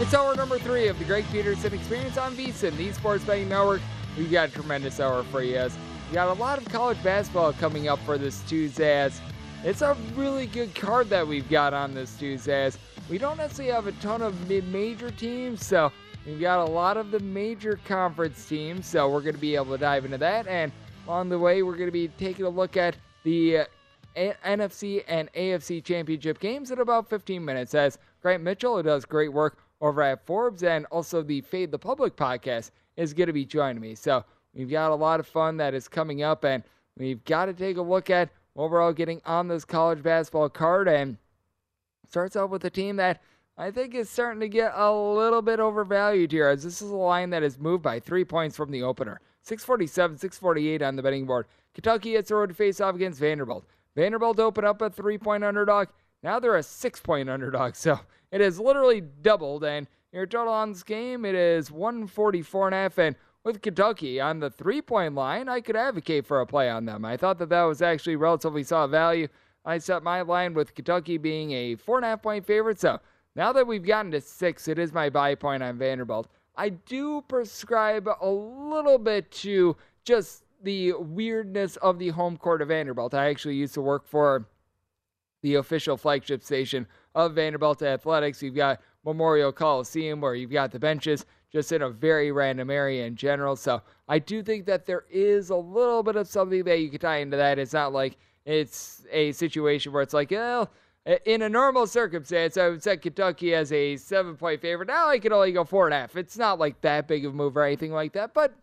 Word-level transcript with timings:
It's 0.00 0.14
hour 0.14 0.34
number 0.34 0.58
three 0.58 0.88
of 0.88 0.98
the 0.98 1.04
Greg 1.04 1.26
Peterson 1.30 1.74
Experience 1.74 2.16
on 2.16 2.34
VSIN, 2.34 2.74
the 2.78 2.90
Sports 2.90 3.22
Betting 3.22 3.50
Network. 3.50 3.82
We've 4.16 4.32
got 4.32 4.48
a 4.48 4.50
tremendous 4.50 4.98
hour 4.98 5.22
for 5.24 5.42
you. 5.42 5.58
As 5.58 5.76
we 6.08 6.14
got 6.14 6.34
a 6.34 6.40
lot 6.40 6.56
of 6.56 6.64
college 6.70 7.00
basketball 7.02 7.52
coming 7.52 7.86
up 7.86 7.98
for 7.98 8.16
this 8.16 8.40
Tuesday. 8.44 8.98
As 8.98 9.20
it's 9.62 9.82
a 9.82 9.94
really 10.14 10.46
good 10.46 10.74
card 10.74 11.10
that 11.10 11.28
we've 11.28 11.48
got 11.50 11.74
on 11.74 11.92
this 11.92 12.16
Tuesday. 12.16 12.64
As 12.64 12.78
we 13.10 13.18
don't 13.18 13.36
necessarily 13.36 13.74
have 13.74 13.88
a 13.88 13.92
ton 14.00 14.22
of 14.22 14.48
mid-major 14.48 15.10
teams, 15.10 15.66
so 15.66 15.92
we've 16.24 16.40
got 16.40 16.66
a 16.66 16.70
lot 16.70 16.96
of 16.96 17.10
the 17.10 17.20
major 17.20 17.78
conference 17.84 18.48
teams. 18.48 18.86
So 18.86 19.06
we're 19.06 19.20
going 19.20 19.34
to 19.34 19.40
be 19.40 19.54
able 19.54 19.72
to 19.72 19.78
dive 19.78 20.06
into 20.06 20.16
that. 20.16 20.46
And 20.46 20.72
on 21.08 21.28
the 21.28 21.38
way, 21.38 21.62
we're 21.62 21.76
going 21.76 21.88
to 21.88 21.92
be 21.92 22.08
taking 22.08 22.46
a 22.46 22.48
look 22.48 22.78
at 22.78 22.96
the 23.22 23.58
uh, 23.58 23.64
a- 24.16 24.34
NFC 24.46 25.04
and 25.06 25.30
AFC 25.34 25.84
championship 25.84 26.40
games 26.40 26.70
in 26.70 26.80
about 26.80 27.10
15 27.10 27.44
minutes. 27.44 27.74
As 27.74 27.98
Grant 28.22 28.42
Mitchell, 28.42 28.78
who 28.78 28.82
does 28.82 29.04
great 29.04 29.30
work 29.30 29.58
over 29.80 30.02
at 30.02 30.24
Forbes, 30.26 30.62
and 30.62 30.86
also 30.86 31.22
the 31.22 31.40
Fade 31.40 31.70
the 31.70 31.78
Public 31.78 32.16
podcast 32.16 32.70
is 32.96 33.14
going 33.14 33.28
to 33.28 33.32
be 33.32 33.44
joining 33.44 33.80
me. 33.80 33.94
So 33.94 34.24
we've 34.54 34.70
got 34.70 34.90
a 34.90 34.94
lot 34.94 35.20
of 35.20 35.26
fun 35.26 35.56
that 35.58 35.74
is 35.74 35.88
coming 35.88 36.22
up, 36.22 36.44
and 36.44 36.62
we've 36.96 37.24
got 37.24 37.46
to 37.46 37.52
take 37.52 37.76
a 37.76 37.82
look 37.82 38.10
at 38.10 38.30
overall 38.56 38.92
getting 38.92 39.20
on 39.24 39.48
this 39.48 39.64
college 39.64 40.02
basketball 40.02 40.48
card. 40.48 40.88
And 40.88 41.16
starts 42.08 42.36
off 42.36 42.50
with 42.50 42.64
a 42.64 42.70
team 42.70 42.96
that 42.96 43.22
I 43.56 43.70
think 43.70 43.94
is 43.94 44.10
starting 44.10 44.40
to 44.40 44.48
get 44.48 44.72
a 44.74 44.92
little 44.92 45.42
bit 45.42 45.60
overvalued 45.60 46.32
here, 46.32 46.48
as 46.48 46.62
this 46.62 46.82
is 46.82 46.90
a 46.90 46.96
line 46.96 47.30
that 47.30 47.42
has 47.42 47.58
moved 47.58 47.82
by 47.82 48.00
three 48.00 48.24
points 48.24 48.56
from 48.56 48.70
the 48.70 48.82
opener. 48.82 49.20
647, 49.42 50.18
648 50.18 50.82
on 50.82 50.96
the 50.96 51.02
betting 51.02 51.26
board. 51.26 51.46
Kentucky 51.74 52.12
hits 52.12 52.28
the 52.28 52.34
road 52.34 52.48
to 52.48 52.54
face 52.54 52.80
off 52.80 52.94
against 52.94 53.20
Vanderbilt. 53.20 53.64
Vanderbilt 53.96 54.38
opened 54.38 54.66
up 54.66 54.82
a 54.82 54.90
three 54.90 55.18
point 55.18 55.44
underdog. 55.44 55.88
Now 56.22 56.38
they're 56.38 56.56
a 56.56 56.62
six 56.62 57.00
point 57.00 57.30
underdog. 57.30 57.74
So 57.76 58.00
it 58.32 58.40
has 58.40 58.58
literally 58.58 59.00
doubled. 59.00 59.64
And 59.64 59.86
your 60.12 60.26
total 60.26 60.52
on 60.52 60.72
this 60.72 60.82
game, 60.82 61.24
it 61.24 61.34
is 61.34 61.70
144 61.70 62.68
and 62.68 62.74
a 62.74 62.78
half. 62.78 62.98
And 62.98 63.16
with 63.44 63.62
Kentucky 63.62 64.20
on 64.20 64.40
the 64.40 64.50
three 64.50 64.82
point 64.82 65.14
line, 65.14 65.48
I 65.48 65.60
could 65.60 65.76
advocate 65.76 66.26
for 66.26 66.40
a 66.40 66.46
play 66.46 66.68
on 66.68 66.84
them. 66.84 67.04
I 67.04 67.16
thought 67.16 67.38
that 67.38 67.48
that 67.48 67.62
was 67.62 67.82
actually 67.82 68.16
relatively 68.16 68.62
solid 68.62 68.90
value. 68.90 69.28
I 69.64 69.78
set 69.78 70.02
my 70.02 70.22
line 70.22 70.54
with 70.54 70.74
Kentucky 70.74 71.18
being 71.18 71.52
a 71.52 71.74
four 71.76 71.96
and 71.96 72.04
a 72.04 72.08
half 72.08 72.22
point 72.22 72.46
favorite. 72.46 72.80
So 72.80 73.00
now 73.36 73.52
that 73.52 73.66
we've 73.66 73.84
gotten 73.84 74.10
to 74.12 74.20
six, 74.20 74.68
it 74.68 74.78
is 74.78 74.92
my 74.92 75.10
buy 75.10 75.34
point 75.34 75.62
on 75.62 75.78
Vanderbilt. 75.78 76.28
I 76.56 76.70
do 76.70 77.22
prescribe 77.28 78.08
a 78.20 78.28
little 78.28 78.98
bit 78.98 79.30
to 79.32 79.76
just 80.04 80.44
the 80.62 80.92
weirdness 80.92 81.76
of 81.76 81.98
the 81.98 82.08
home 82.08 82.36
court 82.36 82.60
of 82.60 82.68
Vanderbilt. 82.68 83.14
I 83.14 83.28
actually 83.28 83.54
used 83.54 83.74
to 83.74 83.80
work 83.80 84.06
for 84.06 84.46
the 85.42 85.54
official 85.54 85.96
flagship 85.96 86.42
station 86.42 86.86
of 87.14 87.34
Vanderbilt 87.34 87.82
Athletics. 87.82 88.42
You've 88.42 88.54
got 88.54 88.80
Memorial 89.04 89.52
Coliseum 89.52 90.20
where 90.20 90.34
you've 90.34 90.50
got 90.50 90.70
the 90.70 90.78
benches 90.78 91.26
just 91.52 91.72
in 91.72 91.82
a 91.82 91.90
very 91.90 92.30
random 92.30 92.70
area 92.70 93.06
in 93.06 93.16
general. 93.16 93.56
So 93.56 93.82
I 94.08 94.18
do 94.18 94.42
think 94.42 94.66
that 94.66 94.86
there 94.86 95.04
is 95.10 95.50
a 95.50 95.56
little 95.56 96.02
bit 96.02 96.16
of 96.16 96.28
something 96.28 96.64
that 96.64 96.80
you 96.80 96.90
could 96.90 97.00
tie 97.00 97.18
into 97.18 97.36
that. 97.36 97.58
It's 97.58 97.72
not 97.72 97.92
like 97.92 98.16
it's 98.44 99.04
a 99.10 99.32
situation 99.32 99.92
where 99.92 100.02
it's 100.02 100.14
like, 100.14 100.30
well, 100.30 100.70
in 101.24 101.42
a 101.42 101.48
normal 101.48 101.86
circumstance, 101.86 102.56
I 102.56 102.68
would 102.68 102.82
set 102.82 103.02
Kentucky 103.02 103.54
as 103.54 103.72
a 103.72 103.96
seven 103.96 104.36
point 104.36 104.60
favorite. 104.60 104.88
Now 104.88 105.08
I 105.08 105.18
could 105.18 105.32
only 105.32 105.52
go 105.52 105.64
four 105.64 105.86
and 105.86 105.94
a 105.94 105.98
half. 105.98 106.14
It's 106.14 106.38
not 106.38 106.58
like 106.58 106.80
that 106.82 107.08
big 107.08 107.24
of 107.24 107.32
a 107.32 107.36
move 107.36 107.56
or 107.56 107.64
anything 107.64 107.92
like 107.92 108.12
that, 108.12 108.34
but 108.34 108.54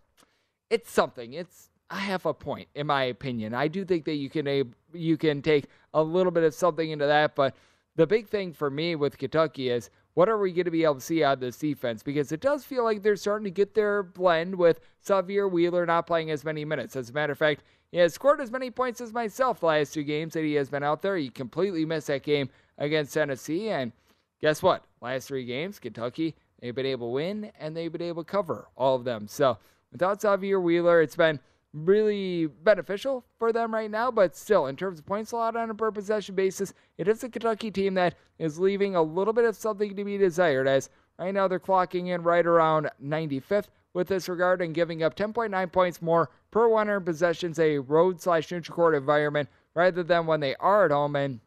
it's 0.70 0.92
something. 0.92 1.34
It's 1.34 1.70
a 1.90 1.96
half 1.96 2.26
a 2.26 2.34
point, 2.34 2.68
in 2.76 2.88
my 2.88 3.06
opinion. 3.06 3.54
I 3.54 3.68
do 3.68 3.84
think 3.86 4.06
that 4.06 4.16
you 4.16 4.30
can 4.30 4.74
you 4.94 5.18
can 5.18 5.42
take 5.42 5.66
a 5.94 6.02
little 6.02 6.32
bit 6.32 6.44
of 6.44 6.54
something 6.54 6.92
into 6.92 7.08
that, 7.08 7.36
but 7.36 7.56
the 7.98 8.08
big 8.08 8.30
thing 8.30 8.54
for 8.54 8.70
me 8.70 8.96
with 8.96 9.18
Kentucky 9.18 9.70
is 9.70 9.90
what 10.14 10.30
are 10.30 10.38
we 10.38 10.52
going 10.52 10.66
to 10.66 10.72
be 10.72 10.84
able 10.84 10.96
to 10.96 11.02
see 11.02 11.24
out 11.24 11.34
of 11.34 11.40
this 11.42 11.58
defense? 11.58 12.02
Because 12.02 12.32
it 12.32 12.40
does 12.40 12.64
feel 12.64 12.84
like 12.84 13.04
they're 13.04 13.16
starting 13.16 13.44
to 13.46 13.52
get 13.52 13.74
their 13.74 14.02
blend 14.02 14.56
with 14.56 14.80
Sahvir 15.06 15.52
Wheeler 15.52 15.86
not 15.86 16.08
playing 16.08 16.32
as 16.32 16.44
many 16.44 16.64
minutes. 16.64 16.96
As 16.96 17.10
a 17.10 17.14
matter 17.14 17.34
of 17.34 17.38
fact, 17.38 17.64
he 17.92 17.98
has 17.98 18.14
scored 18.14 18.40
as 18.40 18.52
many 18.52 18.72
points 18.72 19.02
as 19.02 19.14
myself 19.14 19.60
the 19.60 19.68
last 19.68 19.94
two 19.94 20.04
games 20.04 20.34
that 20.34 20.44
he 20.44 20.54
has 20.54 20.70
been 20.70 20.84
out 20.84 21.02
there. 21.02 21.18
He 21.18 21.30
completely 21.30 21.86
missed 21.86 22.08
that 22.08 22.24
game 22.24 22.50
against 22.78 23.14
Tennessee. 23.14 23.70
And 23.70 23.92
guess 24.42 24.62
what? 24.62 24.86
Last 25.02 25.28
three 25.28 25.46
games, 25.46 25.80
Kentucky, 25.80 26.36
they've 26.60 26.76
been 26.76 26.86
able 26.86 27.10
to 27.10 27.14
win 27.14 27.52
and 27.60 27.76
they've 27.76 27.92
been 27.92 28.02
able 28.02 28.24
to 28.24 28.32
cover 28.32 28.68
all 28.76 28.96
of 28.96 29.04
them. 29.04 29.28
So 29.28 29.58
without 29.92 30.22
Sahvir 30.22 30.62
Wheeler, 30.62 31.02
it's 31.02 31.16
been 31.16 31.40
really 31.74 32.48
beneficial 32.48 33.26
for 33.38 33.52
them 33.52 33.74
right 33.74 33.92
now, 33.92 34.10
but 34.12 34.36
still, 34.36 34.68
in 34.68 34.76
terms 34.76 35.00
of 35.00 35.06
points 35.06 35.32
allowed 35.32 35.56
on 35.56 35.70
a 35.70 35.76
per 35.76 35.92
possession 35.92 36.36
basis, 36.36 36.74
it 36.98 37.08
is 37.08 37.24
a 37.24 37.30
Kentucky 37.30 37.72
team 37.72 37.94
that 37.96 38.16
is 38.40 38.60
leaving 38.60 38.96
a 38.96 39.02
little 39.02 39.34
bit 39.34 39.46
of 39.46 39.56
something 39.56 39.96
to 39.96 40.04
be 40.04 40.18
desired. 40.18 40.68
As 40.68 40.90
right 41.18 41.34
now 41.34 41.48
they're 41.48 41.60
clocking 41.60 42.08
in 42.08 42.24
right 42.24 42.46
around 42.46 42.90
95th 43.04 43.68
with 43.94 44.08
this 44.08 44.30
regard 44.30 44.62
and 44.62 44.76
giving 44.76 45.04
up 45.04 45.16
10.9 45.16 45.72
points 45.72 46.02
more 46.02 46.30
per 46.52 46.68
100 46.68 47.02
possessions, 47.02 47.60
a 47.60 47.80
road 47.80 48.22
slash 48.22 48.52
neutral 48.52 48.76
court 48.76 48.96
environment, 48.96 49.50
rather 49.74 50.04
than 50.04 50.26
when 50.26 50.40
they 50.40 50.56
are 50.56 50.86
at 50.86 50.92
home. 50.92 51.16
And 51.16 51.40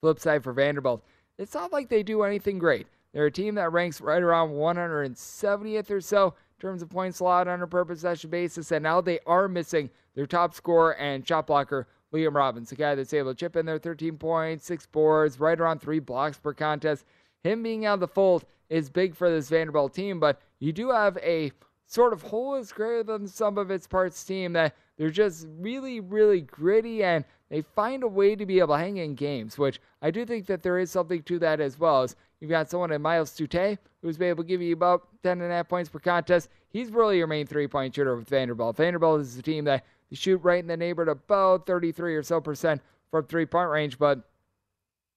flip 0.00 0.18
side 0.18 0.44
for 0.44 0.52
Vanderbilt, 0.52 1.04
it's 1.38 1.54
not 1.54 1.72
like 1.72 1.88
they 1.88 2.02
do 2.02 2.22
anything 2.22 2.58
great. 2.58 2.86
They're 3.12 3.26
a 3.26 3.30
team 3.32 3.54
that 3.54 3.72
ranks 3.72 4.00
right 4.00 4.22
around 4.22 4.50
170th 4.50 5.90
or 5.90 6.00
so 6.00 6.34
in 6.56 6.60
terms 6.60 6.80
of 6.82 6.88
points 6.88 7.20
allowed 7.20 7.48
on 7.48 7.60
a 7.60 7.66
per 7.66 7.84
possession 7.84 8.30
basis, 8.30 8.70
and 8.72 8.82
now 8.82 9.00
they 9.00 9.18
are 9.26 9.46
missing 9.46 9.90
their 10.14 10.26
top 10.26 10.54
scorer 10.54 10.96
and 10.96 11.26
shot 11.26 11.46
blocker, 11.46 11.86
Liam 12.12 12.34
Robbins, 12.34 12.70
the 12.70 12.76
guy 12.76 12.94
that's 12.94 13.12
able 13.12 13.34
to 13.34 13.38
chip 13.38 13.56
in 13.56 13.66
there 13.66 13.78
13 13.78 14.16
points, 14.16 14.64
six 14.64 14.86
boards, 14.86 15.38
right 15.38 15.60
around 15.60 15.80
three 15.80 15.98
blocks 15.98 16.38
per 16.38 16.54
contest. 16.54 17.04
Him 17.42 17.62
being 17.62 17.84
out 17.84 17.94
of 17.94 18.00
the 18.00 18.08
fold 18.08 18.44
is 18.70 18.88
big 18.88 19.14
for 19.14 19.28
this 19.28 19.50
Vanderbilt 19.50 19.92
team, 19.92 20.18
but 20.18 20.40
you 20.58 20.72
do 20.72 20.90
have 20.90 21.18
a 21.18 21.52
sort 21.84 22.12
of 22.12 22.22
whole 22.22 22.54
is 22.54 22.72
greater 22.72 23.02
than 23.02 23.28
some 23.28 23.58
of 23.58 23.70
its 23.70 23.86
parts 23.86 24.24
team 24.24 24.52
that 24.54 24.74
they're 24.96 25.10
just 25.10 25.46
really, 25.58 26.00
really 26.00 26.40
gritty 26.40 27.04
and 27.04 27.24
they 27.50 27.60
find 27.60 28.02
a 28.02 28.08
way 28.08 28.34
to 28.34 28.46
be 28.46 28.58
able 28.58 28.74
to 28.74 28.78
hang 28.78 28.96
in 28.96 29.14
games, 29.14 29.58
which 29.58 29.80
I 30.00 30.10
do 30.10 30.24
think 30.24 30.46
that 30.46 30.62
there 30.62 30.78
is 30.78 30.90
something 30.90 31.22
to 31.24 31.38
that 31.40 31.60
as 31.60 31.78
well. 31.78 32.02
As 32.02 32.16
you've 32.40 32.50
got 32.50 32.70
someone 32.70 32.92
in 32.92 33.02
Myles 33.02 33.30
Stute 33.30 33.78
who's 34.02 34.16
been 34.16 34.28
able 34.28 34.44
to 34.44 34.48
give 34.48 34.62
you 34.62 34.72
about 34.72 35.08
10 35.22 35.40
and 35.40 35.50
a 35.50 35.54
half 35.54 35.68
points 35.68 35.88
per 35.90 35.98
contest. 35.98 36.48
He's 36.68 36.90
really 36.90 37.18
your 37.18 37.26
main 37.26 37.46
three 37.46 37.66
point 37.66 37.94
shooter 37.94 38.16
with 38.16 38.28
Vanderbilt. 38.28 38.76
Vanderbilt 38.76 39.20
is 39.20 39.36
a 39.36 39.42
team 39.42 39.64
that 39.64 39.84
they 40.10 40.16
shoot 40.16 40.38
right 40.38 40.60
in 40.60 40.66
the 40.66 40.76
neighborhood 40.76 41.10
about 41.10 41.66
33 41.66 42.14
or 42.14 42.22
so 42.22 42.40
percent 42.40 42.80
from 43.10 43.24
three 43.24 43.46
point 43.46 43.70
range, 43.70 43.98
but 43.98 44.28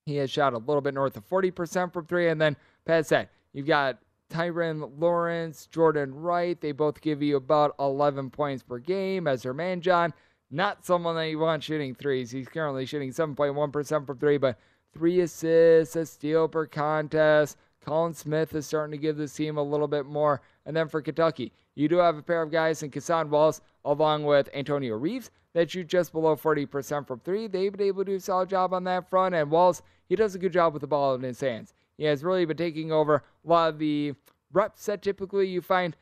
he 0.06 0.16
has 0.18 0.31
shot 0.31 0.54
a 0.54 0.57
little 0.57 0.81
bit 0.81 0.94
north 0.94 1.18
of 1.18 1.27
40% 1.27 1.94
from 1.94 2.06
three. 2.06 2.30
And 2.30 2.42
then 2.42 2.56
past 2.86 3.10
that, 3.10 3.30
you've 3.54 3.68
got 3.68 4.00
Tyrin 4.30 4.92
Lawrence, 5.00 5.68
Jordan 5.68 6.13
Wright. 6.13 6.60
They 6.60 6.71
both 6.71 7.01
give 7.01 7.21
you 7.21 7.36
about 7.36 7.75
11 7.80 8.30
points 8.30 8.63
per 8.63 8.80
game. 8.80 9.27
Ezra 9.27 9.54
Manjon, 9.54 10.13
not 10.51 10.86
someone 10.86 11.16
that 11.16 11.30
you 11.30 11.39
want 11.39 11.63
shooting 11.63 11.95
threes. 11.95 12.31
He's 12.31 12.48
currently 12.48 12.86
shooting 12.86 13.12
7.1% 13.12 14.06
from 14.06 14.18
three, 14.18 14.38
but 14.38 14.57
three 14.94 15.22
assists, 15.22 15.96
a 15.96 16.06
steal 16.06 16.48
per 16.48 16.66
contest. 16.66 17.58
Colin 17.86 18.14
Smith 18.14 18.54
is 18.54 18.68
starting 18.68 18.92
to 18.92 18.98
give 18.98 19.18
this 19.18 19.34
team 19.34 19.58
a 19.58 19.64
little 19.64 19.88
bit 19.88 20.06
more. 20.06 20.42
And 20.66 20.76
then 20.76 20.88
for 20.88 21.02
Kentucky, 21.02 21.52
you 21.76 21.88
do 21.88 21.98
have 21.98 22.18
a 22.18 22.22
pair 22.22 22.42
of 22.42 22.52
guys 22.52 22.84
in 22.84 22.92
Cason 22.92 23.30
Wallace 23.30 23.62
along 23.86 24.26
with 24.26 24.50
Antonio 24.54 24.96
Reeves 24.96 25.32
that 25.54 25.72
shoot 25.72 25.88
just 25.88 26.12
below 26.12 26.36
40% 26.36 27.08
from 27.08 27.20
three. 27.22 27.48
They've 27.48 27.72
been 27.72 27.88
able 27.88 28.04
to 28.04 28.12
do 28.12 28.18
a 28.18 28.20
solid 28.20 28.50
job 28.50 28.74
on 28.74 28.84
that 28.84 29.10
front. 29.10 29.34
And 29.34 29.50
Wallace, 29.50 29.82
he 30.08 30.16
does 30.16 30.36
a 30.36 30.40
good 30.40 30.54
job 30.54 30.74
with 30.74 30.82
the 30.82 30.88
ball 30.88 31.16
in 31.16 31.22
his 31.22 31.40
hands. 31.40 31.74
He 31.98 32.04
has 32.06 32.24
really 32.24 32.46
been 32.46 32.58
taking 32.58 32.92
over 32.92 33.16
a 33.16 33.50
lot 33.50 33.70
of 33.70 33.80
the 33.80 34.14
reps 34.52 34.86
that 34.86 35.02
typically 35.02 35.48
you 35.48 35.62
find 35.62 35.96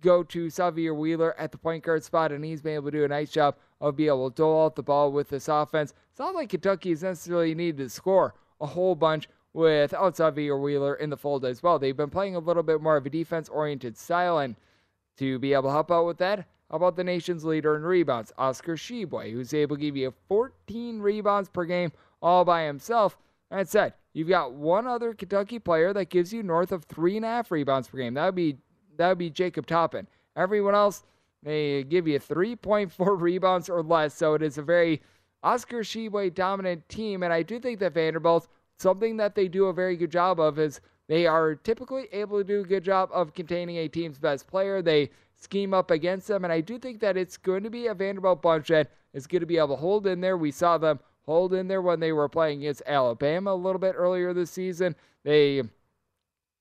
go 0.00 0.22
to 0.22 0.46
Sahvir 0.46 0.96
Wheeler 0.96 1.38
at 1.38 1.52
the 1.52 1.58
point 1.58 1.84
guard 1.84 2.02
spot, 2.02 2.32
and 2.32 2.44
he's 2.44 2.62
been 2.62 2.74
able 2.74 2.90
to 2.90 2.98
do 2.98 3.04
a 3.04 3.08
nice 3.08 3.30
job 3.30 3.56
of 3.80 3.96
being 3.96 4.08
able 4.08 4.30
to 4.30 4.34
dole 4.36 4.64
out 4.64 4.76
the 4.76 4.82
ball 4.82 5.12
with 5.12 5.28
this 5.28 5.48
offense. 5.48 5.94
Not 6.20 6.34
like 6.34 6.50
Kentucky 6.50 6.90
is 6.90 7.02
necessarily 7.02 7.54
needed 7.54 7.78
to 7.78 7.88
score 7.88 8.34
a 8.60 8.66
whole 8.66 8.94
bunch 8.94 9.26
with 9.54 9.92
without 9.92 10.16
Sahvir 10.16 10.60
Wheeler 10.60 10.94
in 10.96 11.08
the 11.08 11.16
fold 11.16 11.46
as 11.46 11.62
well. 11.62 11.78
They've 11.78 11.96
been 11.96 12.10
playing 12.10 12.36
a 12.36 12.40
little 12.40 12.62
bit 12.62 12.82
more 12.82 12.98
of 12.98 13.06
a 13.06 13.10
defense 13.10 13.48
oriented 13.48 13.96
style, 13.96 14.36
and 14.36 14.54
to 15.16 15.38
be 15.38 15.54
able 15.54 15.62
to 15.62 15.70
help 15.70 15.90
out 15.90 16.04
with 16.04 16.18
that, 16.18 16.40
how 16.70 16.76
about 16.76 16.96
the 16.96 17.04
nation's 17.04 17.42
leader 17.42 17.74
in 17.74 17.84
rebounds, 17.84 18.34
Oscar 18.36 18.76
Tshiebwe, 18.76 19.32
who's 19.32 19.54
able 19.54 19.76
to 19.76 19.80
give 19.80 19.96
you 19.96 20.12
14 20.28 21.00
rebounds 21.00 21.48
per 21.48 21.64
game 21.64 21.90
all 22.20 22.44
by 22.44 22.64
himself. 22.64 23.16
That 23.50 23.70
said, 23.70 23.94
you've 24.12 24.28
got 24.28 24.52
one 24.52 24.86
other 24.86 25.14
Kentucky 25.14 25.58
player 25.58 25.94
that 25.94 26.10
gives 26.10 26.34
you 26.34 26.42
north 26.42 26.70
of 26.70 26.84
three 26.84 27.16
and 27.16 27.24
a 27.24 27.28
half 27.28 27.50
rebounds 27.50 27.88
per 27.88 27.96
game. 27.96 28.12
That 28.12 28.26
would 28.26 28.34
be 28.34 28.58
that 28.98 29.08
would 29.08 29.18
be 29.18 29.30
Jacob 29.30 29.66
Toppin. 29.66 30.06
Everyone 30.36 30.74
else 30.74 31.02
they 31.42 31.84
give 31.84 32.06
you 32.06 32.20
3.4 32.20 32.92
rebounds 33.20 33.70
or 33.70 33.82
less. 33.82 34.12
So 34.14 34.34
it 34.34 34.42
is 34.42 34.58
a 34.58 34.62
very 34.62 35.00
Oscar 35.42 35.80
Tshiebwe 35.80 36.34
dominant 36.34 36.88
team, 36.88 37.22
and 37.22 37.32
I 37.32 37.42
do 37.42 37.58
think 37.58 37.78
that 37.80 37.94
Vanderbilt 37.94 38.48
something 38.76 39.16
that 39.18 39.34
they 39.34 39.48
do 39.48 39.66
a 39.66 39.72
very 39.72 39.96
good 39.96 40.10
job 40.10 40.40
of 40.40 40.58
is 40.58 40.80
they 41.08 41.26
are 41.26 41.54
typically 41.54 42.06
able 42.12 42.38
to 42.38 42.44
do 42.44 42.60
a 42.60 42.64
good 42.64 42.84
job 42.84 43.10
of 43.12 43.34
containing 43.34 43.76
a 43.78 43.88
team's 43.88 44.18
best 44.18 44.46
player. 44.46 44.80
They 44.80 45.10
scheme 45.34 45.74
up 45.74 45.90
against 45.90 46.28
them, 46.28 46.44
and 46.44 46.52
I 46.52 46.60
do 46.60 46.78
think 46.78 47.00
that 47.00 47.16
it's 47.16 47.36
going 47.36 47.62
to 47.62 47.70
be 47.70 47.88
a 47.88 47.94
Vanderbilt 47.94 48.42
bunch 48.42 48.68
that 48.68 48.90
is 49.12 49.26
going 49.26 49.40
to 49.40 49.46
be 49.46 49.58
able 49.58 49.68
to 49.68 49.76
hold 49.76 50.06
in 50.06 50.20
there. 50.20 50.36
We 50.36 50.50
saw 50.50 50.78
them 50.78 51.00
hold 51.26 51.52
in 51.52 51.68
there 51.68 51.82
when 51.82 52.00
they 52.00 52.12
were 52.12 52.28
playing 52.28 52.60
against 52.60 52.82
Alabama 52.86 53.52
a 53.52 53.54
little 53.54 53.78
bit 53.78 53.94
earlier 53.96 54.32
this 54.32 54.50
season. 54.50 54.94
They 55.24 55.62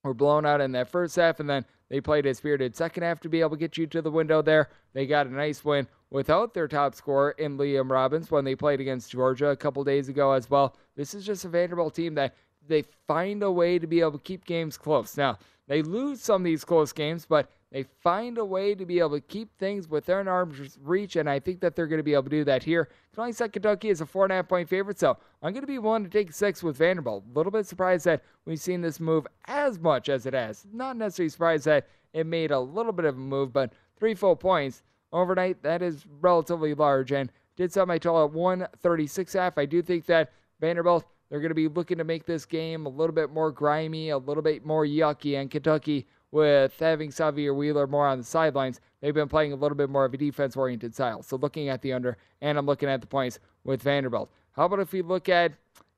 were 0.04 0.14
blown 0.14 0.46
out 0.46 0.62
in 0.62 0.72
that 0.74 0.90
first 0.90 1.16
half, 1.16 1.40
and 1.40 1.50
then 1.50 1.66
they 1.90 2.02
played 2.02 2.26
a 2.26 2.34
spirited 2.34 2.76
second 2.76 3.04
half 3.04 3.20
to 3.22 3.30
be 3.30 3.42
able 3.42 3.52
to 3.52 3.58
get 3.58 3.78
you 3.78 3.88
to 3.88 4.02
the 4.02 4.12
window 4.12 4.42
there. 4.42 4.70
They 4.94 5.06
got 5.06 5.28
a 5.28 5.34
nice 5.34 5.64
win 5.64 5.88
without 6.12 6.54
their 6.54 6.68
top 6.68 6.96
scorer 6.96 7.32
in 7.32 7.58
Liam 7.58 7.90
Robbins 7.90 8.32
when 8.32 8.46
they 8.46 8.56
played 8.56 8.82
against 8.82 9.12
Georgia 9.12 9.50
a 9.50 9.56
couple 9.56 9.84
days 9.84 10.10
ago 10.10 10.32
as 10.32 10.50
well. 10.50 10.76
This 10.96 11.14
is 11.14 11.26
just 11.26 11.46
a 11.46 11.50
Vanderbilt 11.50 11.96
team 11.96 12.16
that 12.16 12.36
they 12.68 12.84
find 13.08 13.44
a 13.44 13.52
way 13.52 13.80
to 13.80 13.88
be 13.88 14.00
able 14.00 14.14
to 14.14 14.20
keep 14.20 14.46
games 14.46 14.78
close. 14.78 15.18
Now, 15.18 15.38
they 15.68 15.82
lose 15.82 16.22
some 16.22 16.42
of 16.42 16.46
these 16.46 16.66
close 16.66 16.92
games, 16.92 17.26
but 17.28 17.52
they 17.72 17.84
find 17.84 18.40
a 18.40 18.46
way 18.46 18.74
to 18.74 18.86
be 18.86 18.98
able 18.98 19.12
to 19.12 19.22
keep 19.22 19.56
things 19.60 19.88
within 19.88 20.28
arm's 20.28 20.80
reach, 20.82 21.16
and 21.16 21.30
I 21.30 21.40
think 21.40 21.60
that 21.60 21.76
they're 21.76 21.86
going 21.86 22.00
to 22.00 22.04
be 22.04 22.14
able 22.14 22.24
to 22.24 22.30
do 22.30 22.44
that 22.46 22.64
here. 22.64 22.86
Can 23.14 23.22
only 23.22 23.34
set 23.34 23.54
Kentucky 23.54 23.92
as 23.92 24.02
a 24.02 24.08
four 24.08 24.26
and 24.26 24.32
a 24.32 24.38
half 24.38 24.48
point 24.48 24.68
favorite, 24.68 25.00
so 25.00 25.18
I'm 25.44 25.54
going 25.54 25.62
to 25.62 25.68
be 25.68 25.78
willing 25.78 26.04
to 26.04 26.10
take 26.10 26.34
six 26.34 26.64
with 26.64 26.78
Vanderbilt. 26.78 27.26
A 27.30 27.38
little 27.38 27.52
bit 27.52 27.68
surprised 27.68 28.06
that 28.06 28.24
we've 28.46 28.60
seen 28.60 28.82
this 28.82 29.00
move 29.00 29.28
as 29.46 29.78
much 29.78 30.10
as 30.10 30.26
it 30.26 30.34
has. 30.34 30.66
Not 30.74 30.98
necessarily 30.98 31.30
surprised 31.30 31.66
that 31.66 31.88
it 32.14 32.26
made 32.26 32.50
a 32.50 32.60
little 32.60 32.92
bit 32.92 33.06
of 33.06 33.16
a 33.16 33.20
move, 33.20 33.54
but 33.54 33.72
three 34.00 34.16
full 34.16 34.36
points 34.36 34.82
overnight, 35.12 35.64
that 35.64 35.82
is 35.82 36.06
relatively 36.22 36.74
large, 36.74 37.12
and 37.12 37.32
did 37.56 37.72
set 37.72 37.88
my 37.88 37.98
total 37.98 38.26
at 38.26 38.32
136 38.32 39.34
half. 39.34 39.58
I 39.58 39.66
do 39.66 39.82
think 39.82 40.06
that 40.06 40.32
Vanderbilt, 40.60 41.06
they're 41.30 41.40
going 41.40 41.50
to 41.50 41.56
be 41.56 41.68
looking 41.68 41.98
to 41.98 42.04
make 42.04 42.26
this 42.26 42.46
game 42.46 42.86
a 42.86 42.90
little 42.90 43.14
bit 43.14 43.30
more 43.30 43.52
grimy, 43.52 44.10
a 44.10 44.18
little 44.18 44.44
bit 44.44 44.66
more 44.66 44.86
yucky, 44.86 45.40
and 45.40 45.52
Kentucky 45.52 46.08
with 46.32 46.78
having 46.80 47.10
Sahvir 47.10 47.56
Wheeler 47.56 47.88
more 47.88 48.08
on 48.08 48.20
the 48.20 48.24
sidelines, 48.24 48.82
they've 49.02 49.14
been 49.14 49.28
playing 49.28 49.52
a 49.52 49.56
little 49.56 49.76
bit 49.76 49.90
more 49.90 50.06
of 50.06 50.14
a 50.14 50.18
defense 50.18 50.56
oriented 50.56 50.94
style. 50.94 51.24
So 51.24 51.38
looking 51.38 51.70
at 51.70 51.82
the 51.82 51.94
under, 51.94 52.18
and 52.42 52.58
I'm 52.58 52.66
looking 52.66 52.90
at 52.90 53.02
the 53.02 53.08
points 53.08 53.40
with 53.64 53.82
Vanderbilt. 53.82 54.32
How 54.52 54.66
about 54.66 54.80
if 54.80 54.92
we 54.92 55.02
look 55.02 55.30
at 55.30 55.54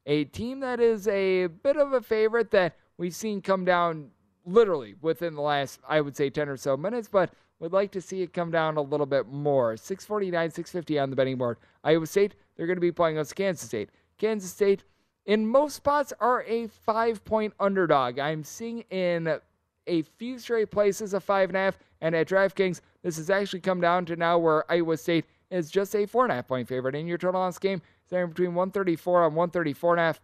a 0.05 0.25
team 0.25 0.61
that 0.61 0.79
is 0.79 1.07
a 1.07 1.47
bit 1.47 1.77
of 1.77 1.93
a 1.93 2.01
favorite 2.01 2.51
that 2.51 2.75
we've 2.97 3.15
seen 3.15 3.41
come 3.41 3.65
down 3.65 4.09
literally 4.45 4.95
within 5.01 5.35
the 5.35 5.41
last, 5.41 5.79
I 5.87 6.01
would 6.01 6.15
say, 6.15 6.29
10 6.29 6.49
or 6.49 6.57
so 6.57 6.77
minutes, 6.77 7.07
but 7.11 7.31
would 7.61 7.73
like 7.73 7.91
to 7.91 8.01
see 8.01 8.23
it 8.23 8.33
come 8.33 8.51
down 8.51 8.75
a 8.75 8.81
little 8.81 9.05
bit 9.05 9.27
more. 9.27 9.77
649, 9.77 10.49
650 10.49 10.99
on 10.99 11.09
the 11.11 11.15
betting 11.15 11.37
board. 11.37 11.57
Iowa 11.83 12.07
State, 12.07 12.35
they're 12.57 12.65
going 12.65 12.77
to 12.77 12.81
be 12.81 12.91
playing 12.91 13.17
against 13.17 13.35
Kansas 13.35 13.67
State. 13.67 13.89
Kansas 14.17 14.51
State, 14.51 14.83
in 15.25 15.47
most 15.47 15.75
spots, 15.75 16.11
are 16.19 16.43
a 16.43 16.67
five 16.67 17.23
point 17.23 17.53
underdog. 17.59 18.19
I'm 18.19 18.43
seeing 18.43 18.79
in 18.89 19.39
a 19.87 20.01
few 20.01 20.39
straight 20.39 20.71
places 20.71 21.13
a 21.13 21.19
five 21.19 21.49
and 21.49 21.57
a 21.57 21.59
half, 21.59 21.77
and 22.01 22.15
at 22.15 22.27
DraftKings, 22.27 22.81
this 23.03 23.17
has 23.17 23.29
actually 23.29 23.61
come 23.61 23.79
down 23.79 24.05
to 24.05 24.15
now 24.15 24.39
where 24.39 24.69
Iowa 24.71 24.97
State 24.97 25.25
is 25.51 25.69
just 25.69 25.95
a 25.95 26.07
four 26.07 26.23
and 26.23 26.31
a 26.31 26.35
half 26.35 26.47
point 26.47 26.67
favorite. 26.67 26.95
And 26.95 27.07
your 27.07 27.19
total 27.19 27.41
on 27.41 27.49
this 27.49 27.59
game 27.59 27.81
is 28.09 28.27
between 28.27 28.55
134 28.55 29.27
and 29.27 29.35
134 29.35 29.93
and 29.93 29.99
a 29.99 30.03
half. 30.03 30.21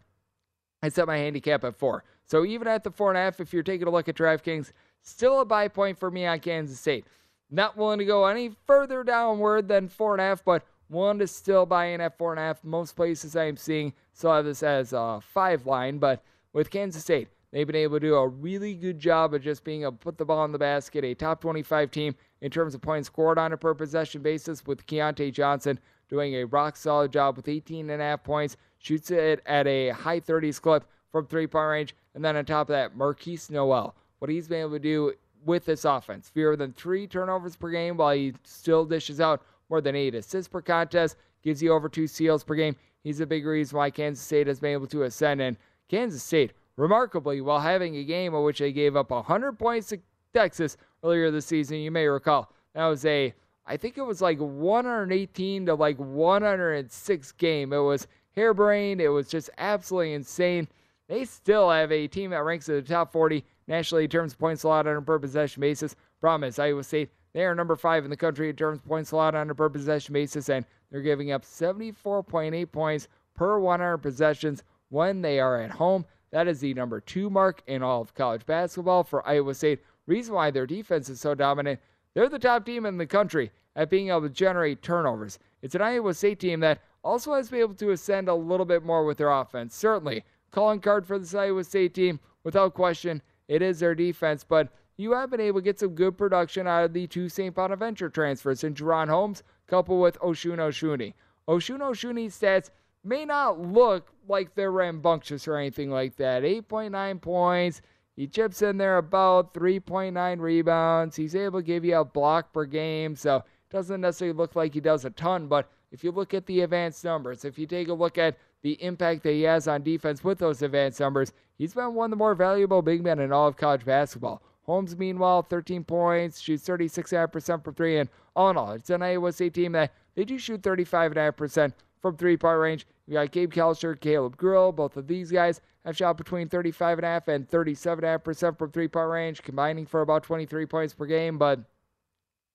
I 0.81 0.89
set 0.89 1.07
my 1.07 1.17
handicap 1.17 1.63
at 1.63 1.75
four. 1.75 2.03
So 2.25 2.45
even 2.45 2.67
at 2.67 2.83
the 2.83 2.91
four 2.91 3.09
and 3.09 3.17
a 3.17 3.21
half, 3.21 3.39
if 3.39 3.53
you're 3.53 3.63
taking 3.63 3.87
a 3.87 3.91
look 3.91 4.09
at 4.09 4.15
DraftKings, 4.15 4.71
still 5.01 5.41
a 5.41 5.45
buy 5.45 5.67
point 5.67 5.97
for 5.97 6.11
me 6.11 6.25
on 6.25 6.39
Kansas 6.39 6.79
State. 6.79 7.05
Not 7.49 7.77
willing 7.77 7.99
to 7.99 8.05
go 8.05 8.25
any 8.25 8.51
further 8.65 9.03
downward 9.03 9.67
than 9.67 9.87
four 9.87 10.13
and 10.13 10.21
a 10.21 10.25
half, 10.25 10.43
but 10.43 10.65
one 10.87 11.19
to 11.19 11.27
still 11.27 11.65
buy 11.65 11.85
in 11.87 12.01
at 12.01 12.17
four 12.17 12.31
and 12.31 12.39
a 12.39 12.43
half. 12.43 12.63
Most 12.63 12.95
places 12.95 13.35
I 13.35 13.45
am 13.45 13.57
seeing 13.57 13.93
still 14.13 14.33
have 14.33 14.45
this 14.45 14.63
as 14.63 14.93
a 14.93 15.21
five 15.21 15.65
line, 15.65 15.97
but 15.97 16.23
with 16.53 16.69
Kansas 16.69 17.03
State, 17.03 17.29
They've 17.51 17.65
been 17.65 17.77
able 17.77 17.95
to 17.95 18.05
do 18.05 18.15
a 18.15 18.27
really 18.27 18.73
good 18.73 18.99
job 18.99 19.33
of 19.33 19.41
just 19.41 19.63
being 19.63 19.83
able 19.83 19.93
to 19.93 19.97
put 19.97 20.17
the 20.17 20.25
ball 20.25 20.43
in 20.45 20.51
the 20.51 20.59
basket, 20.59 21.05
a 21.05 21.13
top 21.13 21.41
25 21.41 21.91
team 21.91 22.15
in 22.41 22.51
terms 22.51 22.75
of 22.75 22.81
points 22.81 23.07
scored 23.07 23.39
on 23.39 23.53
a 23.53 23.57
per 23.57 23.73
possession 23.73 24.21
basis, 24.21 24.65
with 24.65 24.85
Keyontae 24.85 25.31
Johnson 25.31 25.79
doing 26.09 26.35
a 26.35 26.43
rock 26.45 26.75
solid 26.75 27.11
job 27.11 27.37
with 27.37 27.47
18 27.47 27.89
and 27.89 28.01
a 28.01 28.05
half 28.05 28.23
points, 28.23 28.57
shoots 28.79 29.11
it 29.11 29.41
at 29.45 29.65
a 29.65 29.89
high 29.89 30.19
30s 30.19 30.61
clip 30.61 30.85
from 31.11 31.25
three 31.25 31.47
point 31.47 31.67
range. 31.67 31.95
And 32.15 32.23
then 32.23 32.35
on 32.35 32.45
top 32.45 32.69
of 32.69 32.73
that, 32.73 32.97
Markquis 32.97 33.49
Nowell. 33.49 33.95
what 34.19 34.29
he's 34.29 34.47
been 34.47 34.61
able 34.61 34.71
to 34.71 34.79
do 34.79 35.13
with 35.47 35.65
this 35.65 35.83
offense, 35.83 36.29
fewer 36.29 36.55
than 36.55 36.73
three 36.73 37.07
turnovers 37.07 37.55
per 37.55 37.71
game 37.71 37.97
while 37.97 38.13
he 38.13 38.33
still 38.43 38.85
dishes 38.85 39.19
out 39.19 39.41
more 39.69 39.81
than 39.81 39.95
eight 39.95 40.13
assists 40.13 40.47
per 40.47 40.61
contest, 40.61 41.17
gives 41.41 41.63
you 41.63 41.73
over 41.73 41.89
two 41.89 42.05
steals 42.05 42.43
per 42.43 42.53
game. 42.53 42.75
He's 43.03 43.19
a 43.19 43.25
big 43.25 43.45
reason 43.47 43.77
why 43.77 43.89
Kansas 43.89 44.23
State 44.23 44.45
has 44.45 44.59
been 44.59 44.73
able 44.73 44.87
to 44.87 45.03
ascend. 45.03 45.41
And 45.41 45.57
Kansas 45.89 46.21
State 46.21 46.53
Remarkably, 46.77 47.41
while 47.41 47.59
having 47.59 47.97
a 47.97 48.03
game 48.03 48.35
in 48.35 48.43
which 48.43 48.59
they 48.59 48.71
gave 48.71 48.95
up 48.95 49.09
100 49.09 49.53
points 49.53 49.89
to 49.89 49.99
Texas 50.31 50.77
earlier 51.03 51.31
this 51.31 51.47
season, 51.47 51.77
you 51.77 51.89
may 51.89 52.05
recall 52.05 52.51
that 52.73 52.85
was 52.85 53.03
a, 53.03 53.33
I 53.65 53.77
think 53.77 53.97
it 53.97 54.03
was 54.03 54.21
like 54.21 54.37
118 54.37 55.65
to 55.65 55.73
like 55.73 55.97
106 55.97 57.31
game. 57.33 57.73
It 57.73 57.79
was 57.79 58.07
harebrained. 58.35 59.01
It 59.01 59.09
was 59.09 59.27
just 59.27 59.49
absolutely 59.57 60.13
insane. 60.13 60.67
They 61.07 61.25
still 61.25 61.71
have 61.71 61.91
a 61.91 62.07
team 62.07 62.29
that 62.29 62.43
ranks 62.43 62.69
in 62.69 62.75
the 62.75 62.81
top 62.83 63.11
40 63.11 63.43
nationally 63.67 64.05
in 64.05 64.09
terms 64.09 64.33
of 64.33 64.39
points 64.39 64.63
allowed 64.63 64.87
on 64.87 64.97
a 64.97 65.01
per 65.01 65.19
possession 65.19 65.61
basis. 65.61 65.95
Promise, 66.21 66.59
Iowa 66.59 66.83
State, 66.83 67.09
they 67.33 67.45
are 67.45 67.55
number 67.55 67.75
five 67.75 68.03
in 68.03 68.09
the 68.09 68.17
country 68.17 68.49
in 68.49 68.55
terms 68.55 68.79
of 68.79 68.87
points 68.87 69.11
allowed 69.11 69.35
on 69.35 69.49
a 69.49 69.55
per 69.55 69.69
possession 69.69 70.13
basis, 70.13 70.49
and 70.49 70.65
they're 70.89 71.01
giving 71.01 71.31
up 71.31 71.43
74.8 71.43 72.71
points 72.71 73.07
per 73.35 73.59
100 73.59 73.97
possessions 73.97 74.63
when 74.89 75.21
they 75.21 75.39
are 75.39 75.61
at 75.61 75.71
home. 75.71 76.05
That 76.31 76.47
is 76.47 76.59
the 76.59 76.73
number 76.73 76.99
two 76.99 77.29
mark 77.29 77.61
in 77.67 77.83
all 77.83 78.01
of 78.01 78.13
college 78.13 78.45
basketball 78.45 79.03
for 79.03 79.27
Iowa 79.27 79.53
State. 79.53 79.79
Reason 80.07 80.33
why 80.33 80.51
their 80.51 80.65
defense 80.65 81.09
is 81.09 81.21
so 81.21 81.35
dominant, 81.35 81.79
they're 82.13 82.29
the 82.29 82.39
top 82.39 82.65
team 82.65 82.85
in 82.85 82.97
the 82.97 83.05
country 83.05 83.51
at 83.75 83.89
being 83.89 84.09
able 84.09 84.21
to 84.21 84.29
generate 84.29 84.81
turnovers. 84.81 85.39
It's 85.61 85.75
an 85.75 85.81
Iowa 85.81 86.13
State 86.13 86.39
team 86.39 86.59
that 86.61 86.81
also 87.03 87.33
has 87.33 87.47
to 87.47 87.51
be 87.51 87.59
able 87.59 87.75
to 87.75 87.91
ascend 87.91 88.27
a 88.27 88.33
little 88.33 88.65
bit 88.65 88.83
more 88.83 89.05
with 89.05 89.17
their 89.17 89.31
offense. 89.31 89.75
Certainly, 89.75 90.23
calling 90.51 90.79
card 90.79 91.05
for 91.05 91.19
this 91.19 91.35
Iowa 91.35 91.63
State 91.63 91.93
team, 91.93 92.19
without 92.43 92.73
question, 92.73 93.21
it 93.47 93.61
is 93.61 93.79
their 93.79 93.95
defense, 93.95 94.43
but 94.43 94.69
you 94.97 95.13
have 95.13 95.29
been 95.29 95.39
able 95.39 95.59
to 95.59 95.63
get 95.63 95.79
some 95.79 95.95
good 95.95 96.17
production 96.17 96.67
out 96.67 96.83
of 96.83 96.93
the 96.93 97.07
two 97.07 97.29
St. 97.29 97.53
Bonaventure 97.53 98.09
transfers 98.09 98.63
in 98.63 98.73
Jaren 98.73 99.09
Holmes, 99.09 99.43
coupled 99.67 100.01
with 100.01 100.19
Osun 100.19 100.57
Osunniyi. 100.57 101.13
Osun 101.47 101.79
Osunniyi's 101.79 102.37
stats 102.39 102.71
may 103.03 103.23
not 103.23 103.59
look 103.59 104.11
like 104.27 104.55
they're 104.55 104.71
rambunctious 104.71 105.47
or 105.47 105.57
anything 105.57 105.89
like 105.89 106.15
that. 106.17 106.43
8.9 106.43 107.21
points. 107.21 107.81
He 108.15 108.27
chips 108.27 108.63
in 108.63 108.77
there 108.77 108.97
about 108.97 109.53
3.9 109.53 110.39
rebounds. 110.39 111.15
He's 111.15 111.35
able 111.35 111.59
to 111.59 111.65
give 111.65 111.85
you 111.85 111.97
a 111.97 112.03
block 112.03 112.51
per 112.51 112.65
game, 112.65 113.15
so 113.15 113.37
it 113.37 113.43
doesn't 113.69 114.01
necessarily 114.01 114.35
look 114.35 114.55
like 114.55 114.73
he 114.73 114.81
does 114.81 115.05
a 115.05 115.11
ton, 115.11 115.47
but 115.47 115.69
if 115.91 116.03
you 116.03 116.11
look 116.11 116.33
at 116.33 116.45
the 116.47 116.61
advanced 116.61 117.03
numbers, 117.05 117.45
if 117.45 117.57
you 117.57 117.67
take 117.67 117.87
a 117.87 117.93
look 117.93 118.17
at 118.17 118.37
the 118.61 118.73
impact 118.83 119.23
that 119.23 119.33
he 119.33 119.43
has 119.43 119.67
on 119.67 119.83
defense 119.83 120.23
with 120.23 120.39
those 120.39 120.61
advanced 120.61 120.99
numbers, 120.99 121.31
he's 121.57 121.73
been 121.73 121.93
one 121.93 122.05
of 122.05 122.11
the 122.11 122.17
more 122.17 122.35
valuable 122.35 122.81
big 122.81 123.03
men 123.03 123.19
in 123.19 123.31
all 123.31 123.47
of 123.47 123.57
college 123.57 123.85
basketball. 123.85 124.41
Holmes, 124.63 124.97
meanwhile, 124.97 125.43
13 125.43 125.83
points, 125.85 126.39
shoots 126.39 126.67
36.5% 126.67 127.63
from 127.63 127.73
three, 127.73 127.97
and 127.99 128.09
all 128.35 128.49
in 128.49 128.57
all, 128.57 128.71
it's 128.71 128.89
an 128.89 129.01
Iowa 129.01 129.31
State 129.31 129.53
team 129.53 129.71
that 129.71 129.93
they 130.15 130.25
do 130.25 130.37
shoot 130.37 130.61
35.5% 130.61 131.73
from 132.01 132.17
three-point 132.17 132.59
range. 132.59 132.87
You 133.07 133.13
got 133.13 133.31
Gabe 133.31 133.53
Kalscheur, 133.53 133.99
Caleb 133.99 134.35
Grill. 134.37 134.71
Both 134.71 134.97
of 134.97 135.07
these 135.07 135.31
guys 135.31 135.61
have 135.85 135.95
shot 135.95 136.17
between 136.17 136.49
35.5 136.49 137.27
and 137.29 137.49
37.5% 137.49 138.57
from 138.57 138.71
three-point 138.71 139.09
range, 139.09 139.41
combining 139.41 139.85
for 139.85 140.01
about 140.01 140.23
23 140.23 140.65
points 140.65 140.93
per 140.93 141.05
game. 141.05 141.37
But 141.37 141.61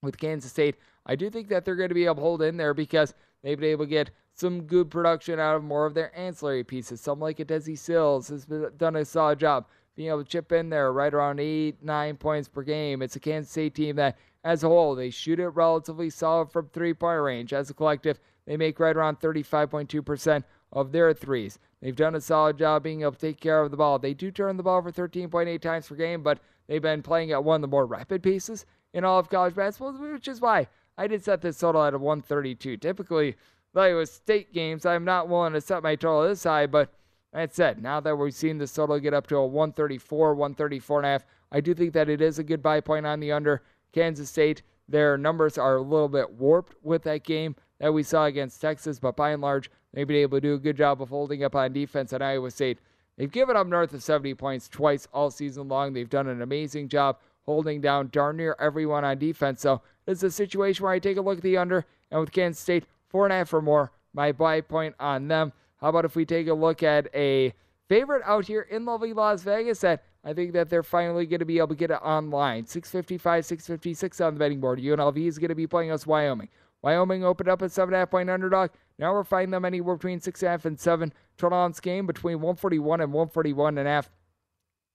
with 0.03 0.19
Kansas 0.19 0.51
State, 0.51 0.77
I 1.07 1.17
do 1.17 1.31
think 1.31 1.49
that 1.49 1.65
they're 1.65 1.77
going 1.77 1.89
to 1.89 1.95
be 1.95 2.05
able 2.05 2.17
to 2.17 2.21
hold 2.21 2.43
in 2.43 2.57
there 2.57 2.75
because 2.75 3.15
they've 3.43 3.59
been 3.59 3.71
able 3.71 3.85
to 3.85 3.91
get 3.91 4.11
some 4.35 4.63
good 4.63 4.91
production 4.91 5.39
out 5.39 5.57
of 5.57 5.65
more 5.65 5.87
of 5.87 5.95
their 5.95 6.17
ancillary 6.19 6.65
pieces. 6.65 7.01
Some 7.01 7.21
like 7.21 7.41
a 7.41 7.45
Desi 7.45 7.79
Sills 7.79 8.29
has 8.29 8.47
done 8.77 8.97
a 8.97 9.05
solid 9.05 9.39
job 9.39 9.67
being 9.95 10.09
able 10.09 10.25
to 10.25 10.29
chip 10.29 10.53
in 10.53 10.71
there 10.71 10.93
right 10.93 11.13
around 11.13 11.39
eight, 11.39 11.83
nine 11.83 12.17
points 12.17 12.49
per 12.49 12.63
game. 12.63 13.03
It's 13.03 13.17
a 13.17 13.21
Kansas 13.21 13.51
State 13.51 13.75
team 13.75 13.97
that, 13.97 14.17
as 14.45 14.65
a 14.65 14.69
whole, 14.69 14.95
they 14.95 15.11
shoot 15.11 15.39
it 15.39 15.49
relatively 15.49 16.11
solid 16.11 16.51
from 16.51 16.69
three 16.69 16.95
point 16.95 17.21
range. 17.21 17.53
As 17.53 17.71
a 17.71 17.75
collective, 17.75 18.19
they 18.47 18.57
make 18.57 18.81
right 18.81 18.97
around 18.97 19.21
35.2% 19.21 20.45
of 20.73 20.93
their 20.93 21.13
threes. 21.13 21.59
They've 21.81 21.95
done 21.95 22.15
a 22.15 22.21
solid 22.21 22.59
job 22.59 22.83
being 22.83 23.03
able 23.03 23.13
to 23.13 23.19
take 23.19 23.41
care 23.41 23.61
of 23.61 23.71
the 23.71 23.77
ball. 23.77 23.99
They 23.99 24.15
do 24.15 24.31
turn 24.31 24.57
the 24.57 24.63
ball 24.63 24.79
over 24.79 24.91
13.8 24.91 25.61
times 25.61 25.89
per 25.89 25.95
game, 25.95 26.23
but 26.23 26.41
they've 26.67 26.81
been 26.81 27.03
playing 27.03 27.33
at 27.33 27.45
one 27.45 27.57
of 27.57 27.63
the 27.63 27.69
more 27.69 27.87
rapid 27.87 28.23
paces 28.23 28.65
in 28.95 29.05
all 29.05 29.19
of 29.19 29.29
college 29.29 29.55
basketball, 29.55 29.93
which 29.93 30.29
is 30.29 30.41
why 30.41 30.69
I 30.97 31.07
did 31.07 31.25
set 31.25 31.41
this 31.41 31.59
total 31.59 31.83
at 31.83 31.95
a 31.95 31.99
132. 31.99 32.77
Typically, 32.77 33.37
like 33.75 33.95
with 33.95 34.11
state 34.11 34.53
games, 34.53 34.85
I'm 34.85 35.05
not 35.05 35.29
willing 35.29 35.55
to 35.55 35.61
set 35.61 35.83
my 35.83 35.97
total 35.97 36.29
this 36.29 36.45
high, 36.45 36.67
but 36.67 36.93
that 37.33 37.55
said, 37.55 37.83
now 37.83 38.01
that 38.01 38.17
we've 38.17 38.35
seen 38.35 38.59
this 38.59 38.75
total 38.75 38.99
get 39.01 39.15
up 39.15 39.27
to 39.29 39.37
a 39.37 39.47
134, 39.47 40.35
134 40.35 40.99
and 40.99 41.07
a 41.07 41.09
half, 41.09 41.25
I 41.51 41.61
do 41.61 41.75
think 41.75 41.95
that 41.95 42.11
it 42.11 42.21
is 42.21 42.39
a 42.39 42.45
good 42.45 42.63
buy 42.63 42.81
point 42.81 43.07
on 43.07 43.21
the 43.21 43.33
under. 43.33 43.63
Kansas 43.93 44.29
State, 44.29 44.63
their 44.89 45.17
numbers 45.17 45.57
are 45.57 45.77
a 45.77 45.83
little 45.83 46.09
bit 46.09 46.31
warped 46.31 46.75
with 46.83 47.03
that 47.05 47.25
game 47.25 47.57
that 47.79 47.93
we 47.93 48.03
saw 48.03 48.27
against 48.27 48.61
Texas, 48.61 48.99
but 48.99 49.17
by 49.17 49.31
and 49.31 49.43
large, 49.43 49.71
they've 49.93 50.07
been 50.07 50.17
able 50.17 50.37
to 50.37 50.43
do 50.43 50.55
a 50.55 50.59
good 50.59 50.77
job 50.77 51.01
of 51.01 51.09
holding 51.09 51.43
up 51.43 51.55
on 51.55 51.73
defense 51.73 52.13
at 52.13 52.23
Iowa 52.23 52.51
State. 52.51 52.79
They've 53.17 53.31
given 53.31 53.57
up 53.57 53.67
north 53.67 53.93
of 53.95 54.03
70 54.03 54.35
points 54.35 54.69
twice 54.69 55.09
all 55.13 55.31
season 55.31 55.69
long. 55.69 55.93
They've 55.93 56.09
done 56.09 56.29
an 56.29 56.43
amazing 56.43 56.89
job 56.89 57.19
holding 57.45 57.81
down 57.81 58.09
darn 58.13 58.37
near 58.37 58.57
everyone 58.59 59.05
on 59.05 59.19
defense. 59.19 59.61
So 59.61 59.83
it's 60.07 60.23
a 60.23 60.31
situation 60.31 60.85
where 60.85 60.93
I 60.93 60.99
take 60.99 61.17
a 61.17 61.23
look 61.23 61.39
at 61.39 61.43
the 61.43 61.57
under, 61.57 61.85
and 62.11 62.21
with 62.21 62.33
Kansas 62.33 62.61
State, 62.61 62.85
four 63.09 63.25
and 63.25 63.33
a 63.33 63.37
half 63.37 63.53
or 63.55 63.63
more, 63.63 63.93
my 64.13 64.33
buy 64.33 64.61
point 64.61 64.95
on 64.99 65.29
them. 65.29 65.53
How 65.81 65.89
about 65.89 66.05
if 66.05 66.17
we 66.17 66.25
take 66.25 66.49
a 66.49 66.55
look 66.55 66.83
at 66.83 67.09
a 67.15 67.53
favorite 67.89 68.23
out 68.25 68.47
here 68.47 68.63
in 68.63 68.85
lovely 68.85 69.13
Las 69.13 69.43
Vegas 69.43 69.81
that 69.81 70.05
I 70.25 70.33
think 70.33 70.53
that 70.53 70.71
they're 70.71 70.83
finally 70.83 71.27
going 71.27 71.41
to 71.41 71.45
be 71.45 71.59
able 71.59 71.69
to 71.69 71.75
get 71.75 71.91
it 71.91 72.01
online. 72.03 72.67
655, 72.67 73.45
656 73.45 74.21
on 74.21 74.35
the 74.35 74.39
betting 74.39 74.61
board. 74.61 74.79
UNLV 74.79 75.27
is 75.27 75.39
going 75.39 75.49
to 75.49 75.55
be 75.55 75.67
playing 75.67 75.91
us 75.91 76.07
Wyoming. 76.07 76.49
Wyoming 76.83 77.25
opened 77.25 77.49
up 77.49 77.63
at 77.63 77.71
7.5 77.71 78.11
point 78.11 78.31
underdog. 78.31 78.71
Now 78.99 79.13
we're 79.13 79.25
finding 79.25 79.51
them 79.51 79.65
anywhere 79.65 79.97
between 79.97 80.21
6.5 80.21 80.65
and 80.65 80.79
7. 80.79 81.13
Total 81.37 81.59
on 81.59 81.73
this 81.73 81.81
game 81.81 82.07
between 82.07 82.37
141 82.37 83.01
and 83.01 83.13
141 83.13 83.79
and 83.79 83.89
a 83.89 83.91
half. 83.91 84.11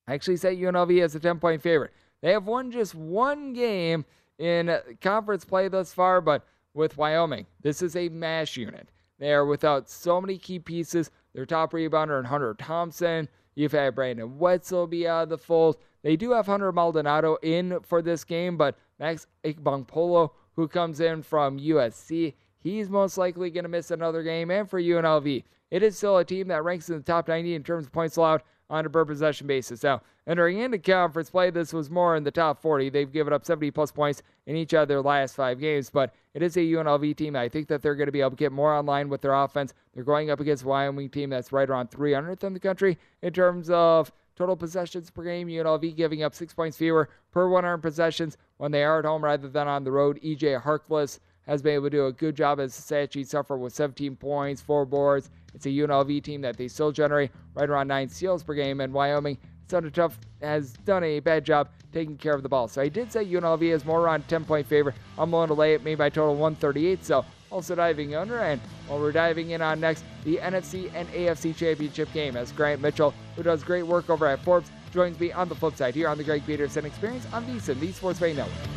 I 0.08 0.14
actually 0.14 0.38
set 0.38 0.58
UNLV 0.58 1.02
as 1.02 1.16
a 1.16 1.20
10 1.20 1.40
point 1.40 1.62
favorite. 1.62 1.92
They 2.22 2.32
have 2.32 2.48
won 2.48 2.72
just 2.72 2.96
one 2.96 3.54
game 3.54 4.06
in 4.40 4.78
conference 5.02 5.46
play 5.46 5.68
thus 5.68 5.94
far, 5.94 6.22
but 6.22 6.46
with 6.74 6.98
Wyoming, 6.98 7.46
this 7.62 7.82
is 7.82 7.96
a 7.96 8.10
mash 8.10 8.58
unit. 8.58 8.90
They 9.20 9.34
are 9.34 9.46
without 9.46 9.90
so 9.90 10.22
many 10.22 10.38
key 10.38 10.60
pieces. 10.60 11.10
Their 11.34 11.46
top 11.46 11.74
rebounder 11.74 12.18
and 12.18 12.28
Hunter 12.28 12.54
Thompson. 12.54 13.28
You've 13.56 13.72
had 13.72 13.96
Brendan 13.96 14.38
Wenzel 14.38 14.86
be 14.86 15.08
out 15.08 15.24
of 15.24 15.30
the 15.30 15.38
fold. 15.38 15.78
They 16.04 16.16
do 16.16 16.32
have 16.32 16.46
Hunter 16.46 16.72
Maldonado 16.72 17.38
in 17.42 17.80
for 17.82 18.02
this 18.04 18.24
game, 18.24 18.58
but 18.58 18.78
Max 19.00 19.26
Agbonkpolo, 19.44 20.32
who 20.56 20.68
comes 20.68 21.00
in 21.00 21.24
from 21.24 21.60
USC, 21.60 22.36
he's 22.60 22.90
most 22.90 23.18
likely 23.18 23.50
going 23.50 23.64
to 23.64 23.70
miss 23.70 23.90
another 23.90 24.22
game. 24.22 24.52
And 24.52 24.70
for 24.70 24.80
UNLV, 24.80 25.44
it 25.72 25.84
is 25.84 25.98
still 25.98 26.18
a 26.18 26.26
team 26.26 26.48
that 26.50 26.64
ranks 26.64 26.90
in 26.90 26.98
the 26.98 27.04
top 27.04 27.28
90 27.28 27.56
in 27.56 27.64
terms 27.64 27.88
of 27.88 27.92
points 27.92 28.18
allowed 28.18 28.44
on 28.70 28.86
a 28.86 28.90
per 28.90 29.06
possession 29.06 29.48
basis. 29.48 29.84
Now, 29.84 30.02
entering 30.28 30.60
into 30.60 30.78
conference 30.78 31.30
play, 31.30 31.50
this 31.50 31.74
was 31.74 31.90
more 31.90 32.16
in 32.16 32.24
the 32.24 32.32
top 32.32 32.62
40. 32.62 32.90
They've 32.90 33.12
given 33.12 33.34
up 33.34 33.46
70 33.46 33.72
plus 33.72 33.92
points 33.92 34.24
in 34.46 34.56
each 34.56 34.74
of 34.74 34.88
their 34.88 35.02
last 35.02 35.36
five 35.36 35.60
games, 35.60 35.90
but 35.90 36.14
it 36.34 36.44
is 36.44 36.58
a 36.58 36.62
UNLV 36.62 37.16
team. 37.16 37.36
I 37.36 37.50
think 37.50 37.68
that 37.68 37.82
they're 37.82 37.96
going 37.96 38.08
to 38.08 38.12
be 38.12 38.22
able 38.22 38.32
to 38.32 38.36
get 38.36 38.52
more 38.52 38.74
online 38.74 39.10
with 39.10 39.22
their 39.22 39.34
offense. 39.34 39.74
They're 39.94 40.04
going 40.04 40.30
up 40.30 40.40
against 40.40 40.64
a 40.64 40.68
Wyoming 40.68 41.10
team 41.10 41.30
that's 41.30 41.52
right 41.52 41.70
around 41.70 41.92
300th 41.92 42.44
in 42.44 42.54
the 42.54 42.60
country 42.60 42.98
in 43.22 43.34
terms 43.34 43.70
of 43.70 44.12
total 44.36 44.56
possessions 44.56 45.10
per 45.10 45.24
game. 45.24 45.48
UNLV 45.48 45.96
giving 45.96 46.24
up 46.24 46.36
six 46.36 46.54
points 46.54 46.78
fewer 46.78 47.10
per 47.32 47.48
100 47.50 47.78
possessions 47.78 48.38
when 48.58 48.72
they 48.72 48.84
are 48.84 49.00
at 49.00 49.06
home 49.06 49.24
rather 49.24 49.48
than 49.48 49.68
on 49.68 49.84
the 49.84 49.92
road. 49.92 50.20
EJ 50.24 50.62
Harkless 50.62 51.20
has 51.48 51.62
been 51.62 51.76
able 51.76 51.86
to 51.86 51.90
do 51.90 52.06
a 52.08 52.12
good 52.12 52.36
job 52.36 52.60
as 52.60 52.78
a 52.78 52.82
stat 52.82 53.14
sheet 53.14 53.28
suffer 53.28 53.58
with 53.58 53.74
17 53.74 54.16
points, 54.16 54.62
four 54.62 54.86
boards. 54.86 55.30
It's 55.54 55.66
a 55.66 55.70
UNLV 55.70 56.24
team 56.24 56.42
that 56.42 56.58
they 56.58 56.68
still 56.68 56.92
generate 56.92 57.32
right 57.56 57.70
around 57.70 57.88
nine 57.88 58.10
steals 58.10 58.44
per 58.44 58.54
game, 58.54 58.82
and 58.82 58.94
Wyoming 58.94 59.38
Thunder 59.68 59.90
Tough 59.90 60.18
has 60.42 60.74
done 60.86 61.04
a 61.04 61.20
bad 61.20 61.44
job 61.44 61.70
taking 61.92 62.18
care 62.18 62.34
of 62.34 62.44
the 62.44 62.50
ball. 62.50 62.68
So 62.68 62.82
I 62.82 62.90
did 62.90 63.12
say 63.12 63.26
UNLV 63.26 63.62
is 63.64 63.86
more 63.86 64.02
around 64.02 64.28
10 64.28 64.46
point 64.46 64.68
favor. 64.68 64.94
I'm 65.18 65.32
willing 65.32 65.48
to 65.48 65.54
lay 65.54 65.74
it 65.74 65.84
maybe 65.84 65.96
by 65.96 66.10
total 66.10 66.36
138. 66.36 67.04
So 67.04 67.26
also 67.52 67.76
diving 67.76 68.16
under. 68.16 68.40
And 68.40 68.62
while 68.88 69.00
we're 69.00 69.12
diving 69.12 69.52
in 69.52 69.62
on 69.62 69.80
next, 69.80 70.04
the 70.24 70.38
NFC 70.38 70.92
and 70.94 71.08
AFC 71.10 71.56
championship 71.56 72.12
game 72.14 72.36
as 72.36 72.52
Grant 72.52 72.82
Mitchell, 72.82 73.14
who 73.36 73.44
does 73.44 73.64
great 73.64 73.84
work 73.84 74.10
over 74.10 74.26
at 74.26 74.40
Forbes, 74.44 74.70
joins 74.92 75.20
me 75.20 75.32
on 75.32 75.50
the 75.50 75.56
flip 75.56 75.76
side 75.76 75.96
here 75.96 76.08
on 76.08 76.18
the 76.18 76.24
Greg 76.24 76.46
Peterson 76.46 76.86
Experience 76.86 77.26
on 77.34 77.46
VSiN, 77.46 77.80
the 77.80 77.92
Sports 77.92 78.20
Bay 78.20 78.34
Network. 78.34 78.77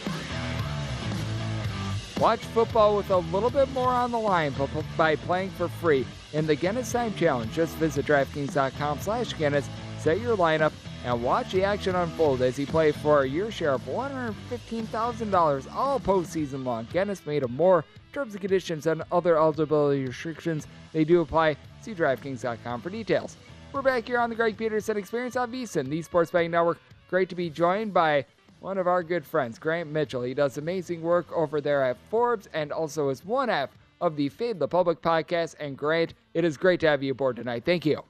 Watch 2.21 2.41
football 2.41 2.95
with 2.95 3.09
a 3.09 3.17
little 3.17 3.49
bit 3.49 3.67
more 3.71 3.89
on 3.89 4.11
the 4.11 4.19
line 4.19 4.53
by 4.95 5.15
playing 5.15 5.49
for 5.49 5.67
free 5.67 6.05
in 6.33 6.45
the 6.45 6.55
Guinness 6.55 6.91
Time 6.91 7.15
Challenge. 7.15 7.51
Just 7.51 7.75
visit 7.77 8.05
DraftKings.com 8.05 8.99
slash 8.99 9.35
Guinness, 9.35 9.67
set 9.97 10.21
your 10.21 10.37
lineup, 10.37 10.71
and 11.03 11.23
watch 11.23 11.51
the 11.51 11.63
action 11.63 11.95
unfold 11.95 12.43
as 12.43 12.59
you 12.59 12.67
play 12.67 12.91
for 12.91 13.25
your 13.25 13.49
share 13.49 13.73
of 13.73 13.81
$115,000 13.85 15.73
all 15.73 15.99
postseason 15.99 16.63
long. 16.63 16.87
Guinness 16.93 17.25
made 17.25 17.41
of 17.41 17.49
more 17.49 17.83
terms 18.13 18.33
and 18.33 18.41
conditions 18.41 18.85
and 18.85 19.01
other 19.11 19.35
eligibility 19.35 20.05
restrictions. 20.05 20.67
They 20.93 21.03
do 21.03 21.21
apply. 21.21 21.57
See 21.81 21.95
DraftKings.com 21.95 22.81
for 22.81 22.91
details. 22.91 23.35
We're 23.73 23.81
back 23.81 24.05
here 24.05 24.19
on 24.19 24.29
the 24.29 24.35
Greg 24.35 24.59
Peterson 24.59 24.95
Experience 24.95 25.35
on 25.35 25.51
VSIN, 25.51 25.89
the 25.89 26.03
Sports 26.03 26.29
Betting 26.29 26.51
Network. 26.51 26.77
Great 27.09 27.29
to 27.29 27.35
be 27.35 27.49
joined 27.49 27.95
by 27.95 28.27
one 28.61 28.77
of 28.77 28.87
our 28.87 29.01
good 29.01 29.25
friends, 29.25 29.57
Grant 29.57 29.89
Mitchell. 29.89 30.21
He 30.21 30.35
does 30.35 30.57
amazing 30.57 31.01
work 31.01 31.31
over 31.33 31.59
there 31.59 31.83
at 31.83 31.97
Forbes 32.09 32.47
and 32.53 32.71
also 32.71 33.09
is 33.09 33.25
one 33.25 33.49
half 33.49 33.71
of 33.99 34.15
the 34.15 34.29
Fade 34.29 34.59
the 34.59 34.67
Public 34.67 35.01
podcast. 35.01 35.55
And 35.59 35.75
Grant, 35.75 36.13
it 36.35 36.45
is 36.45 36.57
great 36.57 36.79
to 36.81 36.87
have 36.87 37.01
you 37.01 37.11
aboard 37.11 37.37
tonight. 37.37 37.63
Thank 37.65 37.87
you. 37.87 38.03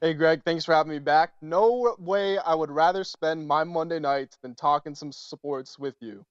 Hey, 0.00 0.14
Greg, 0.14 0.42
thanks 0.44 0.64
for 0.64 0.72
having 0.72 0.92
me 0.92 0.98
back. 0.98 1.34
No 1.42 1.94
way 1.98 2.38
I 2.38 2.54
would 2.54 2.70
rather 2.70 3.04
spend 3.04 3.46
my 3.46 3.64
Monday 3.64 3.98
nights 3.98 4.38
than 4.40 4.54
talking 4.54 4.94
some 4.94 5.12
sports 5.12 5.78
with 5.78 5.96
you. 6.00 6.24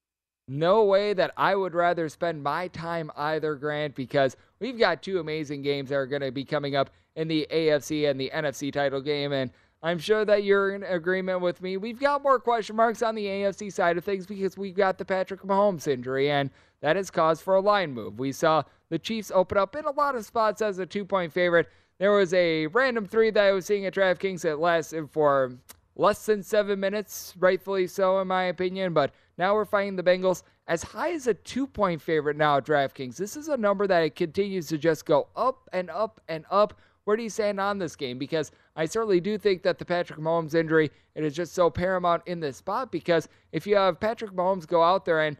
No 0.47 0.85
way 0.85 1.13
that 1.13 1.33
I 1.37 1.55
would 1.55 1.75
rather 1.75 2.09
spend 2.09 2.41
my 2.41 2.69
time 2.69 3.11
either, 3.15 3.55
Grant, 3.55 3.93
because 3.93 4.37
we've 4.59 4.79
got 4.79 5.03
two 5.03 5.19
amazing 5.19 5.61
games 5.61 5.89
that 5.89 5.95
are 5.95 6.07
going 6.07 6.21
to 6.21 6.31
be 6.31 6.45
coming 6.45 6.75
up 6.75 6.89
in 7.15 7.27
the 7.27 7.45
AFC 7.51 8.09
and 8.09 8.19
the 8.19 8.31
NFC 8.33 8.71
title 8.71 9.01
game. 9.01 9.33
And 9.33 9.51
I'm 9.83 9.99
sure 9.99 10.25
that 10.25 10.43
you're 10.43 10.73
in 10.73 10.83
agreement 10.83 11.41
with 11.41 11.61
me. 11.61 11.77
We've 11.77 11.99
got 11.99 12.23
more 12.23 12.39
question 12.39 12.75
marks 12.75 13.01
on 13.01 13.15
the 13.15 13.25
AFC 13.25 13.71
side 13.71 13.97
of 13.97 14.03
things 14.03 14.25
because 14.25 14.57
we've 14.57 14.75
got 14.75 14.97
the 14.97 15.05
Patrick 15.05 15.43
Mahomes 15.43 15.87
injury, 15.87 16.31
and 16.31 16.49
that 16.81 16.95
has 16.95 17.11
caused 17.11 17.43
for 17.43 17.55
a 17.55 17.61
line 17.61 17.93
move. 17.93 18.19
We 18.19 18.31
saw 18.31 18.63
the 18.89 18.99
Chiefs 18.99 19.31
open 19.33 19.57
up 19.57 19.75
in 19.75 19.85
a 19.85 19.91
lot 19.91 20.15
of 20.15 20.25
spots 20.25 20.61
as 20.61 20.79
a 20.79 20.85
two 20.85 21.05
point 21.05 21.31
favorite. 21.31 21.69
There 21.99 22.11
was 22.11 22.33
a 22.33 22.67
random 22.67 23.05
three 23.05 23.31
that 23.31 23.43
I 23.43 23.51
was 23.51 23.65
seeing 23.65 23.85
at 23.85 23.93
DraftKings 23.93 24.41
that 24.41 24.59
lasted 24.59 25.03
uh, 25.05 25.07
for 25.07 25.53
less 25.95 26.25
than 26.25 26.43
seven 26.43 26.79
minutes, 26.79 27.33
rightfully 27.39 27.87
so, 27.87 28.19
in 28.19 28.27
my 28.27 28.43
opinion. 28.43 28.93
But 28.93 29.13
now 29.37 29.55
we're 29.55 29.65
finding 29.65 29.95
the 29.95 30.03
Bengals 30.03 30.43
as 30.67 30.83
high 30.83 31.11
as 31.11 31.27
a 31.27 31.33
two 31.33 31.65
point 31.65 32.01
favorite 32.01 32.37
now 32.37 32.57
at 32.57 32.65
DraftKings. 32.65 33.17
This 33.17 33.35
is 33.35 33.47
a 33.47 33.57
number 33.57 33.87
that 33.87 34.03
it 34.03 34.15
continues 34.15 34.67
to 34.67 34.77
just 34.77 35.05
go 35.05 35.27
up 35.35 35.69
and 35.73 35.89
up 35.89 36.21
and 36.27 36.45
up. 36.51 36.79
Where 37.07 37.15
do 37.15 37.23
you 37.23 37.29
stand 37.29 37.57
on 37.57 37.77
this 37.77 37.95
game? 37.95 38.17
Because 38.17 38.51
I 38.75 38.85
certainly 38.85 39.21
do 39.21 39.37
think 39.37 39.63
that 39.63 39.77
the 39.77 39.85
Patrick 39.85 40.19
Mahomes 40.19 40.53
injury 40.53 40.91
it 41.15 41.23
is 41.23 41.33
just 41.33 41.53
so 41.53 41.69
paramount 41.69 42.21
in 42.25 42.41
this 42.41 42.57
spot 42.57 42.91
because 42.91 43.29
if 43.53 43.65
you 43.65 43.77
have 43.77 43.97
Patrick 43.97 44.31
Mahomes 44.31 44.67
go 44.67 44.83
out 44.83 45.05
there 45.05 45.21
and 45.21 45.37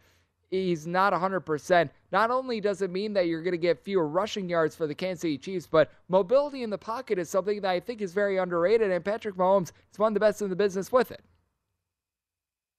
he's 0.50 0.88
not 0.88 1.12
100%, 1.12 1.90
not 2.14 2.32
only 2.32 2.62
does 2.62 2.82
it 2.82 2.90
mean 2.90 3.12
that 3.12 3.28
you're 3.28 3.42
going 3.42 3.52
to 3.52 3.58
get 3.58 3.84
fewer 3.84 4.08
rushing 4.08 4.48
yards 4.48 4.78
for 4.78 4.88
the 4.88 4.96
Kansas 4.96 5.24
City 5.24 5.38
Chiefs, 5.38 5.68
but 5.70 5.92
mobility 6.08 6.64
in 6.64 6.70
the 6.70 6.78
pocket 6.78 7.20
is 7.20 7.30
something 7.30 7.60
that 7.60 7.70
I 7.70 7.82
think 7.82 8.02
is 8.02 8.14
very 8.14 8.38
underrated, 8.38 8.90
and 8.90 9.04
Patrick 9.04 9.36
Mahomes 9.36 9.74
is 9.92 10.00
one 10.00 10.12
of 10.12 10.14
the 10.14 10.22
best 10.22 10.42
in 10.42 10.50
the 10.50 10.56
business 10.56 10.90
with 10.90 11.12
it. 11.12 11.26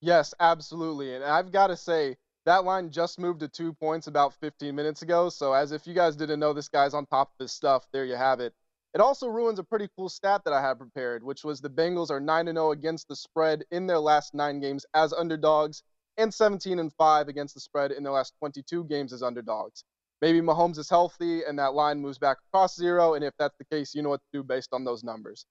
Yes, 0.01 0.33
absolutely. 0.41 1.15
And 1.15 1.23
I've 1.25 1.53
got 1.53 1.67
to 1.67 1.77
say, 1.77 2.17
that 2.47 2.65
line 2.65 2.91
just 2.91 3.19
moved 3.19 3.41
to 3.41 3.49
two 3.49 3.75
points 3.75 4.07
about 4.07 4.33
15 4.41 4.75
minutes 4.75 5.03
ago. 5.03 5.29
So, 5.29 5.53
as 5.53 5.73
if 5.73 5.87
you 5.87 5.93
guys 5.93 6.17
didn't 6.17 6.41
know 6.41 6.55
this 6.55 6.71
guy's 6.71 6.95
on 6.95 7.05
top 7.05 7.33
of 7.39 7.45
his 7.45 7.53
stuff, 7.53 7.87
there 7.93 8.07
you 8.07 8.17
have 8.17 8.41
it. 8.41 8.55
It 8.95 9.01
also 9.01 9.29
ruins 9.29 9.59
a 9.59 9.65
pretty 9.65 9.89
cool 9.95 10.09
stat 10.09 10.43
that 10.45 10.55
I 10.55 10.61
had 10.61 10.79
prepared, 10.79 11.23
which 11.23 11.45
was 11.45 11.61
the 11.61 11.71
Bengals 11.71 12.11
are 12.11 12.21
9 12.21 12.47
0 12.47 12.71
against 12.71 13.09
the 13.09 13.17
spread 13.17 13.65
in 13.71 13.87
their 13.87 13.99
last 13.99 14.35
nine 14.35 14.61
games 14.61 14.87
as 14.95 15.13
underdogs 15.13 15.83
and 16.17 16.33
17 16.33 16.79
and 16.79 16.93
5 16.93 17.29
against 17.29 17.55
the 17.55 17.61
spread 17.61 17.93
in 17.93 18.03
their 18.03 18.13
last 18.13 18.35
22 18.39 18.85
games 18.85 19.13
as 19.13 19.23
underdogs. 19.23 19.85
Maybe 20.21 20.41
Mahomes 20.41 20.79
is 20.79 20.91
healthy 20.91 21.45
and 21.45 21.59
that 21.59 21.75
line 21.75 22.01
moves 22.01 22.19
back 22.19 22.39
across 22.49 22.75
zero. 22.75 23.15
And 23.15 23.25
if 23.25 23.35
that's 23.39 23.57
the 23.59 23.65
case, 23.65 23.95
you 23.95 24.03
know 24.03 24.09
what 24.09 24.21
to 24.21 24.39
do 24.39 24.43
based 24.43 24.71
on 24.73 24.85
those 24.85 25.05
numbers. 25.05 25.47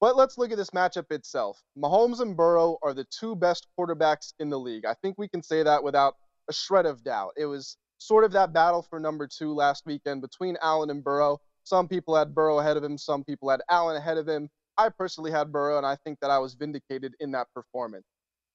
But 0.00 0.16
let's 0.16 0.38
look 0.38 0.50
at 0.50 0.56
this 0.56 0.70
matchup 0.70 1.10
itself. 1.10 1.62
Mahomes 1.78 2.20
and 2.20 2.36
Burrow 2.36 2.76
are 2.82 2.94
the 2.94 3.04
two 3.04 3.34
best 3.34 3.66
quarterbacks 3.78 4.32
in 4.38 4.50
the 4.50 4.58
league. 4.58 4.84
I 4.84 4.94
think 4.94 5.16
we 5.18 5.28
can 5.28 5.42
say 5.42 5.62
that 5.62 5.82
without 5.82 6.16
a 6.48 6.52
shred 6.52 6.86
of 6.86 7.02
doubt. 7.02 7.32
It 7.36 7.46
was 7.46 7.76
sort 7.98 8.24
of 8.24 8.32
that 8.32 8.52
battle 8.52 8.82
for 8.82 8.98
number 8.98 9.26
two 9.28 9.54
last 9.54 9.86
weekend 9.86 10.20
between 10.20 10.56
Allen 10.60 10.90
and 10.90 11.04
Burrow. 11.04 11.40
Some 11.64 11.88
people 11.88 12.16
had 12.16 12.34
Burrow 12.34 12.58
ahead 12.58 12.76
of 12.76 12.84
him, 12.84 12.98
some 12.98 13.24
people 13.24 13.50
had 13.50 13.62
Allen 13.68 13.96
ahead 13.96 14.18
of 14.18 14.28
him. 14.28 14.48
I 14.78 14.88
personally 14.88 15.30
had 15.30 15.52
Burrow, 15.52 15.76
and 15.76 15.86
I 15.86 15.96
think 15.96 16.18
that 16.20 16.30
I 16.30 16.38
was 16.38 16.54
vindicated 16.54 17.14
in 17.20 17.30
that 17.32 17.48
performance. 17.54 18.04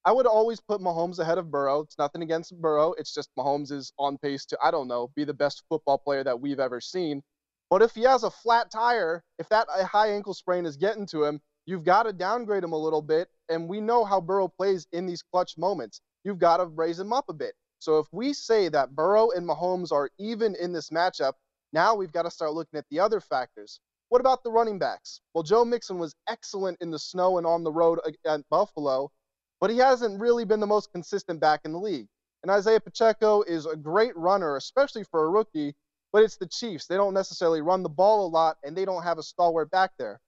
I 0.05 0.11
would 0.11 0.25
always 0.25 0.61
put 0.61 0.81
Mahomes 0.81 1.19
ahead 1.19 1.37
of 1.37 1.51
Burrow. 1.51 1.81
It's 1.81 1.97
nothing 1.97 2.21
against 2.21 2.59
Burrow. 2.61 2.93
It's 2.93 3.13
just 3.13 3.29
Mahomes 3.37 3.71
is 3.71 3.91
on 3.99 4.17
pace 4.17 4.45
to, 4.45 4.57
I 4.63 4.71
don't 4.71 4.87
know, 4.87 5.11
be 5.15 5.25
the 5.25 5.33
best 5.33 5.63
football 5.67 5.97
player 5.97 6.23
that 6.23 6.39
we've 6.39 6.59
ever 6.59 6.79
seen. 6.79 7.21
But 7.69 7.81
if 7.81 7.93
he 7.93 8.03
has 8.03 8.23
a 8.23 8.31
flat 8.31 8.71
tire, 8.71 9.23
if 9.37 9.49
that 9.49 9.67
high 9.69 10.11
ankle 10.11 10.33
sprain 10.33 10.65
is 10.65 10.77
getting 10.77 11.05
to 11.07 11.25
him, 11.25 11.41
you've 11.65 11.83
got 11.83 12.03
to 12.03 12.13
downgrade 12.13 12.63
him 12.63 12.71
a 12.71 12.77
little 12.77 13.01
bit. 13.01 13.27
And 13.49 13.67
we 13.67 13.81
know 13.81 14.05
how 14.05 14.21
Burrow 14.21 14.47
plays 14.47 14.87
in 14.93 15.05
these 15.05 15.21
clutch 15.21 15.57
moments. 15.57 15.99
You've 16.23 16.39
got 16.39 16.57
to 16.57 16.65
raise 16.65 16.99
him 16.99 17.11
up 17.11 17.25
a 17.27 17.33
bit. 17.33 17.53
So 17.79 17.99
if 17.99 18.07
we 18.11 18.31
say 18.33 18.69
that 18.69 18.95
Burrow 18.95 19.31
and 19.31 19.47
Mahomes 19.47 19.91
are 19.91 20.09
even 20.17 20.55
in 20.55 20.71
this 20.71 20.89
matchup, 20.89 21.33
now 21.73 21.95
we've 21.95 22.11
got 22.11 22.23
to 22.23 22.31
start 22.31 22.53
looking 22.53 22.77
at 22.77 22.85
the 22.89 22.99
other 22.99 23.19
factors. 23.19 23.79
What 24.09 24.21
about 24.21 24.43
the 24.43 24.51
running 24.51 24.79
backs? 24.79 25.21
Well, 25.33 25.43
Joe 25.43 25.65
Mixon 25.65 25.99
was 25.99 26.15
excellent 26.29 26.77
in 26.81 26.91
the 26.91 26.99
snow 26.99 27.37
and 27.37 27.45
on 27.45 27.63
the 27.63 27.71
road 27.71 27.99
at 28.25 28.49
Buffalo, 28.49 29.11
but 29.59 29.69
he 29.69 29.77
hasn't 29.77 30.19
really 30.19 30.45
been 30.45 30.61
the 30.61 30.67
most 30.67 30.91
consistent 30.91 31.41
back 31.41 31.61
in 31.65 31.73
the 31.73 31.79
league. 31.79 32.07
And 32.43 32.51
Isaiah 32.51 32.79
Pacheco 32.79 33.41
is 33.41 33.65
a 33.65 33.75
great 33.75 34.15
runner, 34.15 34.55
especially 34.55 35.03
for 35.03 35.25
a 35.25 35.29
rookie, 35.29 35.75
but 36.13 36.23
it's 36.23 36.37
the 36.37 36.47
Chiefs. 36.47 36.87
They 36.87 36.95
don't 36.95 37.13
necessarily 37.13 37.61
run 37.61 37.83
the 37.83 37.89
ball 37.89 38.25
a 38.25 38.29
lot, 38.29 38.57
and 38.63 38.75
they 38.75 38.85
don't 38.85 39.03
have 39.03 39.17
a 39.17 39.23
stalwart 39.23 39.69
back 39.71 39.91
there. 39.97 40.21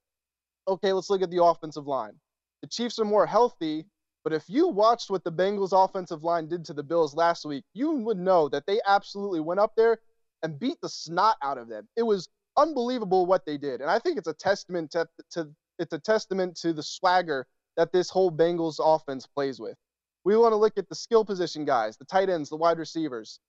Okay, 0.68 0.92
let's 0.92 1.10
look 1.10 1.22
at 1.22 1.30
the 1.32 1.44
offensive 1.44 1.88
line. 1.88 2.20
the 2.62 2.68
Chiefs 2.68 3.00
are 3.00 3.06
more 3.06 3.26
healthy. 3.26 3.86
But 4.26 4.34
if 4.34 4.44
you 4.50 4.68
watched 4.68 5.10
what 5.10 5.24
the 5.24 5.32
Bengals 5.32 5.72
offensive 5.72 6.24
line 6.24 6.50
did 6.50 6.66
to 6.66 6.74
the 6.74 6.84
Bills 6.84 7.16
last 7.16 7.46
week, 7.46 7.64
you 7.74 7.92
would 7.92 8.18
know 8.18 8.50
that 8.50 8.66
they 8.66 8.82
absolutely 8.86 9.40
went 9.40 9.62
up 9.62 9.74
there 9.78 10.00
and 10.44 10.60
beat 10.60 10.78
the 10.82 10.90
snot 10.90 11.38
out 11.44 11.58
of 11.58 11.68
them. 11.68 11.88
It 11.96 12.04
was 12.04 12.28
unbelievable 12.58 13.26
what 13.26 13.46
they 13.46 13.58
did. 13.58 13.82
And 13.82 13.90
I 13.90 14.00
think 14.00 14.18
it's 14.18 14.28
a 14.28 14.34
testament 14.34 14.92
to, 14.92 15.08
to 15.32 15.50
it's 15.80 15.94
a 15.94 16.00
testament 16.00 16.58
to 16.58 16.74
the 16.74 16.84
swagger 16.84 17.48
that 17.78 17.92
this 17.92 18.10
whole 18.10 18.32
Bengals 18.32 18.80
offense 18.84 19.26
plays 19.26 19.60
with. 19.60 19.78
We 20.26 20.36
want 20.36 20.52
to 20.52 20.58
look 20.58 20.78
at 20.78 20.90
the 20.90 20.96
skill 20.96 21.24
position 21.24 21.64
guys, 21.64 21.98
the 21.98 22.06
tight 22.06 22.30
ends, 22.30 22.50
the 22.50 22.58
wide 22.58 22.78
receivers. 22.78 23.40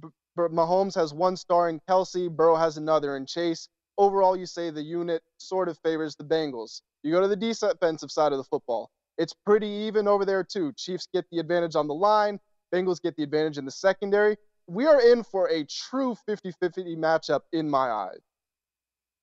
B- 0.00 0.08
Mahomes 0.38 0.94
has 0.94 1.12
one 1.12 1.36
star 1.36 1.68
in 1.68 1.80
Kelce, 1.88 2.30
Burrow 2.30 2.54
has 2.54 2.76
another 2.76 3.16
in 3.16 3.26
Chase. 3.26 3.68
Overall, 3.98 4.36
you 4.36 4.46
say 4.46 4.70
the 4.70 4.82
unit 4.82 5.22
sort 5.38 5.68
of 5.68 5.76
favors 5.78 6.14
the 6.14 6.24
Bengals. 6.24 6.82
You 7.02 7.10
go 7.10 7.20
to 7.20 7.28
the 7.28 7.36
defensive 7.36 8.10
side 8.10 8.32
of 8.32 8.38
the 8.38 8.44
football. 8.44 8.90
It's 9.18 9.34
pretty 9.44 9.66
even 9.66 10.06
over 10.06 10.24
there, 10.24 10.44
too. 10.44 10.72
Chiefs 10.76 11.08
get 11.12 11.26
the 11.30 11.40
advantage 11.40 11.74
on 11.74 11.88
the 11.88 11.94
line, 11.94 12.38
Bengals 12.72 13.02
get 13.02 13.16
the 13.16 13.24
advantage 13.24 13.58
in 13.58 13.64
the 13.64 13.70
secondary. 13.70 14.36
We 14.70 14.86
are 14.86 15.00
in 15.00 15.24
for 15.24 15.48
a 15.48 15.64
true 15.64 16.14
50 16.26 16.52
50 16.52 16.94
matchup 16.94 17.40
in 17.52 17.68
my 17.68 17.90
eyes. 17.90 18.20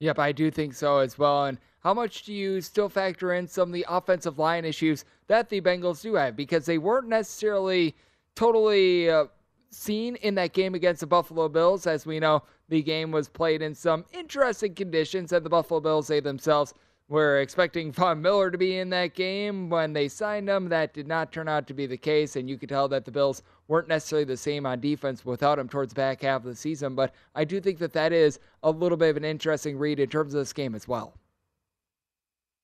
Yep, 0.02 0.20
I 0.20 0.34
do 0.34 0.52
think 0.52 0.74
so 0.74 0.98
as 0.98 1.18
well. 1.18 1.46
And 1.46 1.58
how 1.80 1.94
much 1.94 2.24
do 2.24 2.34
you 2.34 2.60
still 2.60 2.90
factor 2.90 3.34
in 3.34 3.48
some 3.48 3.70
of 3.70 3.74
the 3.74 3.86
offensive 3.88 4.38
line 4.38 4.66
issues 4.66 5.06
that 5.28 5.48
the 5.48 5.62
Bengals 5.62 6.02
do 6.02 6.16
have? 6.16 6.36
Because 6.36 6.66
they 6.66 6.78
weren't 6.78 7.08
necessarily 7.08 7.96
totally 8.36 9.10
uh, 9.10 9.28
seen 9.72 10.18
in 10.18 10.36
that 10.36 10.52
game 10.52 10.76
against 10.76 11.00
the 11.00 11.08
Buffalo 11.08 11.48
Bills. 11.48 11.88
As 11.88 12.06
we 12.06 12.20
know, 12.20 12.44
the 12.68 12.84
game 12.84 13.12
was 13.12 13.30
played 13.30 13.62
in 13.62 13.74
some 13.74 14.04
interesting 14.12 14.76
conditions, 14.76 15.32
and 15.32 15.46
the 15.46 15.50
Buffalo 15.50 15.80
Bills, 15.80 16.10
they 16.10 16.20
themselves, 16.20 16.74
were 17.10 17.40
expecting 17.40 17.92
Von 17.92 18.22
Miller 18.22 18.52
to 18.52 18.58
be 18.58 18.78
in 18.78 18.90
that 18.90 19.14
game 19.14 19.70
when 19.70 19.94
they 19.94 20.08
signed 20.08 20.50
him. 20.50 20.70
That 20.70 20.94
did 20.94 21.08
not 21.08 21.32
turn 21.32 21.48
out 21.48 21.68
to 21.68 21.74
be 21.74 21.86
the 21.86 21.98
case, 21.98 22.36
and 22.36 22.50
you 22.50 22.58
could 22.58 22.70
tell 22.70 22.88
that 22.90 23.06
the 23.06 23.12
Bills 23.12 23.44
weren't 23.68 23.88
necessarily 23.88 24.26
the 24.26 24.36
same 24.36 24.66
on 24.66 24.80
defense 24.80 25.26
without 25.26 25.60
him 25.60 25.70
towards 25.70 25.94
the 25.94 25.96
back 25.98 26.22
half 26.22 26.42
of 26.42 26.48
the 26.48 26.56
season. 26.56 26.96
But 26.96 27.14
I 27.34 27.46
do 27.46 27.62
think 27.62 27.80
that 27.80 27.94
that 27.94 28.12
is 28.12 28.40
a 28.64 28.72
little 28.72 28.98
bit 28.98 29.10
of 29.10 29.18
an 29.18 29.26
interesting 29.26 29.78
read 29.78 30.00
in 30.00 30.10
terms 30.10 30.34
of 30.34 30.40
this 30.42 30.54
game 30.54 30.76
as 30.76 30.88
well. 30.88 31.14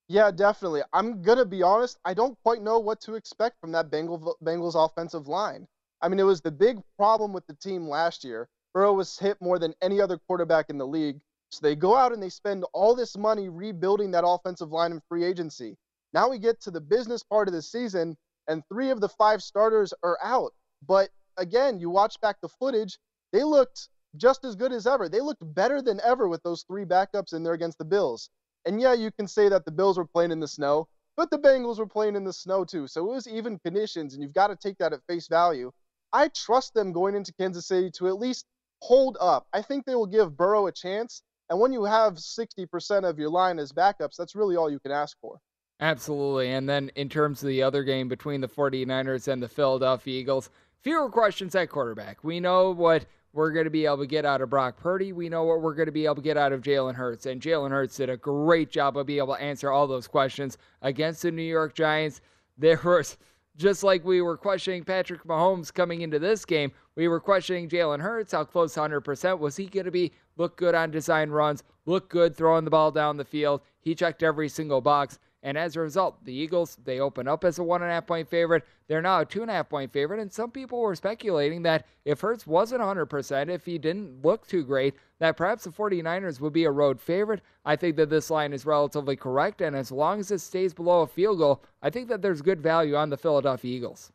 Yeah, 0.09 0.31
definitely. 0.31 0.81
I'm 0.91 1.21
gonna 1.21 1.45
be 1.45 1.63
honest. 1.63 1.97
I 2.03 2.13
don't 2.13 2.37
quite 2.43 2.61
know 2.61 2.79
what 2.79 2.99
to 3.01 3.15
expect 3.15 3.59
from 3.61 3.71
that 3.71 3.89
Bengals 3.89 4.33
Bengals 4.43 4.75
offensive 4.75 5.27
line. 5.27 5.67
I 6.01 6.09
mean, 6.09 6.19
it 6.19 6.23
was 6.23 6.41
the 6.41 6.51
big 6.51 6.79
problem 6.97 7.31
with 7.31 7.47
the 7.47 7.55
team 7.55 7.87
last 7.87 8.25
year. 8.25 8.49
Burrow 8.73 8.93
was 8.93 9.17
hit 9.17 9.41
more 9.41 9.57
than 9.57 9.73
any 9.81 10.01
other 10.01 10.17
quarterback 10.17 10.69
in 10.69 10.77
the 10.77 10.85
league. 10.85 11.21
So 11.53 11.59
they 11.61 11.75
go 11.75 11.95
out 11.95 12.13
and 12.13 12.21
they 12.21 12.29
spend 12.29 12.65
all 12.73 12.95
this 12.95 13.15
money 13.15 13.47
rebuilding 13.47 14.09
that 14.11 14.25
offensive 14.25 14.71
line 14.71 14.91
in 14.91 15.01
free 15.07 15.23
agency. 15.23 15.77
Now 16.11 16.29
we 16.29 16.39
get 16.39 16.59
to 16.61 16.71
the 16.71 16.81
business 16.81 17.21
part 17.21 17.47
of 17.47 17.53
the 17.53 17.61
season, 17.61 18.17
and 18.47 18.63
three 18.67 18.89
of 18.89 19.01
the 19.01 19.09
five 19.09 19.43
starters 19.43 19.93
are 20.03 20.17
out. 20.23 20.53
But 20.87 21.11
again, 21.37 21.79
you 21.79 21.89
watch 21.89 22.19
back 22.21 22.41
the 22.41 22.49
footage, 22.49 22.97
they 23.31 23.43
looked 23.43 23.89
just 24.15 24.43
as 24.43 24.55
good 24.55 24.71
as 24.71 24.87
ever. 24.87 25.09
They 25.09 25.21
looked 25.21 25.43
better 25.53 25.81
than 25.81 26.01
ever 26.01 26.27
with 26.27 26.41
those 26.43 26.63
three 26.63 26.85
backups 26.85 27.33
in 27.33 27.43
there 27.43 27.53
against 27.53 27.77
the 27.77 27.85
Bills. 27.85 28.29
And 28.65 28.81
yeah, 28.81 28.93
you 28.93 29.11
can 29.11 29.27
say 29.27 29.49
that 29.49 29.65
the 29.65 29.71
Bills 29.71 29.97
were 29.97 30.05
playing 30.05 30.31
in 30.31 30.39
the 30.39 30.47
snow, 30.47 30.87
but 31.15 31.29
the 31.29 31.39
Bengals 31.39 31.77
were 31.77 31.87
playing 31.87 32.15
in 32.15 32.23
the 32.23 32.33
snow 32.33 32.65
too. 32.65 32.87
So 32.87 33.07
it 33.07 33.13
was 33.13 33.27
even 33.27 33.59
conditions, 33.59 34.13
and 34.13 34.23
you've 34.23 34.33
got 34.33 34.47
to 34.47 34.55
take 34.55 34.77
that 34.79 34.93
at 34.93 35.05
face 35.07 35.27
value. 35.27 35.71
I 36.13 36.29
trust 36.29 36.73
them 36.73 36.91
going 36.91 37.15
into 37.15 37.33
Kansas 37.33 37.67
City 37.67 37.91
to 37.97 38.07
at 38.07 38.19
least 38.19 38.45
hold 38.81 39.17
up. 39.19 39.47
I 39.53 39.61
think 39.61 39.85
they 39.85 39.95
will 39.95 40.07
give 40.07 40.37
Burrow 40.37 40.67
a 40.67 40.71
chance, 40.71 41.23
and 41.49 41.59
when 41.59 41.73
you 41.73 41.83
have 41.83 42.15
60% 42.15 43.09
of 43.09 43.19
your 43.19 43.29
line 43.29 43.59
as 43.59 43.71
backups, 43.71 44.15
that's 44.17 44.35
really 44.35 44.55
all 44.55 44.71
you 44.71 44.79
can 44.79 44.91
ask 44.91 45.17
for. 45.19 45.39
Absolutely. 45.79 46.51
And 46.51 46.67
then 46.67 46.89
in 46.95 47.09
terms 47.09 47.43
of 47.43 47.49
the 47.49 47.61
other 47.61 47.83
game 47.83 48.07
between 48.07 48.41
the 48.41 48.47
49ers 48.47 49.27
and 49.27 49.41
the 49.41 49.49
Philadelphia 49.49 50.19
Eagles, 50.19 50.49
fewer 50.81 51.09
questions 51.09 51.55
at 51.55 51.69
quarterback. 51.69 52.23
We 52.23 52.39
know 52.39 52.71
what 52.71 53.05
we're 53.33 53.51
going 53.51 53.65
to 53.65 53.71
be 53.71 53.85
able 53.85 53.97
to 53.97 54.07
get 54.07 54.25
out 54.25 54.41
of 54.41 54.49
Brock 54.49 54.77
Purdy. 54.77 55.11
We 55.11 55.27
know 55.27 55.43
what 55.43 55.61
we're 55.61 55.73
going 55.73 55.87
to 55.87 55.91
be 55.91 56.05
able 56.05 56.15
to 56.15 56.21
get 56.21 56.37
out 56.37 56.53
of 56.53 56.61
Jalen 56.61 56.93
Hurts. 56.93 57.25
And 57.25 57.41
Jalen 57.41 57.71
Hurts 57.71 57.97
did 57.97 58.09
a 58.09 58.17
great 58.17 58.69
job 58.69 58.95
of 58.95 59.07
being 59.07 59.17
able 59.17 59.35
to 59.35 59.41
answer 59.41 59.71
all 59.71 59.87
those 59.87 60.07
questions 60.07 60.57
against 60.83 61.23
the 61.23 61.31
New 61.31 61.41
York 61.41 61.73
Giants. 61.73 62.21
There 62.57 62.79
was 62.83 63.17
just 63.55 63.83
like 63.83 64.03
we 64.03 64.21
were 64.21 64.37
questioning 64.37 64.83
Patrick 64.83 65.23
Mahomes 65.25 65.73
coming 65.73 66.01
into 66.01 66.19
this 66.19 66.45
game, 66.45 66.71
we 66.95 67.07
were 67.07 67.19
questioning 67.19 67.69
Jalen 67.69 68.01
Hurts. 68.01 68.31
How 68.31 68.43
close 68.43 68.73
to 68.75 68.81
100% 68.81 69.39
was 69.39 69.55
he 69.55 69.65
going 69.65 69.85
to 69.85 69.91
be? 69.91 70.11
Look 70.37 70.57
good 70.57 70.75
on 70.75 70.91
design 70.91 71.29
runs, 71.29 71.63
look 71.85 72.09
good 72.09 72.35
throwing 72.35 72.65
the 72.65 72.71
ball 72.71 72.91
down 72.91 73.17
the 73.17 73.25
field. 73.25 73.61
He 73.79 73.95
checked 73.95 74.23
every 74.23 74.49
single 74.49 74.81
box. 74.81 75.19
And 75.45 75.57
as 75.57 75.75
a 75.75 75.81
result, 75.81 76.23
the 76.23 76.33
Eagles, 76.33 76.77
they 76.85 77.01
open 77.01 77.27
up 77.27 77.43
as 77.43 77.59
a 77.59 77.63
one 77.63 77.81
and 77.81 77.91
a 77.91 77.93
half 77.93 78.07
point 78.07 78.29
favorite. 78.29 78.63
They're 78.87 79.01
now 79.01 79.19
a 79.19 79.25
two 79.25 79.41
and 79.41 79.51
a 79.51 79.53
half 79.53 79.69
point 79.69 79.91
favorite. 79.91 80.21
And 80.21 80.31
some 80.31 80.51
people 80.51 80.79
were 80.79 80.95
speculating 80.95 81.63
that 81.63 81.85
if 82.05 82.21
Hurts 82.21 82.47
wasn't 82.47 82.81
100%, 82.81 83.49
if 83.49 83.65
he 83.65 83.77
didn't 83.77 84.23
look 84.23 84.47
too 84.47 84.63
great, 84.63 84.95
that 85.19 85.35
perhaps 85.35 85.65
the 85.65 85.69
49ers 85.69 86.39
would 86.39 86.53
be 86.53 86.63
a 86.63 86.71
road 86.71 86.99
favorite. 86.99 87.41
I 87.65 87.75
think 87.75 87.97
that 87.97 88.09
this 88.09 88.29
line 88.29 88.53
is 88.53 88.65
relatively 88.65 89.17
correct. 89.17 89.59
And 89.59 89.75
as 89.75 89.91
long 89.91 90.21
as 90.21 90.31
it 90.31 90.39
stays 90.39 90.73
below 90.73 91.01
a 91.01 91.07
field 91.07 91.39
goal, 91.39 91.61
I 91.81 91.89
think 91.89 92.07
that 92.07 92.21
there's 92.21 92.41
good 92.41 92.61
value 92.61 92.95
on 92.95 93.09
the 93.09 93.17
Philadelphia 93.17 93.75
Eagles. 93.75 94.13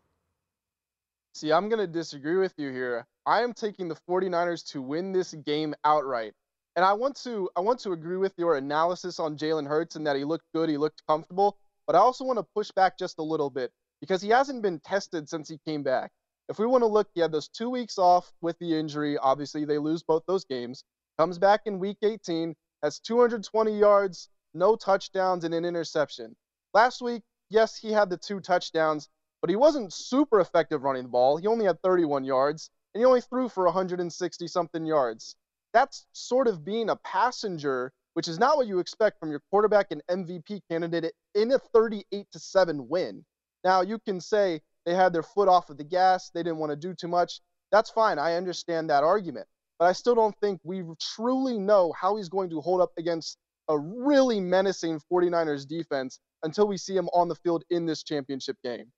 See, 1.34 1.52
I'm 1.52 1.68
going 1.68 1.78
to 1.78 1.86
disagree 1.86 2.36
with 2.36 2.54
you 2.56 2.70
here. 2.70 3.06
I 3.28 3.42
am 3.42 3.52
taking 3.52 3.88
the 3.88 3.98
49ers 4.08 4.66
to 4.72 4.80
win 4.80 5.12
this 5.12 5.34
game 5.34 5.74
outright. 5.84 6.32
And 6.76 6.84
I 6.84 6.94
want 6.94 7.14
to 7.24 7.50
I 7.56 7.60
want 7.60 7.78
to 7.80 7.92
agree 7.92 8.16
with 8.16 8.32
your 8.38 8.56
analysis 8.56 9.20
on 9.20 9.36
Jalen 9.36 9.66
Hurts 9.66 9.96
and 9.96 10.06
that 10.06 10.16
he 10.16 10.24
looked 10.24 10.46
good, 10.54 10.70
he 10.70 10.78
looked 10.78 11.06
comfortable, 11.06 11.58
but 11.86 11.94
I 11.94 11.98
also 11.98 12.24
want 12.24 12.38
to 12.38 12.46
push 12.54 12.70
back 12.70 12.96
just 12.96 13.18
a 13.18 13.22
little 13.22 13.50
bit 13.50 13.70
because 14.00 14.22
he 14.22 14.30
hasn't 14.30 14.62
been 14.62 14.80
tested 14.80 15.28
since 15.28 15.46
he 15.46 15.58
came 15.66 15.82
back. 15.82 16.10
If 16.48 16.58
we 16.58 16.64
want 16.64 16.80
to 16.80 16.86
look, 16.86 17.08
he 17.12 17.20
had 17.20 17.30
those 17.30 17.48
two 17.48 17.68
weeks 17.68 17.98
off 17.98 18.32
with 18.40 18.58
the 18.60 18.78
injury. 18.78 19.18
Obviously, 19.18 19.66
they 19.66 19.76
lose 19.76 20.02
both 20.02 20.22
those 20.26 20.46
games. 20.46 20.82
Comes 21.18 21.38
back 21.38 21.60
in 21.66 21.78
week 21.78 21.98
18, 22.00 22.56
has 22.82 22.98
220 22.98 23.78
yards, 23.78 24.30
no 24.54 24.74
touchdowns, 24.74 25.44
and 25.44 25.52
an 25.52 25.66
interception. 25.66 26.34
Last 26.72 27.02
week, 27.02 27.24
yes, 27.50 27.76
he 27.76 27.92
had 27.92 28.08
the 28.08 28.16
two 28.16 28.40
touchdowns, 28.40 29.06
but 29.42 29.50
he 29.50 29.56
wasn't 29.56 29.92
super 29.92 30.40
effective 30.40 30.82
running 30.82 31.02
the 31.02 31.08
ball. 31.10 31.36
He 31.36 31.46
only 31.46 31.66
had 31.66 31.82
31 31.82 32.24
yards, 32.24 32.70
and 32.94 33.00
he 33.00 33.04
only 33.04 33.20
threw 33.20 33.48
for 33.48 33.64
160 33.64 34.48
something 34.48 34.84
yards 34.84 35.36
that's 35.72 36.06
sort 36.12 36.48
of 36.48 36.64
being 36.64 36.90
a 36.90 36.96
passenger, 36.96 37.92
which 38.14 38.28
is 38.28 38.38
not 38.38 38.56
what 38.56 38.66
you 38.66 38.78
expect 38.78 39.18
from 39.20 39.30
your 39.30 39.42
quarterback 39.50 39.88
and 39.90 40.02
MVP 40.10 40.62
candidate 40.70 41.14
in 41.34 41.52
a 41.52 41.58
38 41.58 42.26
to 42.32 42.38
7 42.38 42.88
win. 42.88 43.24
Now, 43.64 43.82
you 43.82 43.98
can 43.98 44.20
say 44.20 44.60
they 44.86 44.94
had 44.94 45.12
their 45.12 45.22
foot 45.22 45.48
off 45.48 45.70
of 45.70 45.76
the 45.76 45.84
gas, 45.84 46.30
they 46.30 46.42
didn't 46.42 46.58
want 46.58 46.70
to 46.70 46.76
do 46.76 46.94
too 46.94 47.08
much. 47.08 47.40
That's 47.70 47.90
fine. 47.90 48.18
I 48.18 48.34
understand 48.34 48.88
that 48.88 49.04
argument. 49.04 49.46
But 49.78 49.86
I 49.86 49.92
still 49.92 50.14
don't 50.14 50.36
think 50.40 50.60
we 50.64 50.82
truly 51.00 51.58
know 51.58 51.92
how 51.92 52.16
he's 52.16 52.28
going 52.28 52.50
to 52.50 52.60
hold 52.60 52.80
up 52.80 52.90
against 52.98 53.36
a 53.68 53.78
really 53.78 54.40
menacing 54.40 55.00
49ers 55.12 55.68
defense 55.68 56.18
until 56.42 56.66
we 56.66 56.78
see 56.78 56.96
him 56.96 57.08
on 57.12 57.28
the 57.28 57.34
field 57.34 57.64
in 57.70 57.84
this 57.84 58.02
championship 58.02 58.56
game. 58.64 58.90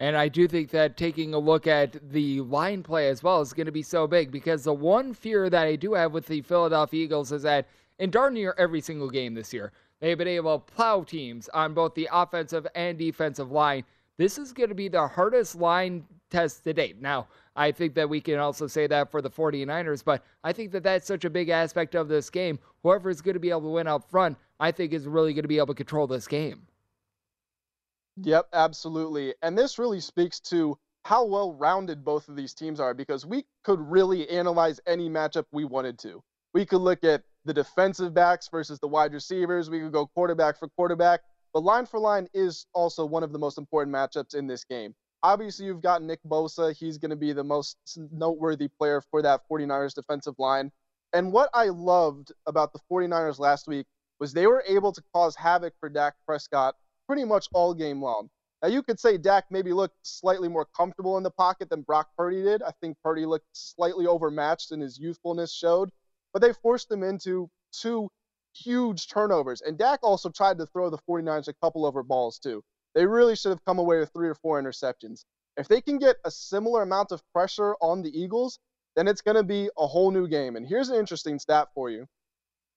And 0.00 0.16
I 0.16 0.28
do 0.28 0.48
think 0.48 0.70
that 0.70 0.96
taking 0.96 1.34
a 1.34 1.38
look 1.38 1.66
at 1.66 2.10
the 2.10 2.40
line 2.40 2.82
play 2.82 3.08
as 3.08 3.22
well 3.22 3.42
is 3.42 3.52
going 3.52 3.66
to 3.66 3.72
be 3.72 3.82
so 3.82 4.06
big 4.06 4.32
because 4.32 4.64
the 4.64 4.72
one 4.72 5.12
fear 5.12 5.50
that 5.50 5.66
I 5.66 5.76
do 5.76 5.92
have 5.92 6.12
with 6.12 6.26
the 6.26 6.40
Philadelphia 6.40 7.04
Eagles 7.04 7.32
is 7.32 7.42
that 7.42 7.68
in 7.98 8.10
darn 8.10 8.32
near 8.32 8.54
every 8.56 8.80
single 8.80 9.10
game 9.10 9.34
this 9.34 9.52
year, 9.52 9.72
they've 10.00 10.16
been 10.16 10.26
able 10.26 10.58
to 10.58 10.72
plow 10.72 11.02
teams 11.02 11.50
on 11.50 11.74
both 11.74 11.94
the 11.94 12.08
offensive 12.10 12.66
and 12.74 12.96
defensive 12.98 13.52
line. 13.52 13.84
This 14.16 14.38
is 14.38 14.54
going 14.54 14.70
to 14.70 14.74
be 14.74 14.88
the 14.88 15.06
hardest 15.06 15.54
line 15.54 16.06
test 16.30 16.64
to 16.64 16.72
date. 16.72 17.02
Now, 17.02 17.28
I 17.54 17.70
think 17.70 17.92
that 17.94 18.08
we 18.08 18.22
can 18.22 18.38
also 18.38 18.66
say 18.66 18.86
that 18.86 19.10
for 19.10 19.20
the 19.20 19.28
49ers, 19.28 20.02
but 20.02 20.24
I 20.42 20.54
think 20.54 20.72
that 20.72 20.82
that's 20.82 21.06
such 21.06 21.26
a 21.26 21.30
big 21.30 21.50
aspect 21.50 21.94
of 21.94 22.08
this 22.08 22.30
game. 22.30 22.58
Whoever 22.82 23.10
is 23.10 23.20
going 23.20 23.34
to 23.34 23.40
be 23.40 23.50
able 23.50 23.62
to 23.62 23.68
win 23.68 23.86
up 23.86 24.08
front, 24.10 24.38
I 24.60 24.72
think 24.72 24.94
is 24.94 25.06
really 25.06 25.34
going 25.34 25.42
to 25.42 25.48
be 25.48 25.58
able 25.58 25.68
to 25.68 25.74
control 25.74 26.06
this 26.06 26.26
game. 26.26 26.62
Yep, 28.16 28.48
absolutely. 28.52 29.34
And 29.42 29.56
this 29.56 29.78
really 29.78 30.00
speaks 30.00 30.40
to 30.40 30.78
how 31.04 31.24
well 31.24 31.54
rounded 31.54 32.04
both 32.04 32.28
of 32.28 32.36
these 32.36 32.54
teams 32.54 32.80
are 32.80 32.94
because 32.94 33.24
we 33.24 33.46
could 33.64 33.80
really 33.80 34.28
analyze 34.28 34.80
any 34.86 35.08
matchup 35.08 35.46
we 35.52 35.64
wanted 35.64 35.98
to. 36.00 36.22
We 36.52 36.66
could 36.66 36.80
look 36.80 37.04
at 37.04 37.22
the 37.44 37.54
defensive 37.54 38.12
backs 38.12 38.48
versus 38.48 38.78
the 38.80 38.88
wide 38.88 39.14
receivers. 39.14 39.70
We 39.70 39.80
could 39.80 39.92
go 39.92 40.06
quarterback 40.06 40.58
for 40.58 40.68
quarterback. 40.68 41.20
But 41.52 41.64
line 41.64 41.86
for 41.86 41.98
line 41.98 42.28
is 42.34 42.66
also 42.74 43.04
one 43.04 43.22
of 43.22 43.32
the 43.32 43.38
most 43.38 43.58
important 43.58 43.94
matchups 43.94 44.34
in 44.34 44.46
this 44.46 44.64
game. 44.64 44.94
Obviously, 45.22 45.66
you've 45.66 45.82
got 45.82 46.02
Nick 46.02 46.20
Bosa. 46.26 46.74
He's 46.74 46.98
going 46.98 47.10
to 47.10 47.16
be 47.16 47.32
the 47.32 47.44
most 47.44 47.76
noteworthy 48.12 48.68
player 48.68 49.02
for 49.10 49.22
that 49.22 49.42
49ers 49.50 49.94
defensive 49.94 50.34
line. 50.38 50.70
And 51.12 51.32
what 51.32 51.50
I 51.52 51.66
loved 51.66 52.32
about 52.46 52.72
the 52.72 52.78
49ers 52.90 53.38
last 53.38 53.66
week 53.66 53.86
was 54.18 54.32
they 54.32 54.46
were 54.46 54.62
able 54.66 54.92
to 54.92 55.02
cause 55.14 55.34
havoc 55.34 55.74
for 55.80 55.88
Dak 55.88 56.14
Prescott 56.26 56.74
pretty 57.10 57.24
much 57.24 57.48
all 57.52 57.74
game 57.74 58.00
long. 58.00 58.30
Now, 58.62 58.68
you 58.68 58.84
could 58.84 59.00
say 59.00 59.18
Dak 59.18 59.46
maybe 59.50 59.72
looked 59.72 59.96
slightly 60.04 60.46
more 60.46 60.64
comfortable 60.76 61.16
in 61.16 61.24
the 61.24 61.30
pocket 61.32 61.68
than 61.68 61.82
Brock 61.82 62.08
Purdy 62.16 62.40
did. 62.40 62.62
I 62.62 62.70
think 62.80 62.96
Purdy 63.02 63.26
looked 63.26 63.48
slightly 63.52 64.06
overmatched 64.06 64.70
and 64.70 64.80
his 64.80 64.96
youthfulness 64.96 65.52
showed, 65.52 65.90
but 66.32 66.40
they 66.40 66.52
forced 66.52 66.88
him 66.88 67.02
into 67.02 67.50
two 67.72 68.08
huge 68.54 69.08
turnovers. 69.08 69.60
And 69.60 69.76
Dak 69.76 69.98
also 70.04 70.28
tried 70.28 70.58
to 70.58 70.66
throw 70.66 70.88
the 70.88 70.98
49ers 70.98 71.48
a 71.48 71.54
couple 71.54 71.84
over 71.84 72.04
balls, 72.04 72.38
too. 72.38 72.62
they 72.94 73.06
really 73.06 73.34
should 73.34 73.50
have 73.50 73.64
come 73.64 73.80
away 73.80 73.98
with 73.98 74.12
three 74.12 74.28
or 74.28 74.36
four 74.36 74.62
interceptions. 74.62 75.24
If 75.56 75.66
they 75.66 75.80
can 75.80 75.98
get 75.98 76.14
a 76.24 76.30
similar 76.30 76.82
amount 76.82 77.10
of 77.10 77.24
pressure 77.32 77.74
on 77.80 78.02
the 78.02 78.16
Eagles, 78.16 78.60
then 78.94 79.08
it's 79.08 79.20
going 79.20 79.36
to 79.36 79.42
be 79.42 79.68
a 79.76 79.86
whole 79.88 80.12
new 80.12 80.28
game. 80.28 80.54
And 80.54 80.64
here's 80.64 80.90
an 80.90 80.96
interesting 80.96 81.40
stat 81.40 81.70
for 81.74 81.90
you 81.90 82.06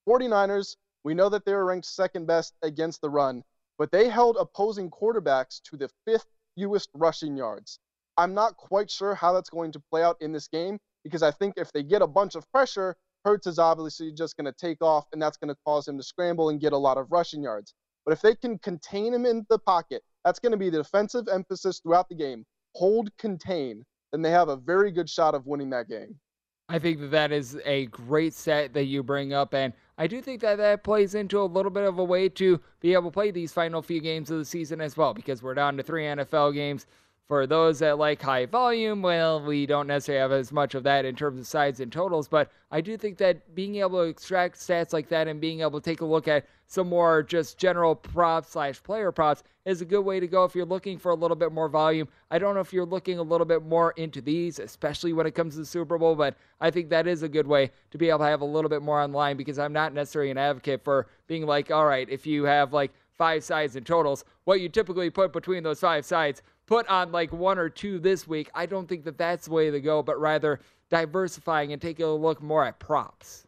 49ers, 0.08 0.74
we 1.04 1.14
know 1.14 1.28
that 1.28 1.44
they 1.44 1.54
were 1.54 1.66
ranked 1.66 1.86
second 1.86 2.26
best 2.26 2.52
against 2.62 3.00
the 3.00 3.10
run, 3.10 3.44
but 3.78 3.90
they 3.90 4.08
held 4.08 4.36
opposing 4.38 4.90
quarterbacks 4.90 5.60
to 5.62 5.76
the 5.76 5.90
fifth 6.06 6.26
fewest 6.56 6.90
rushing 6.94 7.36
yards. 7.36 7.78
I'm 8.16 8.34
not 8.34 8.56
quite 8.56 8.90
sure 8.90 9.14
how 9.14 9.32
that's 9.32 9.50
going 9.50 9.72
to 9.72 9.82
play 9.90 10.02
out 10.02 10.16
in 10.20 10.32
this 10.32 10.48
game 10.48 10.78
because 11.02 11.22
I 11.22 11.30
think 11.30 11.54
if 11.56 11.72
they 11.72 11.82
get 11.82 12.02
a 12.02 12.06
bunch 12.06 12.34
of 12.34 12.50
pressure, 12.52 12.96
Hurts 13.24 13.46
is 13.46 13.58
obviously 13.58 14.12
just 14.12 14.36
going 14.36 14.44
to 14.44 14.52
take 14.52 14.82
off, 14.82 15.06
and 15.12 15.20
that's 15.20 15.38
going 15.38 15.48
to 15.48 15.56
cause 15.64 15.88
him 15.88 15.96
to 15.96 16.02
scramble 16.02 16.50
and 16.50 16.60
get 16.60 16.74
a 16.74 16.78
lot 16.78 16.98
of 16.98 17.10
rushing 17.10 17.42
yards. 17.42 17.74
But 18.04 18.12
if 18.12 18.20
they 18.20 18.34
can 18.34 18.58
contain 18.58 19.14
him 19.14 19.24
in 19.24 19.46
the 19.48 19.58
pocket, 19.58 20.02
that's 20.24 20.38
going 20.38 20.52
to 20.52 20.58
be 20.58 20.68
the 20.68 20.82
defensive 20.82 21.26
emphasis 21.28 21.80
throughout 21.80 22.08
the 22.08 22.14
game. 22.14 22.44
Hold, 22.74 23.16
contain, 23.16 23.82
then 24.12 24.20
they 24.20 24.30
have 24.30 24.48
a 24.48 24.56
very 24.56 24.90
good 24.90 25.08
shot 25.08 25.34
of 25.34 25.46
winning 25.46 25.70
that 25.70 25.88
game. 25.88 26.18
I 26.68 26.78
think 26.78 27.00
that 27.00 27.10
that 27.10 27.30
is 27.30 27.58
a 27.66 27.86
great 27.86 28.32
set 28.32 28.72
that 28.72 28.84
you 28.84 29.02
bring 29.02 29.34
up, 29.34 29.52
and 29.52 29.74
I 29.98 30.06
do 30.06 30.22
think 30.22 30.40
that 30.40 30.56
that 30.56 30.82
plays 30.82 31.14
into 31.14 31.40
a 31.40 31.44
little 31.44 31.70
bit 31.70 31.84
of 31.84 31.98
a 31.98 32.04
way 32.04 32.28
to 32.30 32.58
be 32.80 32.94
able 32.94 33.10
to 33.10 33.14
play 33.14 33.30
these 33.30 33.52
final 33.52 33.82
few 33.82 34.00
games 34.00 34.30
of 34.30 34.38
the 34.38 34.44
season 34.46 34.80
as 34.80 34.96
well, 34.96 35.12
because 35.12 35.42
we're 35.42 35.54
down 35.54 35.76
to 35.76 35.82
three 35.82 36.04
NFL 36.04 36.54
games. 36.54 36.86
For 37.26 37.46
those 37.46 37.78
that 37.78 37.96
like 37.96 38.20
high 38.20 38.44
volume, 38.44 39.00
well, 39.00 39.42
we 39.42 39.64
don't 39.64 39.86
necessarily 39.86 40.20
have 40.20 40.32
as 40.32 40.52
much 40.52 40.74
of 40.74 40.82
that 40.82 41.06
in 41.06 41.16
terms 41.16 41.40
of 41.40 41.46
sides 41.46 41.80
and 41.80 41.90
totals, 41.90 42.28
but 42.28 42.50
I 42.70 42.82
do 42.82 42.98
think 42.98 43.16
that 43.16 43.54
being 43.54 43.76
able 43.76 44.02
to 44.02 44.08
extract 44.10 44.58
stats 44.58 44.92
like 44.92 45.08
that 45.08 45.26
and 45.26 45.40
being 45.40 45.62
able 45.62 45.80
to 45.80 45.90
take 45.90 46.02
a 46.02 46.04
look 46.04 46.28
at 46.28 46.44
some 46.66 46.90
more 46.90 47.22
just 47.22 47.56
general 47.56 47.94
props 47.94 48.50
slash 48.50 48.82
player 48.82 49.10
props 49.10 49.42
is 49.64 49.80
a 49.80 49.86
good 49.86 50.02
way 50.02 50.20
to 50.20 50.26
go 50.26 50.44
if 50.44 50.54
you're 50.54 50.66
looking 50.66 50.98
for 50.98 51.12
a 51.12 51.14
little 51.14 51.36
bit 51.36 51.50
more 51.50 51.70
volume. 51.70 52.08
I 52.30 52.38
don't 52.38 52.54
know 52.54 52.60
if 52.60 52.74
you're 52.74 52.84
looking 52.84 53.18
a 53.18 53.22
little 53.22 53.46
bit 53.46 53.62
more 53.62 53.92
into 53.92 54.20
these, 54.20 54.58
especially 54.58 55.14
when 55.14 55.26
it 55.26 55.34
comes 55.34 55.54
to 55.54 55.60
the 55.60 55.66
Super 55.66 55.96
Bowl, 55.96 56.16
but 56.16 56.36
I 56.60 56.70
think 56.70 56.90
that 56.90 57.06
is 57.06 57.22
a 57.22 57.28
good 57.28 57.46
way 57.46 57.70
to 57.90 57.96
be 57.96 58.10
able 58.10 58.18
to 58.18 58.24
have 58.26 58.42
a 58.42 58.46
little 58.46 58.68
bit 58.68 58.82
more 58.82 59.00
online 59.00 59.38
because 59.38 59.58
I'm 59.58 59.72
not 59.72 59.94
necessarily 59.94 60.30
an 60.30 60.36
advocate 60.36 60.84
for 60.84 61.06
being 61.26 61.46
like, 61.46 61.70
all 61.70 61.86
right, 61.86 62.08
if 62.10 62.26
you 62.26 62.44
have 62.44 62.74
like 62.74 62.92
five 63.16 63.44
sides 63.44 63.76
and 63.76 63.86
totals, 63.86 64.24
what 64.44 64.60
you 64.60 64.68
typically 64.68 65.08
put 65.08 65.32
between 65.32 65.62
those 65.62 65.80
five 65.80 66.04
sides 66.04 66.42
put 66.66 66.88
on 66.88 67.12
like 67.12 67.32
one 67.32 67.58
or 67.58 67.68
two 67.68 67.98
this 67.98 68.26
week. 68.26 68.50
I 68.54 68.66
don't 68.66 68.88
think 68.88 69.04
that 69.04 69.18
that's 69.18 69.46
the 69.46 69.52
way 69.52 69.70
to 69.70 69.80
go, 69.80 70.02
but 70.02 70.20
rather 70.20 70.60
diversifying 70.90 71.72
and 71.72 71.80
taking 71.80 72.04
a 72.04 72.14
look 72.14 72.42
more 72.42 72.64
at 72.64 72.78
props. 72.78 73.46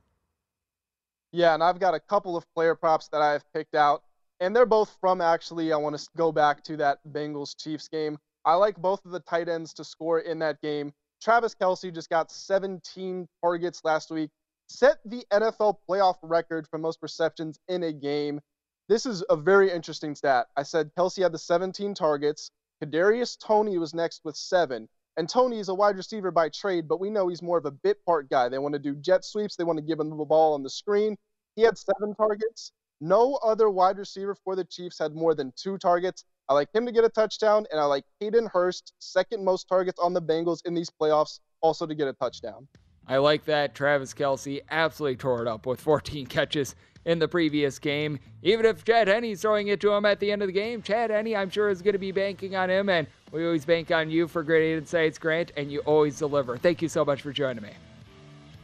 Yeah, 1.33 1.55
and 1.55 1.63
I've 1.63 1.79
got 1.79 1.95
a 1.95 2.01
couple 2.01 2.37
of 2.37 2.45
player 2.55 2.75
props 2.75 3.09
that 3.09 3.21
I've 3.21 3.45
picked 3.53 3.75
out, 3.75 4.03
and 4.41 4.55
they're 4.55 4.67
both 4.67 4.97
from 5.01 5.21
actually, 5.21 5.73
I 5.73 5.77
want 5.77 5.99
to 5.99 6.09
go 6.17 6.33
back 6.33 6.63
to 6.65 6.77
that 6.79 6.99
Bengals 7.11 7.57
Chiefs 7.57 7.89
game. 7.89 8.19
I 8.45 8.55
like 8.55 8.77
both 8.77 9.05
of 9.05 9.11
the 9.11 9.21
tight 9.21 9.49
ends 9.49 9.75
to 9.75 9.85
score 9.85 10.21
in 10.21 10.39
that 10.39 10.61
game. 10.61 10.93
Travis 11.21 11.55
Kelce 11.55 11.93
just 11.93 12.11
got 12.11 12.31
17 12.31 13.27
targets 13.43 13.81
last 13.85 14.11
week, 14.11 14.31
set 14.69 14.99
the 15.05 15.25
NFL 15.33 15.79
playoff 15.89 16.17
record 16.23 16.67
for 16.69 16.79
most 16.79 17.01
receptions 17.03 17.59
in 17.69 17.83
a 17.83 17.93
game. 17.93 18.41
This 18.89 19.05
is 19.05 19.25
a 19.29 19.37
very 19.37 19.71
interesting 19.71 20.15
stat. 20.15 20.47
I 20.57 20.63
said 20.63 20.91
Kelce 20.97 21.23
had 21.23 21.33
the 21.33 21.39
17 21.39 21.95
targets. 21.95 22.51
Kadarius 22.83 23.39
Toney 23.39 23.79
was 23.79 23.95
next 23.95 24.23
with 24.25 24.37
seven. 24.37 24.89
And 25.17 25.29
Toney 25.29 25.59
is 25.59 25.71
a 25.71 25.75
wide 25.75 25.97
receiver 25.97 26.31
by 26.31 26.51
trade, 26.51 26.87
but 26.87 27.01
we 27.01 27.09
know 27.09 27.29
he's 27.29 27.43
more 27.43 27.57
of 27.57 27.65
a 27.65 27.71
bit 27.71 28.05
part 28.05 28.29
guy. 28.29 28.51
They 28.51 28.59
want 28.59 28.75
to 28.75 28.79
do 28.79 28.95
jet 28.97 29.25
sweeps. 29.25 29.57
They 29.57 29.65
want 29.65 29.79
to 29.79 29.85
give 29.85 29.99
him 29.99 30.11
the 30.11 30.25
ball 30.25 30.53
on 30.53 30.63
the 30.63 30.69
screen. 30.69 31.17
He 31.55 31.63
had 31.63 31.79
seven 31.79 32.15
targets. 32.15 32.73
No 33.01 33.37
other 33.37 33.71
wide 33.71 33.99
receiver 33.99 34.35
for 34.35 34.57
the 34.57 34.65
Chiefs 34.65 34.99
had 34.99 35.15
more 35.15 35.35
than 35.35 35.53
two 35.57 35.79
targets. 35.79 36.25
I 36.49 36.55
like 36.55 36.69
him 36.75 36.85
to 36.87 36.93
get 36.93 37.05
a 37.05 37.09
touchdown, 37.09 37.67
and 37.71 37.81
I 37.81 37.85
like 37.85 38.05
Hayden 38.21 38.47
Hurst, 38.47 38.93
second 38.99 39.45
most 39.45 39.69
targets 39.69 39.99
on 39.99 40.13
the 40.13 40.23
Bengals 40.23 40.61
in 40.65 40.75
these 40.75 40.91
playoffs, 40.91 41.41
also 41.61 41.87
to 41.87 41.95
get 41.95 42.09
a 42.09 42.13
touchdown. 42.13 42.69
I 43.09 43.19
like 43.19 43.45
that. 43.47 43.75
Travis 43.75 44.15
Kelce 44.15 44.61
absolutely 44.71 45.17
tore 45.17 45.43
it 45.43 45.49
up 45.49 45.67
with 45.67 45.81
14 45.81 46.27
catches 46.29 46.75
in 47.07 47.21
the 47.21 47.27
previous 47.27 47.79
game. 47.79 48.19
Even 48.43 48.67
if 48.67 48.85
Chad 48.85 49.09
Henne's 49.09 49.41
throwing 49.41 49.69
it 49.69 49.81
to 49.81 49.93
him 49.93 50.05
at 50.05 50.21
the 50.21 50.31
end 50.31 50.43
of 50.43 50.49
the 50.49 50.53
game, 50.53 50.83
Chad 50.83 51.11
Henne, 51.11 51.35
I'm 51.35 51.49
sure, 51.49 51.71
is 51.71 51.81
going 51.81 51.95
to 51.95 51.99
be 51.99 52.13
banking 52.13 52.55
on 52.57 52.69
him. 52.69 52.89
And 52.89 53.07
we 53.33 53.47
always 53.47 53.65
bank 53.65 53.91
on 53.91 54.11
you 54.11 54.29
for 54.29 54.43
great 54.43 54.77
insights, 54.77 55.19
Grant, 55.19 55.53
and 55.57 55.73
you 55.73 55.81
always 55.81 56.19
deliver. 56.19 56.59
Thank 56.59 56.83
you 56.83 56.89
so 56.89 57.05
much 57.05 57.23
for 57.23 57.33
joining 57.33 57.63
me. 57.63 57.71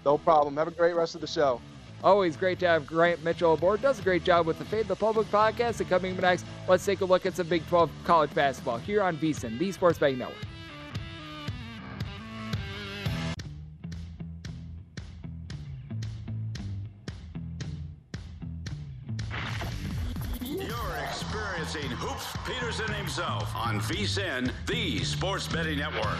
No 0.04 0.18
problem. 0.18 0.56
Have 0.56 0.68
a 0.68 0.72
great 0.72 0.94
rest 0.94 1.14
of 1.14 1.20
the 1.20 1.26
show. 1.26 1.60
Always 2.02 2.36
great 2.36 2.58
to 2.58 2.66
have 2.66 2.84
Grant 2.84 3.22
Mitchell 3.22 3.54
aboard. 3.54 3.80
Does 3.80 4.00
a 4.00 4.02
great 4.02 4.24
job 4.24 4.44
with 4.44 4.58
the 4.58 4.64
Fade 4.64 4.88
the 4.88 4.96
Public 4.96 5.28
podcast. 5.28 5.78
And 5.78 5.88
coming 5.88 6.16
next, 6.16 6.44
let's 6.66 6.84
take 6.84 7.00
a 7.00 7.04
look 7.04 7.26
at 7.26 7.36
some 7.36 7.46
Big 7.46 7.66
12 7.68 7.90
college 8.04 8.34
basketball 8.34 8.78
here 8.78 9.02
on 9.02 9.16
VSiN, 9.18 9.56
the 9.58 9.70
Sports 9.70 9.98
Betting 10.00 10.18
Network. 10.18 10.38
Hoops 21.90 22.26
Peterson 22.46 22.92
himself 22.94 23.54
on 23.56 23.80
VSiN, 23.80 24.52
the 24.66 25.02
Sports 25.04 25.48
Betting 25.48 25.78
Network. 25.78 26.16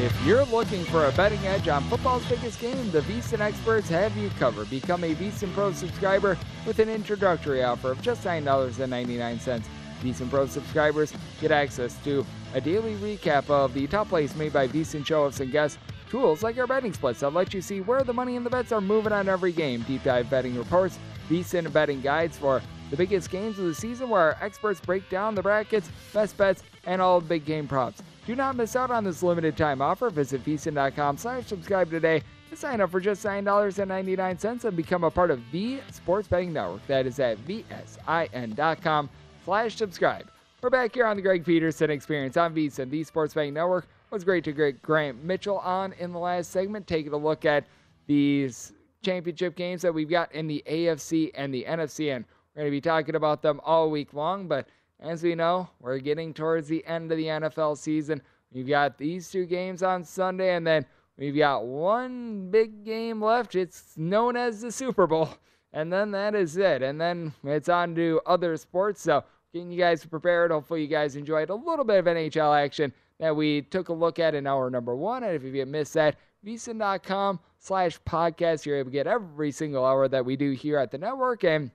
If 0.00 0.14
you're 0.24 0.44
looking 0.44 0.84
for 0.84 1.06
a 1.06 1.12
betting 1.12 1.44
edge 1.46 1.68
on 1.68 1.82
football's 1.84 2.24
biggest 2.26 2.60
game, 2.60 2.90
the 2.90 3.00
VSiN 3.00 3.40
experts 3.40 3.88
have 3.88 4.16
you 4.16 4.30
covered. 4.30 4.70
Become 4.70 5.04
a 5.04 5.14
VSiN 5.14 5.52
Pro 5.52 5.72
subscriber 5.72 6.36
with 6.66 6.78
an 6.78 6.88
introductory 6.88 7.62
offer 7.62 7.92
of 7.92 8.02
just 8.02 8.24
$9.99. 8.24 9.62
VSiN 10.02 10.30
Pro 10.30 10.46
subscribers 10.46 11.12
get 11.40 11.50
access 11.50 11.96
to 12.04 12.24
a 12.54 12.60
daily 12.60 12.94
recap 12.96 13.48
of 13.50 13.74
the 13.74 13.86
top 13.86 14.08
plays 14.08 14.34
made 14.36 14.52
by 14.52 14.68
VSiN 14.68 15.04
show-offs 15.04 15.40
and 15.40 15.52
guests, 15.52 15.78
tools 16.08 16.42
like 16.42 16.58
our 16.58 16.66
betting 16.66 16.92
splits 16.92 17.20
that 17.20 17.32
let 17.32 17.52
you 17.52 17.60
see 17.60 17.80
where 17.80 18.02
the 18.02 18.12
money 18.12 18.36
and 18.36 18.46
the 18.46 18.50
bets 18.50 18.72
are 18.72 18.80
moving 18.80 19.12
on 19.12 19.28
every 19.28 19.52
game, 19.52 19.82
deep 19.82 20.02
dive 20.04 20.30
betting 20.30 20.56
reports, 20.56 20.98
VSiN 21.28 21.72
betting 21.72 22.00
guides 22.00 22.36
for 22.36 22.62
the 22.90 22.96
biggest 22.96 23.30
games 23.30 23.58
of 23.58 23.66
the 23.66 23.74
season 23.74 24.08
where 24.08 24.20
our 24.20 24.36
experts 24.40 24.80
break 24.80 25.08
down 25.10 25.34
the 25.34 25.42
brackets, 25.42 25.90
best 26.12 26.36
bets, 26.36 26.62
and 26.86 27.02
all 27.02 27.20
big 27.20 27.44
game 27.44 27.68
props. 27.68 28.02
Do 28.26 28.34
not 28.34 28.56
miss 28.56 28.76
out 28.76 28.90
on 28.90 29.04
this 29.04 29.22
limited 29.22 29.56
time 29.56 29.80
offer. 29.80 30.10
Visit 30.10 30.44
VSiN.com 30.44 31.16
slash 31.16 31.46
subscribe 31.46 31.90
today 31.90 32.22
to 32.50 32.56
sign 32.56 32.80
up 32.80 32.90
for 32.90 33.00
just 33.00 33.24
$9.99 33.24 34.64
and 34.64 34.76
become 34.76 35.04
a 35.04 35.10
part 35.10 35.30
of 35.30 35.40
the 35.50 35.80
Sports 35.90 36.28
Betting 36.28 36.52
Network. 36.52 36.86
That 36.86 37.06
is 37.06 37.18
at 37.20 37.38
VSIN.com 37.46 39.10
slash 39.44 39.76
subscribe. 39.76 40.30
We're 40.60 40.70
back 40.70 40.92
here 40.94 41.06
on 41.06 41.16
the 41.16 41.22
Greg 41.22 41.44
Peterson 41.44 41.90
Experience 41.90 42.36
on 42.36 42.54
VSiN, 42.54 42.90
the 42.90 43.04
Sports 43.04 43.34
Betting 43.34 43.54
Network. 43.54 43.84
It 43.84 44.14
was 44.14 44.24
great 44.24 44.44
to 44.44 44.52
get 44.52 44.82
Grant 44.82 45.22
Mitchell 45.22 45.58
on 45.58 45.92
in 45.94 46.12
the 46.12 46.18
last 46.18 46.50
segment, 46.50 46.86
taking 46.86 47.12
a 47.12 47.16
look 47.16 47.44
at 47.44 47.64
these 48.06 48.72
championship 49.02 49.54
games 49.54 49.82
that 49.82 49.94
we've 49.94 50.10
got 50.10 50.32
in 50.32 50.46
the 50.46 50.62
AFC 50.66 51.30
and 51.34 51.54
the 51.54 51.64
NFC. 51.68 52.14
And 52.14 52.24
we're 52.58 52.62
going 52.62 52.72
to 52.72 52.76
be 52.76 52.80
talking 52.80 53.14
about 53.14 53.40
them 53.40 53.60
all 53.62 53.88
week 53.88 54.14
long, 54.14 54.48
but 54.48 54.66
as 54.98 55.22
we 55.22 55.36
know, 55.36 55.70
we're 55.78 55.98
getting 55.98 56.34
towards 56.34 56.66
the 56.66 56.84
end 56.86 57.12
of 57.12 57.16
the 57.16 57.26
NFL 57.26 57.78
season. 57.78 58.20
We've 58.52 58.66
got 58.66 58.98
these 58.98 59.30
two 59.30 59.46
games 59.46 59.84
on 59.84 60.02
Sunday, 60.02 60.56
and 60.56 60.66
then 60.66 60.84
we've 61.16 61.36
got 61.36 61.66
one 61.66 62.50
big 62.50 62.84
game 62.84 63.22
left. 63.22 63.54
It's 63.54 63.96
known 63.96 64.36
as 64.36 64.60
the 64.60 64.72
Super 64.72 65.06
Bowl, 65.06 65.28
and 65.72 65.92
then 65.92 66.10
that 66.10 66.34
is 66.34 66.56
it. 66.56 66.82
And 66.82 67.00
then 67.00 67.32
it's 67.44 67.68
on 67.68 67.94
to 67.94 68.20
other 68.26 68.56
sports. 68.56 69.02
So, 69.02 69.22
getting 69.52 69.70
you 69.70 69.78
guys 69.78 70.04
prepared. 70.04 70.50
Hopefully, 70.50 70.82
you 70.82 70.88
guys 70.88 71.14
enjoyed 71.14 71.50
a 71.50 71.54
little 71.54 71.84
bit 71.84 72.00
of 72.00 72.06
NHL 72.06 72.60
action 72.60 72.92
that 73.20 73.36
we 73.36 73.62
took 73.62 73.88
a 73.88 73.92
look 73.92 74.18
at 74.18 74.34
in 74.34 74.48
hour 74.48 74.68
number 74.68 74.96
one. 74.96 75.22
And 75.22 75.36
if 75.36 75.44
you 75.44 75.64
missed 75.64 75.94
that, 75.94 76.16
vsin.com 76.44 77.38
slash 77.60 78.00
podcast, 78.02 78.66
you're 78.66 78.78
able 78.78 78.90
to 78.90 78.94
get 78.94 79.06
every 79.06 79.52
single 79.52 79.84
hour 79.84 80.08
that 80.08 80.24
we 80.24 80.34
do 80.34 80.50
here 80.50 80.76
at 80.78 80.90
the 80.90 80.98
network. 80.98 81.44
And 81.44 81.70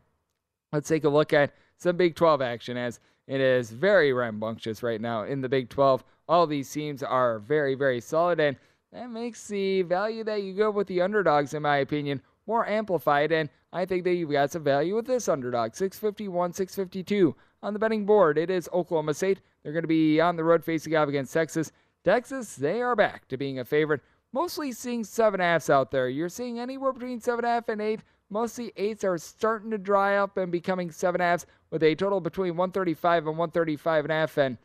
Let's 0.74 0.90
take 0.90 1.04
a 1.04 1.10
look 1.10 1.34
at 1.34 1.54
some 1.78 1.98
Big 1.98 2.16
12 2.16 2.42
action 2.42 2.78
as 2.78 3.00
it 3.28 3.40
is 3.40 3.70
very 3.70 4.12
rambunctious 4.12 4.82
right 4.82 5.00
now 5.00 5.24
in 5.24 5.40
the 5.40 5.48
Big 5.48 5.70
12. 5.70 6.04
All 6.28 6.48
these 6.48 6.72
teams 6.72 7.04
are 7.04 7.38
very, 7.38 7.76
very 7.76 8.02
solid, 8.02 8.40
and 8.40 8.58
that 8.92 9.12
makes 9.12 9.48
the 9.48 9.84
value 9.84 10.24
that 10.24 10.42
you 10.42 10.54
go 10.54 10.72
with 10.72 10.88
the 10.88 11.02
underdogs, 11.02 11.54
in 11.54 11.62
my 11.62 11.78
opinion, 11.78 12.22
more 12.48 12.68
amplified. 12.68 13.32
And 13.32 13.50
I 13.72 13.86
think 13.86 14.04
that 14.06 14.16
you've 14.16 14.32
got 14.32 14.52
some 14.52 14.64
value 14.64 14.96
with 14.96 15.06
this 15.06 15.30
underdog 15.30 15.76
651, 15.76 16.54
652 16.54 17.36
on 17.62 17.74
the 17.74 17.80
betting 17.80 18.08
board. 18.08 18.40
It 18.40 18.50
is 18.50 18.68
Oklahoma 18.74 19.14
State. 19.14 19.42
They're 19.62 19.74
going 19.74 19.84
to 19.84 19.88
be 19.88 20.20
on 20.20 20.36
the 20.36 20.44
road 20.44 20.66
facing 20.66 20.96
off 20.96 21.08
against 21.08 21.34
Texas. 21.34 21.72
Texas, 22.04 22.56
they 22.56 22.82
are 22.82 22.96
back 22.96 23.28
to 23.28 23.38
being 23.38 23.60
a 23.60 23.66
favorite. 23.66 24.02
Mostly 24.32 24.72
seeing 24.72 25.04
seven 25.04 25.40
halves 25.40 25.70
out 25.70 25.92
there. 25.92 26.10
You're 26.10 26.30
seeing 26.30 26.60
anywhere 26.60 26.94
between 26.94 27.20
seven 27.20 27.46
half 27.46 27.70
and 27.70 27.80
eight. 27.80 28.02
Most 28.34 28.58
of 28.58 28.66
the 28.66 28.74
eights 28.78 29.04
are 29.04 29.20
starting 29.20 29.70
to 29.70 29.78
dry 29.78 30.18
up 30.18 30.38
and 30.38 30.52
becoming 30.52 30.90
seven 30.90 31.22
halves 31.22 31.46
with 31.70 31.84
a 31.84 31.94
total 31.94 32.20
between 32.20 32.58
135 32.58 33.28
and 33.28 33.38
135 33.38 34.06
and 34.06 34.12
a 34.12 34.16
half. 34.16 34.38
And 34.40 34.58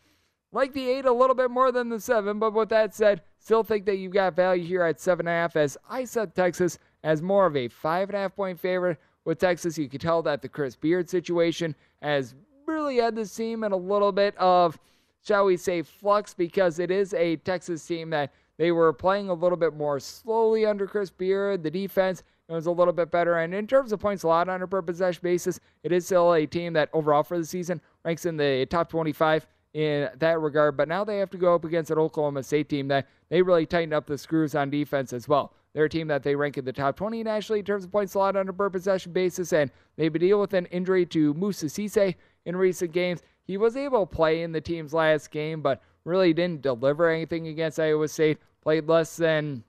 like 0.52 0.72
the 0.72 0.88
eight 0.88 1.04
a 1.04 1.12
little 1.12 1.36
bit 1.36 1.50
more 1.50 1.70
than 1.70 1.90
the 1.90 2.00
seven, 2.00 2.38
but 2.38 2.54
with 2.54 2.70
that 2.70 2.94
said, 2.94 3.20
still 3.38 3.62
think 3.62 3.84
that 3.84 3.96
you've 3.96 4.14
got 4.14 4.34
value 4.34 4.64
here 4.64 4.84
at 4.84 4.98
seven 4.98 5.28
and 5.28 5.34
a 5.34 5.38
half 5.38 5.54
as 5.54 5.76
I 5.86 6.04
set 6.04 6.34
Texas 6.34 6.78
as 7.04 7.20
more 7.20 7.44
of 7.44 7.56
a 7.56 7.68
five 7.68 8.08
and 8.08 8.16
a 8.16 8.20
half 8.22 8.34
point 8.34 8.58
favorite. 8.58 8.96
With 9.26 9.38
Texas, 9.38 9.76
you 9.76 9.90
could 9.90 10.00
tell 10.00 10.22
that 10.22 10.40
the 10.40 10.48
Chris 10.48 10.74
Beard 10.74 11.10
situation 11.10 11.74
has 12.00 12.34
really 12.66 12.96
had 12.96 13.14
this 13.14 13.36
team 13.36 13.64
in 13.64 13.72
a 13.72 13.76
little 13.76 14.12
bit 14.12 14.34
of, 14.38 14.78
shall 15.22 15.44
we 15.44 15.58
say, 15.58 15.82
flux 15.82 16.32
because 16.32 16.78
it 16.78 16.90
is 16.90 17.12
a 17.12 17.36
Texas 17.36 17.86
team 17.86 18.08
that 18.10 18.32
they 18.56 18.72
were 18.72 18.94
playing 18.94 19.28
a 19.28 19.34
little 19.34 19.58
bit 19.58 19.74
more 19.74 20.00
slowly 20.00 20.64
under 20.64 20.86
Chris 20.86 21.10
Beard. 21.10 21.62
The 21.62 21.70
defense 21.70 22.22
was 22.54 22.66
a 22.66 22.70
little 22.70 22.92
bit 22.92 23.10
better. 23.10 23.38
And 23.38 23.54
in 23.54 23.66
terms 23.66 23.92
of 23.92 24.00
points 24.00 24.22
allowed 24.22 24.48
on 24.48 24.62
a 24.62 24.66
per 24.66 24.82
possession 24.82 25.20
basis, 25.22 25.60
it 25.82 25.92
is 25.92 26.06
still 26.06 26.32
a 26.32 26.46
team 26.46 26.72
that 26.74 26.88
overall 26.92 27.22
for 27.22 27.38
the 27.38 27.44
season 27.44 27.80
ranks 28.04 28.24
in 28.24 28.36
the 28.36 28.66
top 28.70 28.88
25 28.88 29.46
in 29.74 30.08
that 30.18 30.40
regard. 30.40 30.76
But 30.76 30.88
now 30.88 31.04
they 31.04 31.18
have 31.18 31.30
to 31.30 31.38
go 31.38 31.54
up 31.54 31.64
against 31.64 31.90
an 31.90 31.98
Oklahoma 31.98 32.42
State 32.42 32.68
team 32.68 32.88
that 32.88 33.06
they 33.28 33.42
really 33.42 33.66
tightened 33.66 33.92
up 33.92 34.06
the 34.06 34.16
screws 34.16 34.54
on 34.54 34.70
defense 34.70 35.12
as 35.12 35.28
well. 35.28 35.52
They're 35.74 35.84
a 35.84 35.88
team 35.88 36.08
that 36.08 36.22
they 36.22 36.34
rank 36.34 36.56
in 36.56 36.64
the 36.64 36.72
top 36.72 36.96
20 36.96 37.22
nationally 37.22 37.60
in 37.60 37.64
terms 37.66 37.84
of 37.84 37.92
points 37.92 38.14
allowed 38.14 38.36
on 38.36 38.48
a 38.48 38.52
per 38.52 38.70
possession 38.70 39.12
basis, 39.12 39.52
and 39.52 39.70
they've 39.96 40.12
been 40.12 40.20
dealing 40.20 40.40
with 40.40 40.54
an 40.54 40.66
injury 40.66 41.04
to 41.06 41.34
Moussa 41.34 41.66
Cisse 41.66 42.14
in 42.46 42.56
recent 42.56 42.92
games. 42.92 43.22
He 43.44 43.58
was 43.58 43.76
able 43.76 44.06
to 44.06 44.14
play 44.14 44.42
in 44.42 44.52
the 44.52 44.60
team's 44.60 44.94
last 44.94 45.30
game, 45.30 45.60
but 45.60 45.82
really 46.04 46.32
didn't 46.32 46.62
deliver 46.62 47.10
anything 47.10 47.48
against 47.48 47.78
Iowa 47.78 48.08
State. 48.08 48.38
Played 48.62 48.88
less 48.88 49.16
than 49.16 49.62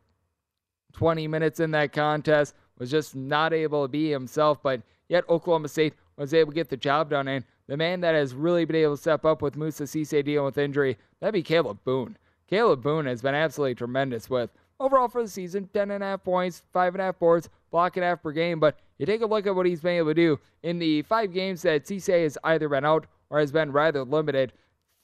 20 0.94 1.28
minutes 1.28 1.60
in 1.60 1.72
that 1.72 1.92
contest, 1.94 2.56
was 2.80 2.89
just 2.89 3.15
not 3.15 3.54
able 3.54 3.84
to 3.84 3.88
be 3.88 4.10
himself, 4.10 4.63
but 4.63 4.82
yet 5.08 5.30
Oklahoma 5.30 5.68
State 5.68 5.94
was 6.18 6.34
able 6.34 6.52
to 6.52 6.56
get 6.56 6.70
the 6.70 6.78
job 6.78 7.10
done. 7.10 7.28
And 7.28 7.46
the 7.68 7.78
man 7.78 8.02
that 8.02 8.15
has 8.15 8.34
really 8.34 8.65
been 8.65 8.76
able 8.78 8.96
to 8.96 9.02
step 9.02 9.26
up 9.26 9.42
with 9.42 9.56
Moussa 9.56 9.84
Cisse 9.84 10.24
dealing 10.24 10.46
with 10.46 10.58
injury, 10.58 10.98
that'd 11.20 11.34
be 11.34 11.44
Kalib 11.44 11.78
Boone. 11.84 12.18
Kalib 12.52 12.82
Boone 12.82 13.06
has 13.06 13.22
been 13.22 13.36
absolutely 13.36 13.76
tremendous 13.76 14.30
with 14.30 14.50
overall 14.80 15.08
for 15.08 15.22
the 15.22 15.30
season, 15.30 15.70
10.5 15.74 16.24
points, 16.24 16.63
5.5 16.74 17.20
boards, 17.20 17.50
block 17.72 17.98
and 17.98 18.04
a 18.04 18.08
half 18.08 18.24
per 18.24 18.32
game. 18.32 18.60
But 18.60 18.78
you 18.98 19.06
take 19.06 19.22
a 19.22 19.26
look 19.26 19.46
at 19.46 19.56
what 19.56 19.65
he's 19.65 19.82
been 19.82 19.98
able 19.98 20.10
to 20.10 20.13
do 20.13 20.39
in 20.63 20.80
the 20.80 21.02
five 21.04 21.34
games 21.34 21.62
that 21.63 21.86
Cisse 21.86 22.24
has 22.24 22.38
either 22.44 22.70
been 22.70 22.86
out 22.86 23.06
or 23.30 23.39
has 23.39 23.52
been 23.52 23.72
rather 23.72 24.04
limited. 24.04 24.54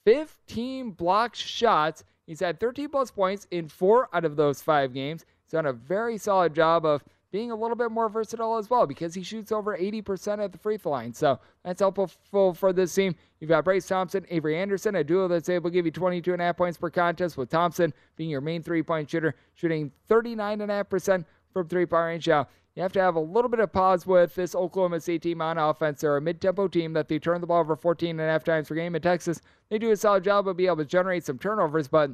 15 0.04 0.90
blocked 0.92 1.36
shots. 1.36 2.04
He's 2.26 2.40
had 2.40 2.58
13 2.60 2.88
plus 2.88 3.10
points 3.10 3.46
in 3.50 3.68
four 3.68 4.08
out 4.12 4.24
of 4.24 4.36
those 4.36 4.62
five 4.62 4.92
games. 4.92 5.24
He's 5.44 5.52
done 5.52 5.66
a 5.66 5.72
very 5.72 6.18
solid 6.18 6.54
job 6.54 6.84
of 6.84 7.04
being 7.36 7.50
a 7.50 7.54
little 7.54 7.76
bit 7.76 7.90
more 7.90 8.08
versatile 8.08 8.56
as 8.56 8.70
well 8.70 8.86
because 8.86 9.12
he 9.12 9.22
shoots 9.22 9.52
over 9.52 9.76
80% 9.76 10.42
at 10.42 10.52
the 10.52 10.58
free 10.58 10.78
throw 10.78 10.92
line. 10.92 11.12
So 11.12 11.38
that's 11.62 11.80
helpful 11.80 12.08
for 12.54 12.72
this 12.72 12.94
team. 12.94 13.14
You've 13.40 13.50
got 13.50 13.62
Bryce 13.62 13.86
Thompson, 13.86 14.24
Avery 14.30 14.56
Anderson, 14.56 14.94
a 14.94 15.04
duo 15.04 15.28
that's 15.28 15.50
able 15.50 15.68
to 15.68 15.74
give 15.74 15.84
you 15.84 15.92
22.5 15.92 16.56
points 16.56 16.78
per 16.78 16.88
contest, 16.88 17.36
with 17.36 17.50
Thompson 17.50 17.92
being 18.16 18.30
your 18.30 18.40
main 18.40 18.62
three 18.62 18.82
point 18.82 19.10
shooter, 19.10 19.34
shooting 19.52 19.92
39.5% 20.08 21.26
from 21.52 21.68
three 21.68 21.84
point 21.84 22.04
range. 22.06 22.26
Now, 22.26 22.48
you 22.74 22.82
have 22.82 22.94
to 22.94 23.02
have 23.02 23.16
a 23.16 23.20
little 23.20 23.50
bit 23.50 23.60
of 23.60 23.70
pause 23.70 24.06
with 24.06 24.34
this 24.34 24.54
Oklahoma 24.54 25.00
State 25.00 25.20
team 25.20 25.42
on 25.42 25.58
offense. 25.58 26.00
They're 26.00 26.16
a 26.16 26.22
mid 26.22 26.40
tempo 26.40 26.68
team 26.68 26.94
that 26.94 27.06
they 27.06 27.18
turn 27.18 27.42
the 27.42 27.46
ball 27.46 27.60
over 27.60 27.76
14 27.76 28.12
and 28.12 28.20
a 28.20 28.32
half 28.32 28.44
times 28.44 28.68
per 28.68 28.76
game. 28.76 28.94
In 28.94 29.02
Texas, 29.02 29.42
they 29.68 29.78
do 29.78 29.90
a 29.90 29.96
solid 29.96 30.24
job 30.24 30.48
of 30.48 30.56
being 30.56 30.68
able 30.68 30.78
to 30.78 30.86
generate 30.86 31.26
some 31.26 31.38
turnovers, 31.38 31.86
but 31.86 32.12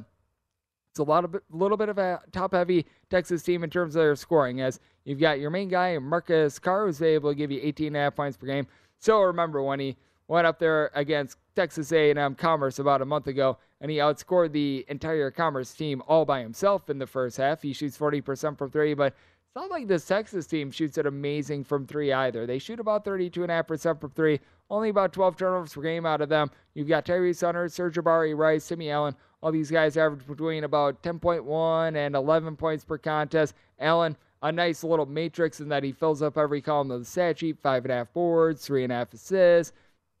it's 0.93 0.99
a 0.99 1.03
lot 1.03 1.25
of 1.25 1.35
little 1.49 1.75
bit 1.75 1.89
of 1.89 1.97
a 1.97 2.21
top 2.31 2.53
heavy 2.53 2.85
Texas 3.09 3.41
team 3.41 3.63
in 3.63 3.71
terms 3.71 3.95
of 3.95 4.03
their 4.03 4.15
scoring. 4.15 4.61
As 4.61 4.79
you've 5.05 5.19
got 5.19 5.39
your 5.39 5.49
main 5.49 5.67
guy 5.67 5.97
Marcus 5.97 6.59
Carr 6.59 6.85
who's 6.85 7.01
able 7.01 7.31
to 7.31 7.35
give 7.35 7.49
you 7.49 7.59
18 7.63 7.87
and 7.87 7.95
a 7.95 7.99
half 7.99 8.15
points 8.15 8.37
per 8.37 8.45
game. 8.45 8.67
So 8.99 9.19
remember 9.21 9.63
when 9.63 9.79
he 9.79 9.97
went 10.27 10.45
up 10.45 10.59
there 10.59 10.91
against 10.93 11.39
Texas 11.55 11.91
A&M 11.91 12.35
Commerce 12.35 12.77
about 12.77 13.01
a 13.01 13.05
month 13.05 13.25
ago, 13.25 13.57
and 13.81 13.89
he 13.89 13.97
outscored 13.97 14.51
the 14.51 14.85
entire 14.87 15.31
Commerce 15.31 15.73
team 15.73 16.03
all 16.07 16.25
by 16.25 16.41
himself 16.41 16.91
in 16.91 16.99
the 16.99 17.07
first 17.07 17.37
half. 17.37 17.63
He 17.63 17.73
shoots 17.73 17.97
40% 17.97 18.55
from 18.55 18.69
three, 18.69 18.93
but 18.93 19.15
it's 19.53 19.61
not 19.61 19.69
like 19.69 19.87
this 19.87 20.07
Texas 20.07 20.47
team 20.47 20.71
shoots 20.71 20.97
it 20.97 21.05
amazing 21.05 21.63
from 21.63 21.85
three 21.85 22.11
either. 22.11 22.47
They 22.47 22.57
shoot 22.57 22.79
about 22.79 23.05
32.5% 23.05 24.01
from 24.01 24.09
three, 24.09 24.39
only 24.71 24.89
about 24.89 25.13
12 25.13 25.37
turnovers 25.37 25.73
per 25.75 25.81
game 25.83 26.07
out 26.07 26.21
of 26.21 26.29
them. 26.29 26.49
You've 26.73 26.87
got 26.87 27.05
Tyrese 27.05 27.45
Hunter, 27.45 27.65
Sir'Jabari, 27.65 28.35
Rice, 28.35 28.67
Timmy 28.67 28.89
Allen, 28.89 29.15
all 29.43 29.51
these 29.51 29.69
guys 29.69 29.95
average 29.95 30.25
between 30.25 30.63
about 30.63 31.03
10.1 31.03 31.95
and 31.95 32.15
11 32.15 32.55
points 32.55 32.83
per 32.83 32.97
contest. 32.97 33.53
Allen, 33.77 34.17
a 34.41 34.51
nice 34.51 34.83
little 34.83 35.05
matrix 35.05 35.59
in 35.59 35.69
that 35.69 35.83
he 35.83 35.91
fills 35.91 36.23
up 36.23 36.35
every 36.35 36.59
column 36.59 36.89
of 36.89 37.01
the 37.01 37.05
stat 37.05 37.37
sheet, 37.37 37.59
five 37.61 37.85
and 37.85 37.91
a 37.91 37.97
half 37.97 38.11
boards, 38.11 38.65
three 38.65 38.83
and 38.83 38.91
a 38.91 38.95
half 38.95 39.13
assists. 39.13 39.71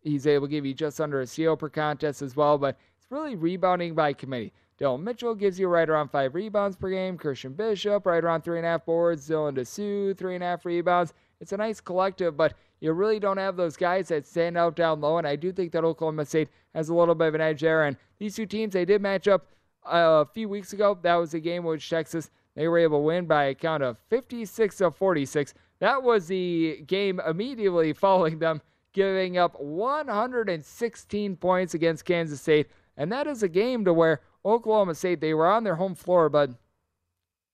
He's 0.01 0.27
able 0.27 0.45
to 0.45 0.51
give 0.51 0.63
you 0.63 0.75
just 0.75 1.01
under 1.01 1.21
a 1.21 1.25
steal 1.25 1.57
per 1.57 1.69
contest 1.69 2.21
as 2.21 2.35
well, 2.35 2.59
but 2.59 2.77
it's 2.99 3.09
really 3.09 3.35
rebounding 3.35 3.95
by 3.95 4.13
committee. 4.13 4.53
Dillon 4.77 5.03
Mitchell 5.03 5.35
gives 5.35 5.59
you 5.59 5.67
right 5.67 5.89
around 5.89 6.09
five 6.09 6.33
rebounds 6.35 6.75
per 6.75 6.89
game. 6.89 7.17
Christian 7.17 7.53
Bishop, 7.53 8.05
right 8.05 8.23
around 8.23 8.41
three 8.41 8.57
and 8.57 8.65
a 8.65 8.69
half 8.69 8.85
boards. 8.85 9.29
Dylan 9.29 9.55
Disu, 9.55 10.17
three 10.17 10.35
and 10.35 10.43
a 10.43 10.47
half 10.47 10.65
rebounds. 10.65 11.13
It's 11.39 11.51
a 11.51 11.57
nice 11.57 11.79
collective, 11.79 12.35
but 12.37 12.55
you 12.79 12.91
really 12.93 13.19
don't 13.19 13.37
have 13.37 13.55
those 13.55 13.77
guys 13.77 14.07
that 14.09 14.25
stand 14.25 14.57
out 14.57 14.75
down 14.75 15.01
low. 15.01 15.17
And 15.17 15.27
I 15.27 15.35
do 15.35 15.51
think 15.51 15.71
that 15.73 15.83
Oklahoma 15.83 16.25
State 16.25 16.49
has 16.73 16.89
a 16.89 16.93
little 16.93 17.15
bit 17.15 17.29
of 17.29 17.35
an 17.35 17.41
edge 17.41 17.61
there. 17.61 17.83
And 17.85 17.97
these 18.17 18.35
two 18.35 18.45
teams, 18.45 18.73
they 18.73 18.85
did 18.85 19.01
match 19.01 19.27
up 19.27 19.47
uh, 19.85 20.23
a 20.23 20.29
few 20.33 20.49
weeks 20.49 20.73
ago. 20.73 20.97
That 21.01 21.15
was 21.15 21.33
a 21.33 21.39
game 21.39 21.63
which 21.63 21.89
Texas 21.89 22.29
they 22.55 22.67
were 22.67 22.77
able 22.77 22.99
to 22.99 23.03
win 23.03 23.25
by 23.25 23.45
a 23.45 23.55
count 23.55 23.83
of 23.83 23.97
56 24.09 24.81
of 24.81 24.95
46. 24.95 25.53
That 25.79 26.03
was 26.03 26.27
the 26.27 26.83
game 26.85 27.19
immediately 27.25 27.93
following 27.93 28.39
them 28.39 28.61
giving 28.93 29.37
up 29.37 29.59
116 29.59 31.35
points 31.37 31.73
against 31.73 32.05
Kansas 32.05 32.41
State. 32.41 32.67
And 32.95 33.11
that 33.11 33.25
is 33.27 33.41
a 33.41 33.49
game 33.49 33.83
to 33.85 33.93
where 33.93 34.21
Oklahoma 34.45 34.95
State, 34.95 35.21
they 35.21 35.33
were 35.33 35.47
on 35.47 35.63
their 35.63 35.75
home 35.75 35.95
floor, 35.95 36.29
but 36.29 36.51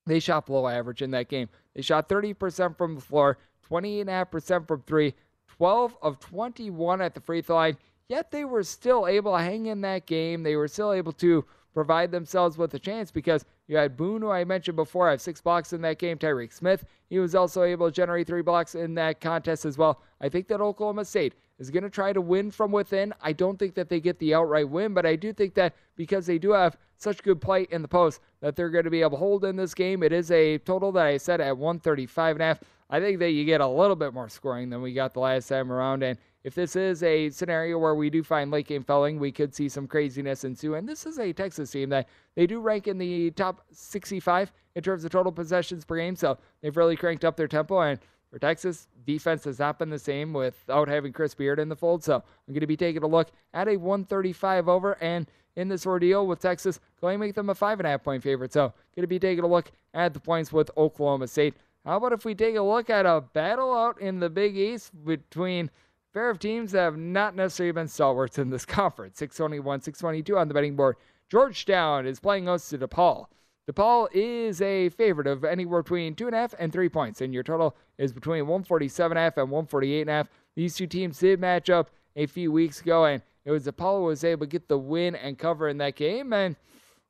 they 0.06 0.20
shot 0.20 0.46
below 0.46 0.68
average 0.68 1.02
in 1.02 1.12
that 1.12 1.30
game. 1.30 1.50
They 1.76 1.82
shot 1.82 2.10
30% 2.10 2.78
from 2.78 2.96
the 2.96 3.02
floor, 3.02 3.38
28.5% 3.70 4.68
from 4.68 4.82
three, 4.82 5.14
12 5.48 5.98
of 6.02 6.20
21 6.20 7.02
at 7.02 7.14
the 7.14 7.22
free 7.22 7.42
throw 7.42 7.56
line. 7.56 7.78
Yet 8.08 8.32
they 8.32 8.44
were 8.44 8.64
still 8.64 9.08
able 9.08 9.36
to 9.38 9.44
hang 9.44 9.68
in 9.68 9.82
that 9.82 10.08
game. 10.08 10.42
They 10.42 10.56
were 10.56 10.68
still 10.68 10.94
able 10.94 11.12
to 11.14 11.46
provide 11.74 12.12
themselves 12.12 12.58
with 12.58 12.74
a 12.74 12.80
chance 12.80 13.12
because 13.12 13.46
you 13.68 13.78
had 13.78 13.96
Boone, 13.96 14.24
who 14.24 14.32
I 14.32 14.44
mentioned 14.44 14.76
before, 14.76 15.08
I 15.08 15.12
have 15.12 15.22
six 15.22 15.42
blocks 15.42 15.74
in 15.74 15.82
that 15.82 16.00
game. 16.00 16.18
Tyreek 16.18 16.52
Smith, 16.52 16.86
he 17.10 17.20
was 17.20 17.36
also 17.36 17.62
able 17.62 17.88
to 17.88 17.92
generate 17.92 18.26
three 18.26 18.42
blocks 18.42 18.74
in 18.74 18.96
that 18.96 19.22
contest 19.22 19.64
as 19.64 19.78
well. 19.78 20.02
I 20.20 20.28
think 20.28 20.48
that 20.48 20.60
Oklahoma 20.60 21.06
State 21.06 21.36
is 21.60 21.70
going 21.70 21.84
to 21.84 21.90
try 21.90 22.14
to 22.14 22.22
win 22.22 22.50
from 22.50 22.72
within. 22.72 23.14
I 23.22 23.34
don't 23.34 23.60
think 23.60 23.76
that 23.76 23.90
they 23.90 24.00
get 24.00 24.18
the 24.20 24.34
outright 24.34 24.70
win, 24.70 24.94
but 24.94 25.06
I 25.06 25.16
do 25.16 25.34
think 25.34 25.54
that 25.56 25.76
because 25.96 26.26
they 26.26 26.40
do 26.40 26.52
have 26.52 26.78
such 26.98 27.22
good 27.22 27.42
play 27.42 27.68
in 27.70 27.82
the 27.82 27.88
post, 27.88 28.22
that 28.42 28.56
they're 28.56 28.70
going 28.70 28.86
to 28.86 28.90
be 28.90 29.02
able 29.02 29.12
to 29.12 29.18
hold 29.18 29.46
in 29.46 29.56
this 29.56 29.74
game. 29.74 30.02
It 30.02 30.14
is 30.14 30.32
a 30.32 30.58
total 30.60 30.92
that 30.94 31.06
I 31.06 31.18
set 31.18 31.42
at 31.42 31.58
135 31.58 32.38
and 32.38 32.42
a 32.42 32.46
half. 32.46 32.60
I 32.90 33.00
think 33.00 33.20
that 33.20 33.32
you 33.32 33.46
get 33.46 33.62
a 33.62 33.68
little 33.68 33.96
bit 33.96 34.14
more 34.14 34.30
scoring 34.30 34.70
than 34.70 34.82
we 34.82 34.94
got 34.94 35.14
the 35.14 35.20
last 35.20 35.48
time 35.48 35.72
around. 35.72 36.02
And 36.02 36.18
if 36.44 36.56
this 36.56 36.76
is 36.76 37.04
a 37.04 37.30
scenario 37.30 37.78
where 37.78 37.96
we 37.96 38.10
do 38.10 38.24
find 38.24 38.50
late 38.50 38.68
game 38.68 38.84
felling, 38.84 39.20
we 39.20 39.32
could 39.32 39.54
see 39.54 39.70
some 39.70 39.88
craziness 39.88 40.44
ensue. 40.44 40.76
And 40.76 40.88
this 40.88 41.06
is 41.06 41.20
a 41.20 41.34
Texas 41.34 41.70
team 41.70 41.90
that 41.90 42.08
they 42.36 42.48
do 42.48 42.60
rank 42.62 42.88
in 42.88 42.98
the 42.98 43.32
top 43.32 43.62
65 43.72 44.52
in 44.76 44.82
terms 44.82 45.04
of 45.04 45.12
total 45.12 45.32
possessions 45.32 45.86
per 45.86 45.98
game. 45.98 46.16
So 46.16 46.38
they've 46.62 46.76
really 46.76 46.96
cranked 46.96 47.26
up 47.26 47.36
their 47.36 47.48
tempo. 47.48 47.80
And 47.82 48.00
for 48.32 48.40
Texas, 48.40 48.88
defense 49.06 49.44
has 49.46 49.60
not 49.60 49.80
been 49.80 49.90
the 49.90 50.00
same 50.00 50.34
without 50.34 50.88
having 50.88 51.12
Chris 51.12 51.34
Beard 51.34 51.60
in 51.60 51.70
the 51.70 51.76
fold. 51.76 52.04
So 52.04 52.16
I'm 52.16 52.54
going 52.54 52.62
to 52.62 52.68
be 52.68 52.78
taking 52.78 53.04
a 53.04 53.08
look 53.08 53.30
at 53.54 53.68
a 53.68 53.76
135 53.76 54.70
over. 54.70 54.94
And 55.02 55.28
in 55.56 55.68
this 55.68 55.86
ordeal 55.86 56.28
with 56.28 56.40
Texas, 56.40 56.80
going 57.02 57.16
to 57.16 57.20
make 57.20 57.36
them 57.36 57.50
a 57.50 57.56
five 57.56 57.80
and 57.80 57.88
a 57.88 57.92
half 57.92 58.04
point 58.04 58.24
favorite. 58.24 58.54
So 58.54 58.74
going 58.96 59.04
to 59.04 59.08
be 59.08 59.20
taking 59.20 59.44
a 59.44 59.48
look 59.48 59.72
at 59.94 60.14
the 60.14 60.20
points 60.20 60.54
with 60.54 60.70
Oklahoma 60.78 61.28
State. 61.28 61.56
How 61.86 61.98
about 61.98 62.14
if 62.14 62.26
we 62.26 62.36
take 62.36 62.56
a 62.56 62.62
look 62.62 62.90
at 62.90 63.06
a 63.06 63.22
battle 63.22 63.74
out 63.74 64.00
in 64.00 64.20
the 64.20 64.30
Big 64.30 64.56
East 64.56 64.92
between 65.06 65.66
a 65.66 66.14
pair 66.14 66.30
of 66.30 66.38
teams 66.38 66.74
that 66.74 66.82
have 66.82 66.98
not 66.98 67.36
necessarily 67.36 67.72
been 67.72 67.88
stalwarts 67.88 68.38
in 68.38 68.50
this 68.50 68.66
conference? 68.66 69.18
621, 69.18 69.82
622 69.82 70.38
on 70.38 70.48
the 70.48 70.54
betting 70.54 70.76
board. 70.76 70.98
Georgetown 71.30 72.06
is 72.06 72.20
playing 72.20 72.46
host 72.46 72.70
to 72.70 72.78
DePaul. 72.78 73.28
DePaul 73.70 74.08
is 74.14 74.62
a 74.62 74.90
favorite 74.90 75.28
of 75.28 75.44
anywhere 75.44 75.84
between 75.84 76.16
two 76.16 76.26
and 76.26 76.36
a 76.36 76.40
half 76.40 76.56
and 76.58 76.74
three 76.74 76.90
points, 76.90 77.22
and 77.22 77.34
your 77.34 77.44
total 77.44 77.76
is 77.98 78.12
between 78.12 78.48
147 78.48 79.16
and 79.16 79.20
a 79.20 79.22
half 79.22 79.38
and 79.38 79.52
148 79.52 80.02
and 80.02 80.10
a 80.10 80.14
half. 80.14 80.30
These 80.56 80.76
two 80.76 80.88
teams 80.88 81.20
did 81.20 81.40
match 81.40 81.70
up 81.70 81.92
a 82.16 82.26
few 82.26 82.52
weeks 82.52 82.82
ago, 82.82 83.06
and 83.06 83.22
it 83.46 83.52
was 83.52 83.66
DePaul 83.66 84.06
was 84.06 84.24
able 84.24 84.46
to 84.46 84.50
get 84.50 84.68
the 84.68 84.78
win 84.78 85.16
and 85.16 85.38
cover 85.38 85.70
in 85.70 85.78
that 85.78 85.96
game. 85.96 86.34
And 86.34 86.56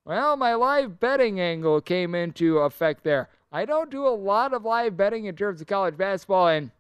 well, 0.06 0.36
my 0.38 0.54
live 0.54 1.00
betting 1.00 1.40
angle 1.40 1.82
came 1.82 2.16
into 2.16 2.60
effect 2.60 3.04
there. 3.04 3.30
I 3.52 3.66
don't 3.66 3.90
do 3.90 4.06
a 4.06 4.10
lot 4.10 4.54
of 4.54 4.66
live 4.66 4.98
betting 4.98 5.26
in 5.26 5.36
terms 5.36 5.62
of 5.62 5.68
college 5.68 5.98
basketball, 5.98 6.50
and 6.50 6.72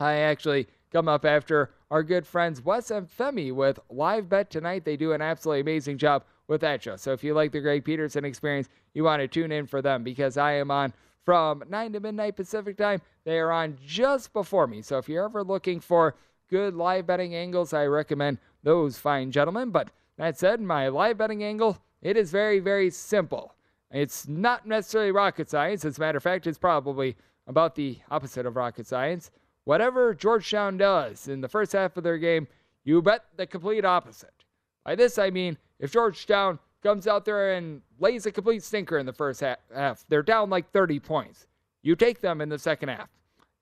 I 0.00 0.14
actually 0.14 0.66
come 0.92 1.08
up 1.08 1.24
after 1.24 1.70
our 1.90 2.02
good 2.02 2.26
friends 2.26 2.62
Wes 2.62 2.90
and 2.90 3.08
Femi 3.08 3.52
with 3.52 3.78
Live 3.90 4.28
Bet 4.28 4.50
Tonight. 4.50 4.84
They 4.84 4.96
do 4.96 5.12
an 5.12 5.22
absolutely 5.22 5.60
amazing 5.60 5.98
job 5.98 6.24
with 6.48 6.60
that 6.62 6.82
show. 6.82 6.96
So 6.96 7.12
if 7.12 7.22
you 7.22 7.34
like 7.34 7.52
the 7.52 7.60
Greg 7.60 7.84
Peterson 7.84 8.24
experience, 8.24 8.68
you 8.94 9.04
want 9.04 9.20
to 9.20 9.28
tune 9.28 9.52
in 9.52 9.66
for 9.66 9.80
them 9.80 10.02
because 10.02 10.36
I 10.36 10.54
am 10.54 10.70
on 10.70 10.92
from 11.24 11.62
9 11.68 11.92
to 11.92 12.00
midnight 12.00 12.36
Pacific 12.36 12.76
time. 12.76 13.00
They 13.24 13.38
are 13.38 13.52
on 13.52 13.76
just 13.84 14.32
before 14.32 14.66
me. 14.66 14.82
So 14.82 14.98
if 14.98 15.08
you're 15.08 15.26
ever 15.26 15.44
looking 15.44 15.78
for 15.78 16.16
good 16.50 16.74
live 16.74 17.06
betting 17.06 17.34
angles, 17.34 17.72
I 17.72 17.84
recommend 17.84 18.38
those 18.62 18.98
fine 18.98 19.30
gentlemen. 19.30 19.70
But 19.70 19.90
that 20.16 20.38
said, 20.38 20.60
my 20.60 20.88
live 20.88 21.18
betting 21.18 21.44
angle, 21.44 21.78
it 22.00 22.16
is 22.16 22.30
very, 22.30 22.58
very 22.58 22.90
simple. 22.90 23.54
It's 23.90 24.26
not 24.26 24.66
necessarily 24.66 25.12
rocket 25.12 25.48
science. 25.50 25.84
As 25.84 25.98
a 25.98 26.00
matter 26.00 26.18
of 26.18 26.22
fact, 26.22 26.46
it's 26.46 26.58
probably 26.58 27.16
about 27.46 27.74
the 27.74 27.98
opposite 28.10 28.46
of 28.46 28.56
rocket 28.56 28.86
science. 28.86 29.30
Whatever 29.64 30.14
Georgetown 30.14 30.78
does 30.78 31.28
in 31.28 31.42
the 31.42 31.48
first 31.48 31.72
half 31.72 31.96
of 31.96 32.04
their 32.04 32.18
game, 32.18 32.48
You 32.88 33.02
bet 33.02 33.26
the 33.36 33.46
complete 33.46 33.84
opposite. 33.84 34.44
By 34.82 34.94
this, 34.94 35.18
I 35.18 35.28
mean 35.28 35.58
if 35.78 35.92
Georgetown 35.92 36.58
comes 36.82 37.06
out 37.06 37.24
there 37.24 37.54
and 37.54 37.82
lays 37.98 38.26
a 38.26 38.32
complete 38.32 38.62
stinker 38.62 38.98
in 38.98 39.06
the 39.06 39.12
first 39.12 39.40
half, 39.40 40.04
they're 40.08 40.22
down 40.22 40.50
like 40.50 40.70
30 40.70 41.00
points. 41.00 41.46
You 41.82 41.96
take 41.96 42.20
them 42.20 42.40
in 42.40 42.48
the 42.48 42.58
second 42.58 42.88
half. 42.90 43.08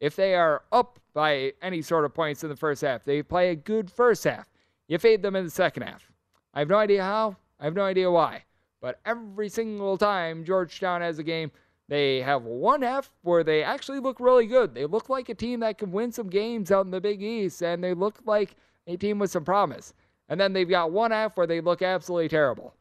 If 0.00 0.16
they 0.16 0.34
are 0.34 0.62
up 0.72 0.98
by 1.14 1.52
any 1.62 1.80
sort 1.80 2.04
of 2.04 2.14
points 2.14 2.42
in 2.42 2.50
the 2.50 2.56
first 2.56 2.82
half, 2.82 3.04
they 3.04 3.22
play 3.22 3.50
a 3.50 3.56
good 3.56 3.90
first 3.90 4.24
half. 4.24 4.46
You 4.88 4.98
fade 4.98 5.22
them 5.22 5.36
in 5.36 5.44
the 5.44 5.50
second 5.50 5.84
half. 5.84 6.10
I 6.52 6.60
have 6.60 6.68
no 6.68 6.76
idea 6.76 7.02
how. 7.02 7.36
I 7.58 7.64
have 7.64 7.74
no 7.74 7.84
idea 7.84 8.10
why. 8.10 8.44
But 8.80 9.00
every 9.04 9.48
single 9.48 9.96
time 9.96 10.44
Georgetown 10.44 11.00
has 11.00 11.18
a 11.18 11.22
game, 11.22 11.50
they 11.88 12.20
have 12.20 12.42
one 12.42 12.82
half 12.82 13.12
where 13.22 13.44
they 13.44 13.62
actually 13.62 14.00
look 14.00 14.20
really 14.20 14.46
good. 14.46 14.74
They 14.74 14.86
look 14.86 15.08
like 15.08 15.28
a 15.28 15.34
team 15.34 15.60
that 15.60 15.78
can 15.78 15.92
win 15.92 16.12
some 16.12 16.28
games 16.28 16.70
out 16.70 16.84
in 16.84 16.90
the 16.90 17.00
Big 17.00 17.22
East, 17.22 17.62
and 17.62 17.82
they 17.82 17.94
look 17.94 18.18
like 18.26 18.56
a 18.86 18.96
team 18.96 19.18
with 19.18 19.30
some 19.30 19.44
promise. 19.44 19.94
And 20.28 20.40
then 20.40 20.52
they've 20.52 20.68
got 20.68 20.92
one 20.92 21.10
half 21.10 21.36
where 21.36 21.46
they 21.46 21.60
look 21.60 21.82
absolutely 21.82 22.28
terrible. 22.28 22.74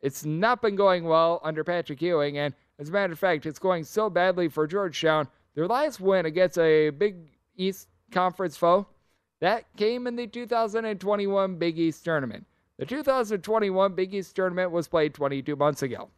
It's 0.00 0.24
not 0.24 0.62
been 0.62 0.76
going 0.76 1.04
well 1.04 1.40
under 1.42 1.64
Patrick 1.64 2.00
Ewing, 2.02 2.38
and 2.38 2.54
as 2.78 2.88
a 2.88 2.92
matter 2.92 3.12
of 3.12 3.18
fact, 3.18 3.46
it's 3.46 3.58
going 3.58 3.84
so 3.84 4.08
badly 4.08 4.48
for 4.48 4.66
Georgetown. 4.66 5.28
Their 5.54 5.66
last 5.66 6.00
win 6.00 6.26
against 6.26 6.58
a 6.58 6.90
Big 6.90 7.16
East 7.56 7.88
Conference 8.12 8.56
foe, 8.56 8.86
that 9.40 9.64
came 9.76 10.06
in 10.06 10.16
the 10.16 10.26
2021 10.26 11.56
Big 11.56 11.78
East 11.78 12.04
Tournament. 12.04 12.46
The 12.78 12.86
2021 12.86 13.94
Big 13.94 14.14
East 14.14 14.34
Tournament 14.34 14.70
was 14.70 14.88
played 14.88 15.14
22 15.14 15.56
months 15.56 15.82
ago. 15.82 16.08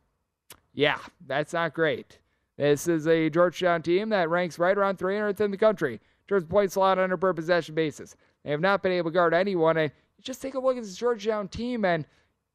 Yeah, 0.72 0.98
that's 1.26 1.52
not 1.52 1.74
great. 1.74 2.18
This 2.56 2.86
is 2.86 3.06
a 3.06 3.30
Georgetown 3.30 3.82
team 3.82 4.10
that 4.10 4.28
ranks 4.28 4.58
right 4.58 4.76
around 4.76 4.98
300th 4.98 5.40
in 5.40 5.50
the 5.50 5.56
country 5.56 5.94
in 5.94 6.00
terms 6.28 6.44
of 6.44 6.50
points 6.50 6.76
allowed 6.76 6.98
on 6.98 7.12
a 7.12 7.18
per 7.18 7.32
possession 7.32 7.74
basis. 7.74 8.16
They 8.44 8.50
have 8.50 8.60
not 8.60 8.82
been 8.82 8.92
able 8.92 9.10
to 9.10 9.14
guard 9.14 9.34
anyone. 9.34 9.78
And 9.78 9.90
just 10.22 10.42
take 10.42 10.54
a 10.54 10.60
look 10.60 10.76
at 10.76 10.82
this 10.82 10.96
Georgetown 10.96 11.48
team, 11.48 11.84
and 11.84 12.06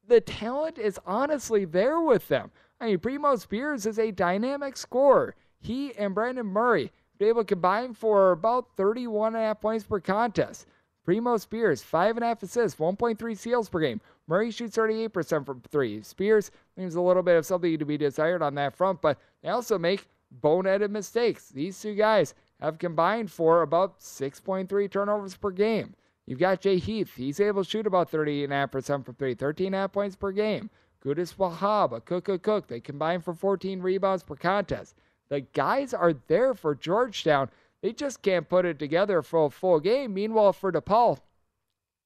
the 0.06 0.20
talent 0.20 0.78
is 0.78 0.98
honestly 1.06 1.64
there 1.64 2.00
with 2.00 2.28
them. 2.28 2.50
I 2.80 2.86
mean, 2.86 2.98
Primo 2.98 3.36
Spears 3.36 3.86
is 3.86 3.98
a 3.98 4.10
dynamic 4.10 4.76
scorer. 4.76 5.34
He 5.60 5.94
and 5.96 6.14
Brandon 6.14 6.46
Murray 6.46 6.92
been 7.18 7.28
able 7.28 7.42
to 7.42 7.46
combine 7.46 7.94
for 7.94 8.32
about 8.32 8.76
31 8.76 9.34
and 9.34 9.42
a 9.42 9.46
half 9.46 9.60
points 9.60 9.84
per 9.84 10.00
contest. 10.00 10.66
Primo 11.04 11.36
Spears, 11.36 11.82
5.5 11.82 12.42
assists, 12.42 12.78
1.3 12.78 13.38
steals 13.38 13.68
per 13.68 13.80
game. 13.80 14.00
Murray 14.26 14.50
shoots 14.50 14.76
38% 14.76 15.46
from 15.46 15.62
three. 15.70 16.02
Spears 16.02 16.50
leaves 16.76 16.96
a 16.96 17.00
little 17.00 17.22
bit 17.22 17.36
of 17.36 17.46
something 17.46 17.78
to 17.78 17.84
be 17.84 17.96
desired 17.96 18.42
on 18.42 18.56
that 18.56 18.74
front, 18.74 19.00
but 19.00 19.18
they 19.42 19.48
also 19.48 19.78
make 19.78 20.08
boneheaded 20.42 20.90
mistakes. 20.90 21.48
These 21.48 21.80
two 21.80 21.94
guys 21.94 22.34
have 22.60 22.78
combined 22.78 23.30
for 23.30 23.62
about 23.62 24.00
6.3 24.00 24.90
turnovers 24.90 25.36
per 25.36 25.50
game. 25.50 25.94
You've 26.26 26.40
got 26.40 26.60
Jay 26.60 26.78
Heath. 26.78 27.14
He's 27.16 27.40
able 27.40 27.64
to 27.64 27.70
shoot 27.70 27.86
about 27.86 28.10
38.5% 28.10 29.04
from 29.04 29.14
three, 29.14 29.34
13.5 29.34 29.92
points 29.92 30.16
per 30.16 30.32
game. 30.32 30.70
Wahab, 31.04 31.92
Akok, 31.92 32.34
a 32.34 32.38
cook. 32.38 32.66
They 32.66 32.80
combine 32.80 33.20
for 33.20 33.32
14 33.32 33.80
rebounds 33.80 34.24
per 34.24 34.34
contest. 34.34 34.96
The 35.28 35.40
guys 35.40 35.94
are 35.94 36.14
there 36.26 36.54
for 36.54 36.74
Georgetown. 36.74 37.48
They 37.82 37.92
just 37.92 38.22
can't 38.22 38.48
put 38.48 38.64
it 38.64 38.78
together 38.78 39.22
for 39.22 39.46
a 39.46 39.50
full 39.50 39.78
game. 39.78 40.14
Meanwhile, 40.14 40.54
for 40.54 40.72
DePaul, 40.72 41.18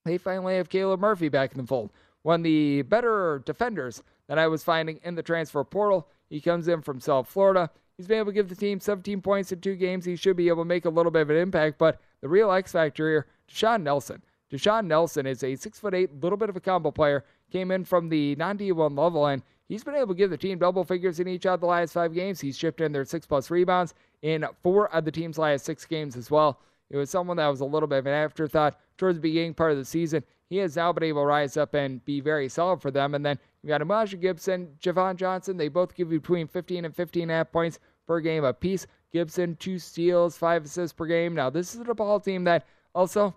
they 0.04 0.18
finally 0.18 0.56
have 0.56 0.68
Caleb 0.68 1.00
Murphy 1.00 1.28
back 1.28 1.52
in 1.52 1.60
the 1.60 1.66
fold. 1.66 1.90
One 2.22 2.40
of 2.40 2.44
the 2.44 2.82
better 2.82 3.42
defenders 3.46 4.02
that 4.28 4.38
I 4.38 4.46
was 4.48 4.62
finding 4.62 5.00
in 5.02 5.14
the 5.14 5.22
transfer 5.22 5.64
portal. 5.64 6.08
He 6.28 6.40
comes 6.40 6.68
in 6.68 6.82
from 6.82 7.00
South 7.00 7.28
Florida. 7.28 7.70
He's 7.96 8.06
been 8.06 8.18
able 8.18 8.32
to 8.32 8.34
give 8.34 8.48
the 8.48 8.54
team 8.54 8.80
17 8.80 9.20
points 9.20 9.52
in 9.52 9.60
two 9.60 9.76
games. 9.76 10.04
He 10.04 10.16
should 10.16 10.36
be 10.36 10.48
able 10.48 10.62
to 10.62 10.68
make 10.68 10.84
a 10.84 10.90
little 10.90 11.10
bit 11.10 11.22
of 11.22 11.30
an 11.30 11.36
impact, 11.36 11.78
but 11.78 12.00
the 12.20 12.28
real 12.28 12.50
X 12.50 12.72
factor 12.72 13.08
here, 13.08 13.26
Da'Sean 13.52 13.82
Nelson. 13.82 14.22
Da'Sean 14.52 14.86
Nelson 14.86 15.26
is 15.26 15.42
a 15.42 15.56
six 15.56 15.78
foot 15.78 15.94
eight, 15.94 16.22
little 16.22 16.36
bit 16.36 16.48
of 16.48 16.56
a 16.56 16.60
combo 16.60 16.90
player. 16.90 17.24
Came 17.50 17.70
in 17.70 17.84
from 17.84 18.08
the 18.08 18.36
non 18.36 18.58
D1 18.58 18.96
level, 18.96 19.26
and 19.26 19.42
he's 19.68 19.84
been 19.84 19.94
able 19.94 20.08
to 20.08 20.14
give 20.14 20.30
the 20.30 20.36
team 20.36 20.58
double 20.58 20.84
figures 20.84 21.20
in 21.20 21.28
each 21.28 21.46
of 21.46 21.60
the 21.60 21.66
last 21.66 21.92
five 21.92 22.14
games. 22.14 22.40
He's 22.40 22.56
shipped 22.56 22.80
in 22.80 22.92
their 22.92 23.04
six 23.04 23.26
plus 23.26 23.50
rebounds 23.50 23.94
in 24.22 24.44
four 24.62 24.92
of 24.94 25.04
the 25.04 25.12
team's 25.12 25.38
last 25.38 25.64
six 25.64 25.84
games 25.84 26.16
as 26.16 26.30
well. 26.30 26.60
It 26.90 26.96
was 26.96 27.10
someone 27.10 27.36
that 27.36 27.46
was 27.46 27.60
a 27.60 27.64
little 27.64 27.86
bit 27.86 27.98
of 27.98 28.06
an 28.06 28.12
afterthought 28.12 28.78
towards 28.98 29.18
the 29.18 29.22
beginning 29.22 29.54
part 29.54 29.72
of 29.72 29.78
the 29.78 29.84
season. 29.84 30.24
He 30.48 30.56
has 30.56 30.74
now 30.74 30.92
been 30.92 31.04
able 31.04 31.22
to 31.22 31.26
rise 31.26 31.56
up 31.56 31.74
and 31.74 32.04
be 32.04 32.20
very 32.20 32.48
solid 32.48 32.82
for 32.82 32.90
them. 32.90 33.14
And 33.14 33.24
then 33.24 33.38
you 33.62 33.68
got 33.68 33.80
Umoja 33.80 34.20
Gibson, 34.20 34.74
Javon 34.80 35.14
Johnson. 35.14 35.56
They 35.56 35.68
both 35.68 35.94
give 35.94 36.12
you 36.12 36.18
between 36.18 36.48
15 36.48 36.84
and 36.84 36.94
15 36.94 37.22
and 37.22 37.30
a 37.30 37.34
half 37.34 37.52
points 37.52 37.78
per 38.08 38.18
game 38.18 38.42
apiece. 38.42 38.88
Gibson, 39.12 39.56
two 39.56 39.78
steals, 39.78 40.36
five 40.36 40.64
assists 40.64 40.92
per 40.92 41.06
game. 41.06 41.34
Now, 41.34 41.50
this 41.50 41.74
is 41.74 41.80
a 41.80 41.94
ball 41.94 42.18
team 42.18 42.42
that 42.44 42.66
also 42.94 43.34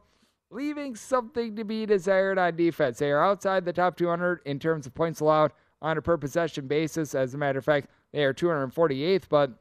leaving 0.50 0.96
something 0.96 1.56
to 1.56 1.64
be 1.64 1.86
desired 1.86 2.38
on 2.38 2.56
defense. 2.56 3.00
They 3.00 3.12
are 3.12 3.24
outside 3.24 3.66
the 3.66 3.74
top 3.74 3.98
200 3.98 4.42
in 4.46 4.60
terms 4.60 4.86
of 4.86 4.94
points 4.94 5.20
allowed 5.20 5.52
on 5.82 5.98
a 5.98 6.02
per 6.02 6.18
possession 6.18 6.68
basis. 6.68 7.16
As 7.16 7.34
a 7.34 7.38
matter 7.38 7.60
of 7.60 7.66
fact, 7.66 7.88
they 8.12 8.24
are 8.24 8.34
248th, 8.34 9.24
but 9.30 9.52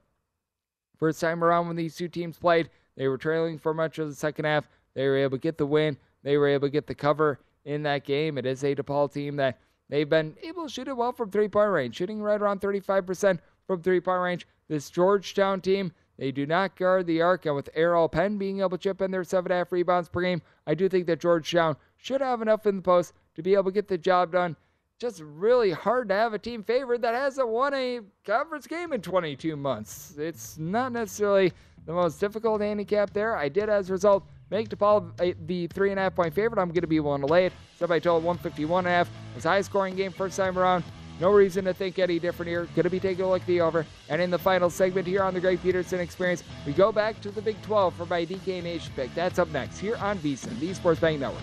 first 0.98 1.20
time 1.20 1.42
around 1.42 1.66
when 1.66 1.76
these 1.76 1.96
two 1.96 2.08
teams 2.08 2.38
played, 2.38 2.70
they 2.96 3.08
were 3.08 3.18
trailing 3.18 3.58
for 3.58 3.72
much 3.72 3.98
of 3.98 4.08
the 4.08 4.14
second 4.14 4.44
half. 4.44 4.68
They 4.94 5.06
were 5.06 5.16
able 5.16 5.38
to 5.38 5.42
get 5.42 5.56
the 5.56 5.66
win. 5.66 5.96
They 6.22 6.36
were 6.36 6.48
able 6.48 6.68
to 6.68 6.72
get 6.72 6.86
the 6.86 6.94
cover 6.94 7.40
in 7.64 7.82
that 7.84 8.04
game. 8.04 8.38
It 8.38 8.46
is 8.46 8.62
a 8.62 8.74
DePaul 8.74 9.12
team 9.12 9.36
that 9.36 9.58
they've 9.88 10.08
been 10.08 10.36
able 10.42 10.64
to 10.64 10.68
shoot 10.68 10.88
it 10.88 10.96
well 10.96 11.12
from 11.12 11.30
three 11.30 11.48
point 11.48 11.70
range, 11.70 11.96
shooting 11.96 12.22
right 12.22 12.40
around 12.40 12.60
35% 12.60 13.38
from 13.66 13.82
three 13.82 14.00
point 14.00 14.22
range. 14.22 14.46
This 14.68 14.90
Georgetown 14.90 15.60
team, 15.60 15.92
they 16.18 16.30
do 16.30 16.46
not 16.46 16.76
guard 16.76 17.06
the 17.06 17.22
arc, 17.22 17.46
and 17.46 17.56
with 17.56 17.70
Errol 17.74 18.08
Penn 18.08 18.38
being 18.38 18.60
able 18.60 18.70
to 18.70 18.78
chip 18.78 19.00
in 19.00 19.10
their 19.10 19.24
seven 19.24 19.50
and 19.50 19.56
a 19.56 19.58
half 19.58 19.72
rebounds 19.72 20.08
per 20.08 20.20
game, 20.20 20.42
I 20.66 20.74
do 20.74 20.88
think 20.88 21.06
that 21.06 21.20
Georgetown 21.20 21.76
should 21.96 22.20
have 22.20 22.42
enough 22.42 22.66
in 22.66 22.76
the 22.76 22.82
post 22.82 23.14
to 23.34 23.42
be 23.42 23.54
able 23.54 23.64
to 23.64 23.72
get 23.72 23.88
the 23.88 23.98
job 23.98 24.32
done. 24.32 24.56
Just 24.98 25.20
really 25.20 25.72
hard 25.72 26.08
to 26.10 26.14
have 26.14 26.32
a 26.32 26.38
team 26.38 26.62
favorite 26.62 27.02
that 27.02 27.14
hasn't 27.14 27.48
won 27.48 27.74
a 27.74 28.00
conference 28.24 28.66
game 28.66 28.92
in 28.92 29.00
22 29.00 29.56
months. 29.56 30.14
It's 30.16 30.58
not 30.58 30.92
necessarily 30.92 31.52
the 31.86 31.92
most 31.92 32.20
difficult 32.20 32.60
handicap 32.60 33.12
there. 33.12 33.36
I 33.36 33.48
did, 33.48 33.68
as 33.68 33.88
a 33.90 33.92
result, 33.92 34.24
make 34.50 34.68
DePaul 34.68 35.36
the 35.46 35.66
three 35.68 35.90
and 35.90 35.98
a 35.98 36.04
half 36.04 36.14
point 36.14 36.34
favorite. 36.34 36.60
I'm 36.60 36.68
going 36.68 36.82
to 36.82 36.86
be 36.86 37.00
willing 37.00 37.22
to 37.22 37.26
lay 37.26 37.46
it. 37.46 37.52
So 37.78 37.92
I 37.92 37.98
told 37.98 38.22
151 38.22 38.86
and 38.86 38.86
a 38.86 38.96
half. 38.96 39.08
It 39.08 39.34
was 39.34 39.44
high 39.44 39.60
scoring 39.62 39.96
game 39.96 40.12
first 40.12 40.36
time 40.36 40.56
around. 40.56 40.84
No 41.20 41.30
reason 41.30 41.64
to 41.66 41.74
think 41.74 41.98
any 41.98 42.18
different 42.18 42.48
here. 42.48 42.64
Going 42.74 42.84
to 42.84 42.90
be 42.90 43.00
taking 43.00 43.24
a 43.24 43.28
look 43.28 43.42
at 43.42 43.46
the 43.46 43.60
over. 43.60 43.86
And 44.08 44.20
in 44.20 44.30
the 44.30 44.38
final 44.38 44.70
segment 44.70 45.06
here 45.06 45.22
on 45.22 45.34
the 45.34 45.40
Greg 45.40 45.62
Peterson 45.62 46.00
Experience, 46.00 46.42
we 46.66 46.72
go 46.72 46.90
back 46.90 47.20
to 47.20 47.30
the 47.30 47.42
Big 47.42 47.60
12 47.62 47.94
for 47.94 48.06
my 48.06 48.26
DK 48.26 48.62
Nation 48.62 48.92
pick. 48.96 49.14
That's 49.14 49.38
up 49.38 49.48
next 49.50 49.78
here 49.78 49.96
on 49.96 50.18
VSiN, 50.18 50.58
the 50.58 50.74
Sports 50.74 51.00
Betting 51.00 51.20
Network. 51.20 51.42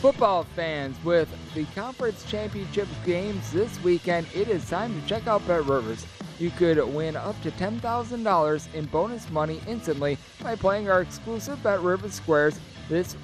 Football 0.00 0.44
fans, 0.56 0.96
with 1.04 1.28
the 1.52 1.66
conference 1.74 2.24
championship 2.24 2.88
games 3.04 3.52
this 3.52 3.82
weekend, 3.82 4.26
it 4.34 4.48
is 4.48 4.66
time 4.66 4.98
to 4.98 5.06
check 5.06 5.26
out 5.26 5.46
Bet 5.46 5.66
Rivers. 5.66 6.06
You 6.38 6.48
could 6.52 6.82
win 6.94 7.16
up 7.16 7.38
to 7.42 7.50
$10,000 7.50 8.74
in 8.74 8.86
bonus 8.86 9.30
money 9.30 9.60
instantly 9.68 10.16
by 10.42 10.56
playing 10.56 10.88
our 10.88 11.02
exclusive 11.02 11.62
Bet 11.62 11.82
Rivers 11.82 12.14
squares 12.14 12.58
this 12.88 13.14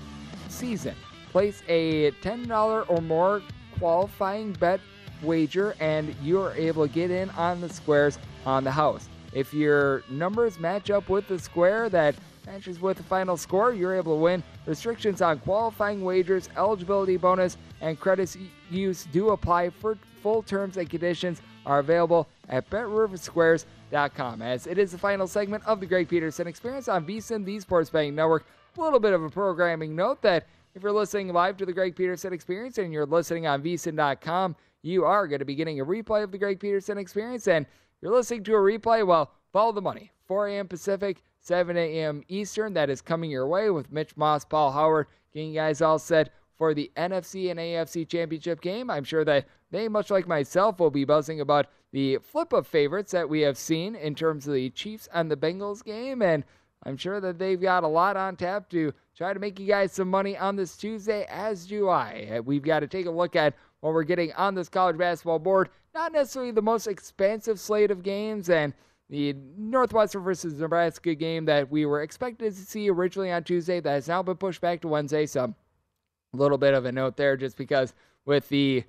season. 0.50 0.94
Place 1.32 1.62
a 1.66 2.10
$10 2.20 2.84
or 2.90 3.00
more 3.00 3.40
qualifying 3.78 4.52
bet 4.52 4.80
wager, 5.22 5.74
and 5.80 6.14
you 6.22 6.42
are 6.42 6.52
able 6.56 6.86
to 6.86 6.92
get 6.92 7.10
in 7.10 7.30
on 7.30 7.62
the 7.62 7.70
squares 7.70 8.18
on 8.44 8.64
the 8.64 8.70
house. 8.70 9.08
If 9.32 9.54
your 9.54 10.02
numbers 10.10 10.60
match 10.60 10.90
up 10.90 11.08
with 11.08 11.26
the 11.26 11.38
square 11.38 11.88
that 11.88 12.16
matches 12.44 12.82
with 12.82 12.98
the 12.98 13.02
final 13.02 13.38
score, 13.38 13.72
you're 13.72 13.94
able 13.94 14.16
to 14.16 14.20
win. 14.20 14.42
Restrictions 14.66 15.22
on 15.22 15.38
qualifying 15.38 16.04
wagers, 16.04 16.48
eligibility 16.56 17.16
bonus, 17.16 17.56
and 17.80 17.98
credits 17.98 18.36
use 18.70 19.06
do 19.12 19.30
apply. 19.30 19.70
For 19.70 19.96
full 20.22 20.42
terms 20.42 20.76
and 20.76 20.90
conditions 20.90 21.40
are 21.64 21.78
available 21.78 22.26
at 22.48 22.68
BetRiverSquares.com. 22.68 24.42
As 24.42 24.66
it 24.66 24.78
is 24.78 24.92
the 24.92 24.98
final 24.98 25.26
segment 25.28 25.64
of 25.66 25.78
the 25.78 25.86
Greg 25.86 26.08
Peterson 26.08 26.46
Experience 26.46 26.88
on 26.88 27.06
VSiN, 27.06 27.44
the 27.44 27.60
Sports 27.60 27.90
Betting 27.90 28.14
Network. 28.14 28.44
A 28.76 28.80
little 28.80 29.00
bit 29.00 29.14
of 29.14 29.22
a 29.22 29.30
programming 29.30 29.96
note 29.96 30.20
that 30.22 30.46
if 30.74 30.82
you're 30.82 30.92
listening 30.92 31.32
live 31.32 31.56
to 31.56 31.64
the 31.64 31.72
Greg 31.72 31.96
Peterson 31.96 32.32
Experience 32.32 32.76
and 32.78 32.92
you're 32.92 33.06
listening 33.06 33.46
on 33.46 33.62
VSiN.com, 33.62 34.54
you 34.82 35.04
are 35.04 35.26
going 35.26 35.38
to 35.38 35.44
be 35.44 35.54
getting 35.54 35.80
a 35.80 35.84
replay 35.84 36.22
of 36.22 36.30
the 36.30 36.38
Greg 36.38 36.60
Peterson 36.60 36.98
Experience. 36.98 37.48
And 37.48 37.66
you're 38.02 38.12
listening 38.12 38.44
to 38.44 38.54
a 38.54 38.58
replay, 38.58 39.06
well, 39.06 39.30
follow 39.52 39.72
the 39.72 39.80
money. 39.80 40.12
4 40.26 40.48
a.m. 40.48 40.68
Pacific, 40.68 41.22
7 41.46 41.76
a.m. 41.76 42.24
Eastern. 42.26 42.74
That 42.74 42.90
is 42.90 43.00
coming 43.00 43.30
your 43.30 43.46
way 43.46 43.70
with 43.70 43.92
Mitch 43.92 44.16
Moss, 44.16 44.44
Paul 44.44 44.72
Howard, 44.72 45.06
getting 45.32 45.50
you 45.50 45.54
guys 45.54 45.80
all 45.80 46.00
set 46.00 46.30
for 46.56 46.74
the 46.74 46.90
NFC 46.96 47.52
and 47.52 47.60
AFC 47.60 48.08
championship 48.08 48.60
game. 48.60 48.90
I'm 48.90 49.04
sure 49.04 49.24
that 49.24 49.46
they, 49.70 49.86
much 49.86 50.10
like 50.10 50.26
myself, 50.26 50.80
will 50.80 50.90
be 50.90 51.04
buzzing 51.04 51.40
about 51.40 51.66
the 51.92 52.18
flip 52.18 52.52
of 52.52 52.66
favorites 52.66 53.12
that 53.12 53.28
we 53.28 53.42
have 53.42 53.56
seen 53.56 53.94
in 53.94 54.16
terms 54.16 54.48
of 54.48 54.54
the 54.54 54.70
Chiefs 54.70 55.08
and 55.14 55.30
the 55.30 55.36
Bengals 55.36 55.84
game. 55.84 56.20
And 56.20 56.42
I'm 56.82 56.96
sure 56.96 57.20
that 57.20 57.38
they've 57.38 57.60
got 57.60 57.84
a 57.84 57.88
lot 57.88 58.16
on 58.16 58.34
tap 58.34 58.68
to 58.70 58.92
try 59.16 59.32
to 59.32 59.38
make 59.38 59.60
you 59.60 59.68
guys 59.68 59.92
some 59.92 60.08
money 60.08 60.36
on 60.36 60.56
this 60.56 60.76
Tuesday, 60.76 61.26
as 61.30 61.66
do 61.66 61.88
I. 61.88 62.40
We've 62.44 62.62
got 62.62 62.80
to 62.80 62.88
take 62.88 63.06
a 63.06 63.10
look 63.10 63.36
at 63.36 63.54
what 63.80 63.94
we're 63.94 64.02
getting 64.02 64.32
on 64.32 64.56
this 64.56 64.68
college 64.68 64.98
basketball 64.98 65.38
board. 65.38 65.68
Not 65.94 66.12
necessarily 66.12 66.50
the 66.50 66.60
most 66.60 66.88
expansive 66.88 67.60
slate 67.60 67.92
of 67.92 68.02
games, 68.02 68.50
and 68.50 68.74
the 69.08 69.34
Northwestern 69.56 70.22
versus 70.22 70.54
Nebraska 70.54 71.14
game 71.14 71.44
that 71.44 71.70
we 71.70 71.86
were 71.86 72.02
expected 72.02 72.54
to 72.54 72.60
see 72.60 72.90
originally 72.90 73.30
on 73.30 73.44
Tuesday 73.44 73.80
that 73.80 73.90
has 73.90 74.08
now 74.08 74.22
been 74.22 74.36
pushed 74.36 74.60
back 74.60 74.80
to 74.80 74.88
Wednesday. 74.88 75.26
So, 75.26 75.54
a 76.34 76.36
little 76.36 76.58
bit 76.58 76.74
of 76.74 76.84
a 76.84 76.92
note 76.92 77.16
there 77.16 77.36
just 77.36 77.56
because 77.56 77.94
with 78.24 78.48
the 78.48 78.84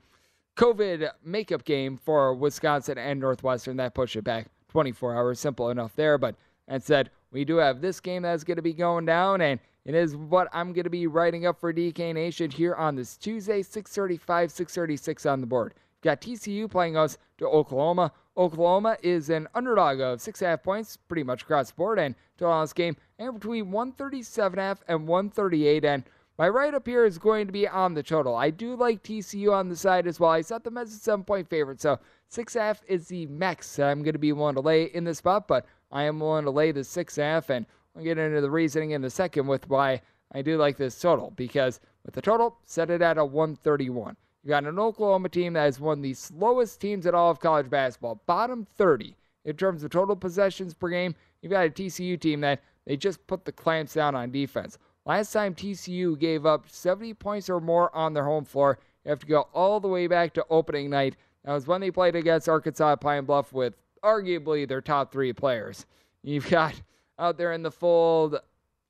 COVID 0.57 1.11
makeup 1.23 1.63
game 1.63 1.97
for 1.97 2.33
Wisconsin 2.33 2.97
and 2.97 3.19
Northwestern, 3.19 3.77
that 3.77 3.93
pushed 3.93 4.15
it 4.15 4.23
back 4.23 4.47
24 4.69 5.15
hours. 5.15 5.39
Simple 5.39 5.69
enough 5.69 5.95
there. 5.95 6.17
But 6.17 6.35
that 6.67 6.83
said, 6.83 7.11
we 7.31 7.45
do 7.45 7.57
have 7.57 7.79
this 7.79 7.99
game 7.99 8.23
that's 8.23 8.43
going 8.43 8.55
to 8.55 8.63
be 8.63 8.73
going 8.73 9.05
down, 9.05 9.41
and 9.41 9.59
it 9.85 9.95
is 9.95 10.15
what 10.15 10.49
I'm 10.51 10.73
going 10.73 10.85
to 10.85 10.89
be 10.89 11.07
writing 11.07 11.45
up 11.45 11.59
for 11.59 11.71
DK 11.71 12.13
Nation 12.13 12.49
here 12.49 12.73
on 12.75 12.95
this 12.95 13.17
Tuesday, 13.17 13.61
635, 13.61 14.51
636 14.51 15.25
on 15.25 15.41
the 15.41 15.47
board. 15.47 15.73
We've 15.75 16.11
got 16.11 16.21
TCU 16.21 16.69
playing 16.69 16.97
us 16.97 17.17
to 17.37 17.47
Oklahoma. 17.47 18.11
Oklahoma 18.37 18.97
is 19.01 19.29
an 19.29 19.47
underdog 19.55 19.99
of 19.99 20.21
six 20.21 20.41
and 20.41 20.47
a 20.47 20.49
half 20.51 20.63
points, 20.63 20.95
pretty 20.95 21.23
much 21.23 21.41
across 21.41 21.71
the 21.71 21.75
board, 21.75 21.97
and 21.97 22.13
total 22.37 22.53
on 22.53 22.63
this 22.63 22.73
game, 22.73 22.95
and 23.17 23.33
between 23.33 23.71
137 23.71 24.59
and 24.59 24.65
half 24.65 24.83
and 24.87 25.07
138. 25.07 25.83
And 25.83 26.03
my 26.37 26.47
write 26.47 26.75
up 26.75 26.85
here 26.85 27.03
is 27.03 27.17
going 27.17 27.47
to 27.47 27.51
be 27.51 27.67
on 27.67 27.95
the 27.95 28.03
total. 28.03 28.35
I 28.35 28.51
do 28.51 28.75
like 28.75 29.01
TCU 29.01 29.51
on 29.51 29.69
the 29.69 29.75
side 29.75 30.05
as 30.05 30.19
well. 30.19 30.29
I 30.29 30.41
set 30.41 30.63
them 30.63 30.77
as 30.77 30.93
a 30.93 30.97
seven 30.97 31.23
point 31.23 31.49
favorite, 31.49 31.81
so 31.81 31.99
six 32.29 32.55
and 32.55 32.61
a 32.61 32.65
half 32.65 32.83
is 32.87 33.07
the 33.07 33.25
max 33.25 33.75
that 33.77 33.89
I'm 33.89 34.03
going 34.03 34.13
to 34.13 34.19
be 34.19 34.33
willing 34.33 34.55
to 34.55 34.61
lay 34.61 34.83
in 34.83 35.03
this 35.03 35.17
spot, 35.17 35.47
but 35.47 35.65
I 35.91 36.03
am 36.03 36.19
willing 36.19 36.45
to 36.45 36.51
lay 36.51 36.71
the 36.71 36.83
six 36.83 37.17
and 37.17 37.25
a 37.25 37.29
half, 37.29 37.49
and 37.49 37.65
I'll 37.95 38.03
get 38.03 38.19
into 38.19 38.41
the 38.41 38.51
reasoning 38.51 38.91
in 38.91 39.01
the 39.01 39.09
second 39.09 39.47
with 39.47 39.67
why 39.67 40.01
I 40.31 40.43
do 40.43 40.57
like 40.57 40.77
this 40.77 40.99
total 40.99 41.31
because 41.35 41.79
with 42.05 42.13
the 42.13 42.21
total, 42.21 42.59
set 42.63 42.91
it 42.91 43.01
at 43.01 43.17
a 43.17 43.25
131. 43.25 44.15
You 44.47 44.51
got 44.51 44.63
an 44.63 44.79
Oklahoma 44.79 45.27
team 45.27 45.51
that 45.53 45.67
is 45.67 45.77
one 45.77 45.99
of 45.99 46.03
the 46.03 46.13
slowest 46.13 46.79
teams 46.79 47.05
in 47.05 47.13
all 47.13 47.29
of 47.29 47.41
college 47.41 47.69
basketball, 47.69 48.21
bottom 48.27 48.63
30 48.63 49.13
in 49.43 49.57
terms 49.57 49.83
of 49.83 49.91
total 49.91 50.15
possessions 50.15 50.73
per 50.73 50.87
game. 50.87 51.15
You've 51.41 51.51
got 51.51 51.65
a 51.65 51.69
TCU 51.69 52.17
team 52.17 52.39
that 52.39 52.61
they 52.85 52.95
just 52.95 53.27
put 53.27 53.43
the 53.43 53.51
clamps 53.51 53.95
down 53.95 54.15
on 54.15 54.31
defense. 54.31 54.77
Last 55.05 55.33
time 55.33 55.53
TCU 55.53 56.17
gave 56.17 56.45
up 56.45 56.69
70 56.69 57.13
points 57.15 57.49
or 57.49 57.59
more 57.59 57.93
on 57.93 58.13
their 58.13 58.23
home 58.23 58.45
floor, 58.45 58.79
you 59.03 59.09
have 59.09 59.19
to 59.19 59.25
go 59.25 59.49
all 59.53 59.81
the 59.81 59.89
way 59.89 60.07
back 60.07 60.33
to 60.35 60.45
opening 60.49 60.89
night. 60.89 61.17
That 61.43 61.51
was 61.51 61.67
when 61.67 61.81
they 61.81 61.91
played 61.91 62.15
against 62.15 62.47
Arkansas 62.47 62.95
Pine 62.95 63.25
Bluff 63.25 63.51
with 63.51 63.73
arguably 64.01 64.65
their 64.65 64.79
top 64.79 65.11
three 65.11 65.33
players. 65.33 65.85
You've 66.23 66.49
got 66.49 66.81
out 67.19 67.37
there 67.37 67.51
in 67.51 67.63
the 67.63 67.71
fold 67.71 68.39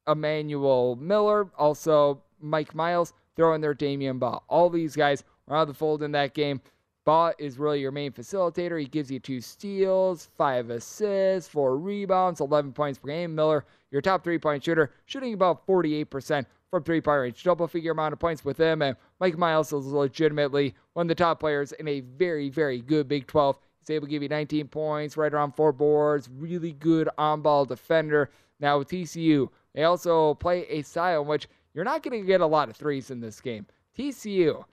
Emmanuel 0.07 0.97
Miller, 0.97 1.49
also 1.57 2.21
Mike 2.39 2.75
Miles 2.75 3.11
throwing 3.35 3.61
their 3.61 3.73
Damian 3.73 4.19
Baugh. 4.19 4.43
All 4.47 4.69
these 4.69 4.95
guys 4.95 5.23
of 5.47 5.67
the 5.67 5.73
fold 5.73 6.03
in 6.03 6.11
that 6.11 6.33
game. 6.33 6.61
Baugh 7.05 7.31
is 7.37 7.57
really 7.57 7.79
your 7.79 7.93
main 7.93 8.11
facilitator. 8.11 8.77
He 8.77 8.85
gives 8.85 9.09
you 9.09 9.19
two 9.19 9.39
steals, 9.39 10.27
five 10.37 10.69
assists, 10.69 11.49
four 11.49 11.77
rebounds, 11.77 12.41
11 12.41 12.73
points 12.73 12.99
per 12.99 13.07
game. 13.07 13.33
Miller, 13.33 13.63
your 13.91 14.01
top 14.01 14.25
three 14.25 14.37
point 14.37 14.63
shooter, 14.63 14.91
shooting 15.05 15.33
about 15.33 15.65
48% 15.65 16.45
from 16.69 16.83
three 16.83 16.99
point 16.99 17.21
range. 17.21 17.43
Double 17.43 17.65
figure 17.65 17.93
amount 17.93 18.11
of 18.11 18.19
points 18.19 18.43
with 18.43 18.57
him. 18.57 18.81
And 18.81 18.97
Mike 19.21 19.37
Miles 19.37 19.71
is 19.71 19.85
legitimately 19.85 20.75
one 20.93 21.05
of 21.05 21.07
the 21.07 21.15
top 21.15 21.39
players 21.39 21.71
in 21.71 21.87
a 21.87 22.01
very, 22.01 22.49
very 22.49 22.81
good 22.81 23.07
Big 23.07 23.25
12. 23.25 23.57
He's 23.79 23.89
able 23.95 24.07
to 24.07 24.11
give 24.11 24.21
you 24.21 24.27
19 24.27 24.67
points, 24.67 25.15
right 25.15 25.33
around 25.33 25.53
four 25.53 25.71
boards, 25.71 26.27
really 26.29 26.73
good 26.73 27.07
on 27.17 27.41
ball 27.41 27.63
defender. 27.63 28.31
Now 28.59 28.79
with 28.79 28.89
TCU, 28.89 29.47
they 29.73 29.83
also 29.83 30.33
play 30.33 30.65
a 30.67 30.81
style 30.81 31.21
in 31.21 31.27
which 31.29 31.47
you're 31.73 31.85
not 31.85 32.03
going 32.03 32.19
to 32.19 32.27
get 32.27 32.41
a 32.41 32.45
lot 32.45 32.67
of 32.67 32.75
threes 32.75 33.11
in 33.11 33.21
this 33.21 33.39
game. 33.39 33.65
TCU 33.97 34.65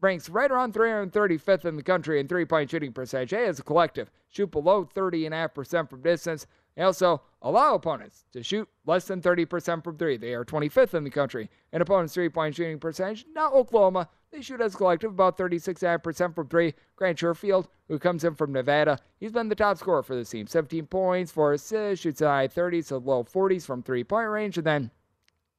ranks 0.00 0.28
right 0.28 0.50
around 0.50 0.74
335th 0.74 1.64
in 1.64 1.76
the 1.76 1.82
country 1.82 2.20
in 2.20 2.28
three 2.28 2.44
point 2.44 2.70
shooting 2.70 2.92
percentage. 2.92 3.30
They, 3.30 3.46
as 3.46 3.58
a 3.58 3.62
collective, 3.62 4.10
shoot 4.28 4.50
below 4.50 4.88
30.5% 4.94 5.88
from 5.88 6.02
distance. 6.02 6.46
They 6.76 6.82
also 6.82 7.22
allow 7.40 7.74
opponents 7.74 8.26
to 8.32 8.42
shoot 8.42 8.68
less 8.84 9.06
than 9.06 9.22
30% 9.22 9.82
from 9.82 9.96
three. 9.96 10.18
They 10.18 10.34
are 10.34 10.44
25th 10.44 10.94
in 10.94 11.04
the 11.04 11.10
country 11.10 11.48
in 11.72 11.80
opponents' 11.80 12.14
three 12.14 12.28
point 12.28 12.54
shooting 12.54 12.78
percentage. 12.78 13.24
Not 13.34 13.54
Oklahoma. 13.54 14.08
They 14.30 14.42
shoot 14.42 14.60
as 14.60 14.74
a 14.74 14.76
collective 14.76 15.12
about 15.12 15.38
36.5% 15.38 16.34
from 16.34 16.48
three. 16.48 16.74
Grant 16.96 17.18
Sherfield, 17.18 17.68
who 17.88 17.98
comes 17.98 18.24
in 18.24 18.34
from 18.34 18.52
Nevada, 18.52 18.98
he's 19.18 19.32
been 19.32 19.48
the 19.48 19.54
top 19.54 19.78
scorer 19.78 20.02
for 20.02 20.14
this 20.14 20.30
team. 20.30 20.46
17 20.46 20.86
points, 20.86 21.32
4 21.32 21.54
assists, 21.54 22.02
shoots 22.02 22.20
high 22.20 22.48
30s 22.48 22.88
to 22.88 22.98
low 22.98 23.24
40s 23.24 23.64
from 23.64 23.82
three 23.82 24.04
point 24.04 24.28
range. 24.28 24.58
And 24.58 24.66
then 24.66 24.90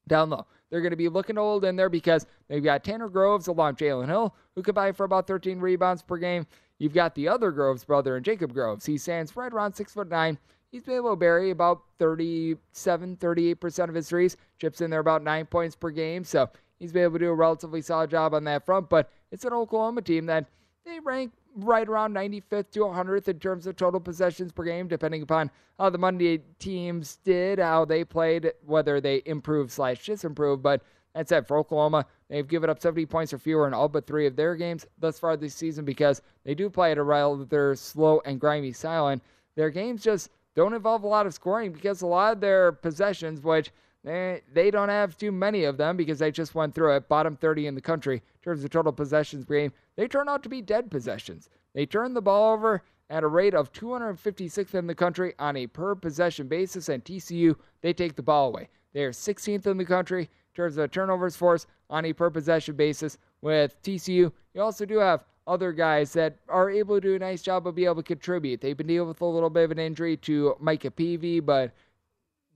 down 0.07 0.29
low. 0.29 0.45
They're 0.69 0.81
going 0.81 0.91
to 0.91 0.97
be 0.97 1.09
looking 1.09 1.37
old 1.37 1.63
in 1.65 1.75
there 1.75 1.89
because 1.89 2.25
they've 2.47 2.63
got 2.63 2.83
Tanner 2.83 3.09
Groves 3.09 3.47
along 3.47 3.75
Jalen 3.75 4.07
Hill, 4.07 4.35
who 4.55 4.63
could 4.63 4.75
buy 4.75 4.91
for 4.91 5.05
about 5.05 5.27
13 5.27 5.59
rebounds 5.59 6.01
per 6.01 6.17
game. 6.17 6.45
You've 6.79 6.93
got 6.93 7.15
the 7.15 7.27
other 7.27 7.51
Groves 7.51 7.85
brother 7.85 8.15
and 8.15 8.25
Jacob 8.25 8.53
Groves. 8.53 8.85
He 8.85 8.97
stands 8.97 9.35
right 9.35 9.51
around 9.51 9.73
six 9.73 9.93
foot 9.93 10.09
nine. 10.09 10.37
He's 10.71 10.83
been 10.83 10.95
able 10.95 11.11
to 11.11 11.15
bury 11.15 11.51
about 11.51 11.83
37, 11.99 13.17
38% 13.17 13.89
of 13.89 13.95
his 13.95 14.09
threes. 14.09 14.35
Chips 14.59 14.81
in 14.81 14.89
there 14.89 14.99
about 14.99 15.23
nine 15.23 15.45
points 15.45 15.75
per 15.75 15.89
game. 15.89 16.23
So 16.23 16.49
he's 16.77 16.91
been 16.91 17.03
able 17.03 17.13
to 17.13 17.19
do 17.19 17.29
a 17.29 17.35
relatively 17.35 17.81
solid 17.81 18.09
job 18.09 18.33
on 18.33 18.43
that 18.43 18.65
front. 18.65 18.89
But 18.89 19.09
it's 19.31 19.45
an 19.45 19.53
Oklahoma 19.53 20.01
team 20.01 20.25
that 20.25 20.45
they 20.85 20.99
rank 20.99 21.31
right 21.57 21.87
around 21.87 22.13
95th 22.13 22.71
to 22.71 22.79
100th 22.79 23.27
in 23.27 23.39
terms 23.39 23.67
of 23.67 23.75
total 23.75 23.99
possessions 23.99 24.51
per 24.51 24.63
game, 24.63 24.87
depending 24.87 25.21
upon 25.21 25.49
how 25.79 25.89
the 25.89 25.97
Monday 25.97 26.41
teams 26.59 27.17
did, 27.23 27.59
how 27.59 27.85
they 27.85 28.03
played, 28.03 28.51
whether 28.65 29.01
they 29.01 29.21
improved 29.25 29.71
slash 29.71 30.05
disimproved. 30.05 30.61
But 30.61 30.81
that 31.15 31.27
said, 31.27 31.47
for 31.47 31.57
Oklahoma, 31.57 32.05
they've 32.29 32.47
given 32.47 32.69
up 32.69 32.81
70 32.81 33.05
points 33.07 33.33
or 33.33 33.39
fewer 33.39 33.67
in 33.67 33.73
all 33.73 33.89
but 33.89 34.05
three 34.05 34.27
of 34.27 34.35
their 34.35 34.55
games 34.55 34.85
thus 34.99 35.19
far 35.19 35.35
this 35.35 35.55
season 35.55 35.83
because 35.83 36.21
they 36.43 36.53
do 36.53 36.69
play 36.69 36.91
at 36.91 36.97
a 36.97 37.03
rather 37.03 37.75
slow 37.75 38.21
and 38.25 38.39
grimy 38.39 38.71
style. 38.71 39.07
And 39.07 39.21
their 39.55 39.71
games 39.71 40.03
just 40.03 40.29
don't 40.55 40.73
involve 40.73 41.03
a 41.03 41.07
lot 41.07 41.25
of 41.25 41.33
scoring 41.33 41.71
because 41.71 42.01
a 42.01 42.07
lot 42.07 42.33
of 42.33 42.39
their 42.39 42.71
possessions, 42.71 43.41
which 43.41 43.71
they, 44.03 44.41
they 44.53 44.71
don't 44.71 44.89
have 44.89 45.17
too 45.17 45.31
many 45.31 45.63
of 45.63 45.77
them 45.77 45.97
because 45.97 46.19
they 46.19 46.31
just 46.31 46.55
went 46.55 46.73
through 46.73 46.95
it, 46.95 47.09
bottom 47.09 47.35
30 47.35 47.67
in 47.67 47.75
the 47.75 47.81
country 47.81 48.15
in 48.15 48.41
terms 48.43 48.63
of 48.63 48.69
total 48.69 48.91
possessions 48.91 49.45
per 49.45 49.55
game. 49.55 49.73
They 49.95 50.07
turn 50.07 50.29
out 50.29 50.43
to 50.43 50.49
be 50.49 50.61
dead 50.61 50.89
possessions. 50.89 51.49
They 51.73 51.85
turn 51.85 52.13
the 52.13 52.21
ball 52.21 52.53
over 52.53 52.83
at 53.09 53.23
a 53.23 53.27
rate 53.27 53.53
of 53.53 53.71
256th 53.73 54.75
in 54.75 54.87
the 54.87 54.95
country 54.95 55.33
on 55.39 55.55
a 55.57 55.67
per 55.67 55.95
possession 55.95 56.47
basis, 56.47 56.89
and 56.89 57.03
TCU, 57.03 57.55
they 57.81 57.93
take 57.93 58.15
the 58.15 58.23
ball 58.23 58.47
away. 58.47 58.69
They 58.93 59.03
are 59.03 59.11
16th 59.11 59.67
in 59.67 59.77
the 59.77 59.85
country 59.85 60.23
in 60.23 60.55
terms 60.55 60.77
of 60.77 60.91
turnovers 60.91 61.35
force 61.35 61.67
on 61.89 62.05
a 62.05 62.13
per 62.13 62.29
possession 62.29 62.75
basis. 62.75 63.17
With 63.41 63.81
TCU, 63.83 64.31
you 64.53 64.61
also 64.61 64.85
do 64.85 64.97
have 64.97 65.23
other 65.45 65.71
guys 65.71 66.11
that 66.13 66.37
are 66.49 66.69
able 66.69 66.95
to 66.95 67.01
do 67.01 67.15
a 67.15 67.19
nice 67.19 67.41
job 67.41 67.67
of 67.67 67.75
being 67.75 67.85
able 67.85 67.95
to 67.95 68.03
contribute. 68.03 68.59
They've 68.59 68.75
been 68.75 68.87
dealing 68.87 69.07
with 69.07 69.21
a 69.21 69.25
little 69.25 69.49
bit 69.49 69.63
of 69.63 69.71
an 69.71 69.79
injury 69.79 70.17
to 70.17 70.55
Micah 70.59 70.91
Peavy, 70.91 71.39
but 71.39 71.71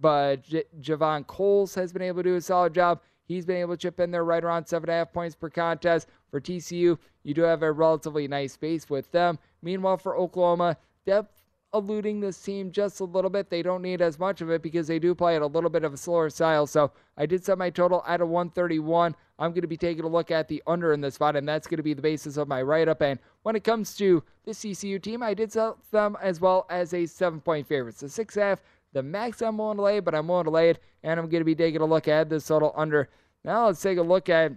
but 0.01 0.43
J- 0.43 0.65
Javon 0.81 1.25
Coles 1.27 1.75
has 1.75 1.93
been 1.93 2.01
able 2.01 2.23
to 2.23 2.29
do 2.29 2.35
a 2.35 2.41
solid 2.41 2.73
job. 2.73 2.99
He's 3.23 3.45
been 3.45 3.57
able 3.57 3.75
to 3.75 3.77
chip 3.77 3.99
in 3.99 4.11
there 4.11 4.25
right 4.25 4.43
around 4.43 4.65
seven 4.65 4.89
and 4.89 4.95
a 4.95 4.97
half 4.99 5.13
points 5.13 5.35
per 5.35 5.49
contest. 5.49 6.07
For 6.31 6.41
TCU, 6.41 6.97
you 7.23 7.33
do 7.33 7.41
have 7.43 7.63
a 7.63 7.71
relatively 7.71 8.27
nice 8.27 8.57
base 8.57 8.89
with 8.89 9.09
them. 9.11 9.39
Meanwhile, 9.61 9.97
for 9.97 10.17
Oklahoma, 10.17 10.77
depth 11.05 11.41
eluding 11.73 12.19
this 12.19 12.41
team 12.41 12.71
just 12.71 12.99
a 12.99 13.05
little 13.05 13.29
bit. 13.29 13.49
They 13.49 13.61
don't 13.61 13.81
need 13.81 14.01
as 14.01 14.19
much 14.19 14.41
of 14.41 14.49
it 14.49 14.61
because 14.61 14.87
they 14.87 14.99
do 14.99 15.15
play 15.15 15.35
at 15.35 15.41
a 15.41 15.47
little 15.47 15.69
bit 15.69 15.83
of 15.83 15.93
a 15.93 15.97
slower 15.97 16.29
style. 16.29 16.67
So 16.67 16.91
I 17.17 17.25
did 17.25 17.45
set 17.45 17.57
my 17.57 17.69
total 17.69 18.03
at 18.07 18.21
a 18.21 18.25
131. 18.25 19.15
I'm 19.39 19.51
going 19.51 19.61
to 19.61 19.67
be 19.67 19.77
taking 19.77 20.03
a 20.03 20.07
look 20.07 20.31
at 20.31 20.47
the 20.47 20.61
under 20.67 20.93
in 20.93 21.01
this 21.01 21.15
spot, 21.15 21.35
and 21.35 21.47
that's 21.47 21.67
going 21.67 21.77
to 21.77 21.83
be 21.83 21.93
the 21.93 22.01
basis 22.01 22.37
of 22.37 22.47
my 22.47 22.61
write 22.61 22.87
up. 22.87 23.01
And 23.01 23.19
when 23.43 23.55
it 23.55 23.63
comes 23.63 23.95
to 23.97 24.23
the 24.45 24.51
TCU 24.51 25.01
team, 25.01 25.23
I 25.23 25.33
did 25.33 25.51
sell 25.51 25.77
them 25.91 26.17
as 26.21 26.41
well 26.41 26.65
as 26.69 26.93
a 26.93 27.05
seven 27.05 27.41
point 27.41 27.67
favorite. 27.67 27.97
So 27.97 28.07
six 28.07 28.35
half, 28.35 28.61
the 28.93 29.03
max 29.03 29.41
I'm 29.41 29.57
willing 29.57 29.77
to 29.77 29.83
lay, 29.83 29.99
but 29.99 30.15
I'm 30.15 30.27
willing 30.27 30.45
to 30.45 30.51
lay 30.51 30.69
it, 30.69 30.79
and 31.03 31.19
I'm 31.19 31.29
going 31.29 31.41
to 31.41 31.45
be 31.45 31.55
taking 31.55 31.81
a 31.81 31.85
look 31.85 32.07
at 32.07 32.29
this 32.29 32.47
total 32.47 32.73
under. 32.75 33.09
Now 33.43 33.67
let's 33.67 33.81
take 33.81 33.97
a 33.97 34.03
look 34.03 34.29
at 34.29 34.51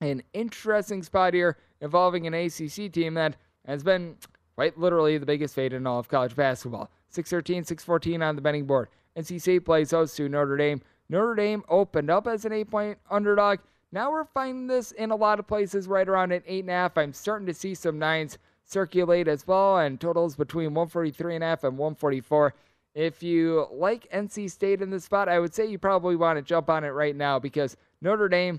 an 0.00 0.22
interesting 0.32 1.02
spot 1.02 1.34
here 1.34 1.56
involving 1.80 2.26
an 2.26 2.34
ACC 2.34 2.92
team 2.92 3.14
that 3.14 3.36
has 3.66 3.82
been 3.82 4.16
quite 4.54 4.78
literally 4.78 5.18
the 5.18 5.26
biggest 5.26 5.54
fade 5.54 5.72
in 5.72 5.86
all 5.86 5.98
of 5.98 6.08
college 6.08 6.34
basketball. 6.34 6.90
613, 7.10 7.64
614 7.64 8.22
on 8.22 8.36
the 8.36 8.42
betting 8.42 8.66
board. 8.66 8.88
NC 9.16 9.40
State 9.40 9.64
plays 9.64 9.90
host 9.92 10.16
to 10.16 10.28
Notre 10.28 10.56
Dame. 10.56 10.82
Notre 11.08 11.34
Dame 11.34 11.62
opened 11.68 12.10
up 12.10 12.26
as 12.26 12.44
an 12.44 12.52
eight 12.52 12.70
point 12.70 12.98
underdog. 13.10 13.60
Now 13.92 14.10
we're 14.10 14.24
finding 14.24 14.66
this 14.66 14.92
in 14.92 15.10
a 15.10 15.16
lot 15.16 15.38
of 15.38 15.46
places 15.46 15.88
right 15.88 16.08
around 16.08 16.32
an 16.32 16.42
eight 16.46 16.64
and 16.64 16.70
a 16.70 16.74
half. 16.74 16.98
I'm 16.98 17.12
starting 17.12 17.46
to 17.46 17.54
see 17.54 17.74
some 17.74 17.98
nines 17.98 18.38
circulate 18.64 19.28
as 19.28 19.46
well, 19.46 19.78
and 19.78 20.00
totals 20.00 20.36
between 20.36 20.74
143 20.74 21.36
and 21.36 21.44
a 21.44 21.46
half 21.46 21.64
and 21.64 21.78
144. 21.78 22.54
If 22.96 23.22
you 23.22 23.66
like 23.70 24.10
NC 24.10 24.50
State 24.50 24.80
in 24.80 24.88
this 24.88 25.04
spot, 25.04 25.28
I 25.28 25.38
would 25.38 25.54
say 25.54 25.66
you 25.66 25.78
probably 25.78 26.16
want 26.16 26.38
to 26.38 26.42
jump 26.42 26.70
on 26.70 26.82
it 26.82 26.88
right 26.88 27.14
now 27.14 27.38
because 27.38 27.76
Notre 28.00 28.26
Dame, 28.26 28.58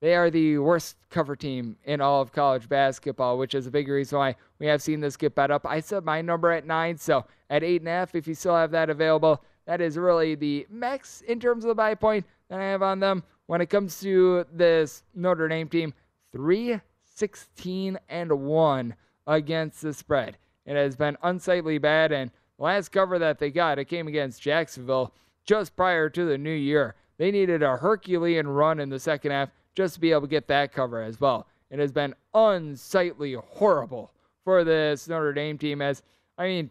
they 0.00 0.14
are 0.14 0.30
the 0.30 0.56
worst 0.56 0.96
cover 1.10 1.36
team 1.36 1.76
in 1.84 2.00
all 2.00 2.22
of 2.22 2.32
college 2.32 2.66
basketball, 2.66 3.36
which 3.36 3.54
is 3.54 3.66
a 3.66 3.70
big 3.70 3.88
reason 3.88 4.18
why 4.18 4.36
we 4.58 4.64
have 4.68 4.80
seen 4.80 5.00
this 5.00 5.18
get 5.18 5.34
bet 5.34 5.50
up. 5.50 5.66
I 5.66 5.80
set 5.80 6.02
my 6.02 6.22
number 6.22 6.50
at 6.50 6.66
nine, 6.66 6.96
so 6.96 7.26
at 7.50 7.62
eight 7.62 7.82
and 7.82 7.88
a 7.88 7.90
half, 7.90 8.14
if 8.14 8.26
you 8.26 8.34
still 8.34 8.56
have 8.56 8.70
that 8.70 8.88
available, 8.88 9.44
that 9.66 9.82
is 9.82 9.98
really 9.98 10.34
the 10.34 10.66
max 10.70 11.20
in 11.20 11.38
terms 11.38 11.64
of 11.64 11.68
the 11.68 11.74
buy 11.74 11.94
point 11.94 12.24
that 12.48 12.60
I 12.60 12.64
have 12.64 12.82
on 12.82 13.00
them. 13.00 13.22
When 13.48 13.60
it 13.60 13.66
comes 13.66 14.00
to 14.00 14.46
this 14.50 15.02
Notre 15.14 15.46
Dame 15.46 15.68
team, 15.68 15.92
3 16.32 16.80
16 17.16 17.98
and 18.08 18.32
1 18.32 18.94
against 19.26 19.82
the 19.82 19.92
spread. 19.92 20.38
It 20.64 20.74
has 20.74 20.96
been 20.96 21.18
unsightly 21.22 21.76
bad, 21.76 22.12
and 22.12 22.30
last 22.58 22.90
cover 22.90 23.18
that 23.18 23.38
they 23.38 23.50
got, 23.50 23.78
it 23.78 23.86
came 23.86 24.08
against 24.08 24.42
Jacksonville 24.42 25.12
just 25.44 25.76
prior 25.76 26.08
to 26.10 26.24
the 26.24 26.38
new 26.38 26.54
year. 26.54 26.94
They 27.18 27.30
needed 27.30 27.62
a 27.62 27.76
Herculean 27.76 28.48
run 28.48 28.80
in 28.80 28.88
the 28.88 28.98
second 28.98 29.32
half 29.32 29.50
just 29.74 29.94
to 29.94 30.00
be 30.00 30.12
able 30.12 30.22
to 30.22 30.26
get 30.28 30.48
that 30.48 30.72
cover 30.72 31.02
as 31.02 31.20
well. 31.20 31.46
It 31.70 31.78
has 31.78 31.92
been 31.92 32.14
unsightly 32.32 33.34
horrible 33.34 34.12
for 34.44 34.64
this 34.64 35.08
Notre 35.08 35.32
Dame 35.32 35.58
team. 35.58 35.82
As 35.82 36.02
I 36.38 36.46
mean, 36.46 36.70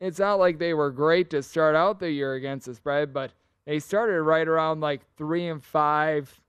it's 0.00 0.18
not 0.18 0.38
like 0.38 0.58
they 0.58 0.74
were 0.74 0.90
great 0.90 1.30
to 1.30 1.42
start 1.42 1.74
out 1.74 1.98
the 1.98 2.10
year 2.10 2.34
against 2.34 2.66
the 2.66 2.74
spread, 2.74 3.12
but 3.12 3.32
they 3.66 3.78
started 3.78 4.22
right 4.22 4.46
around 4.46 4.80
like 4.80 5.02
three 5.16 5.48
and 5.48 5.62
five, 5.62 6.40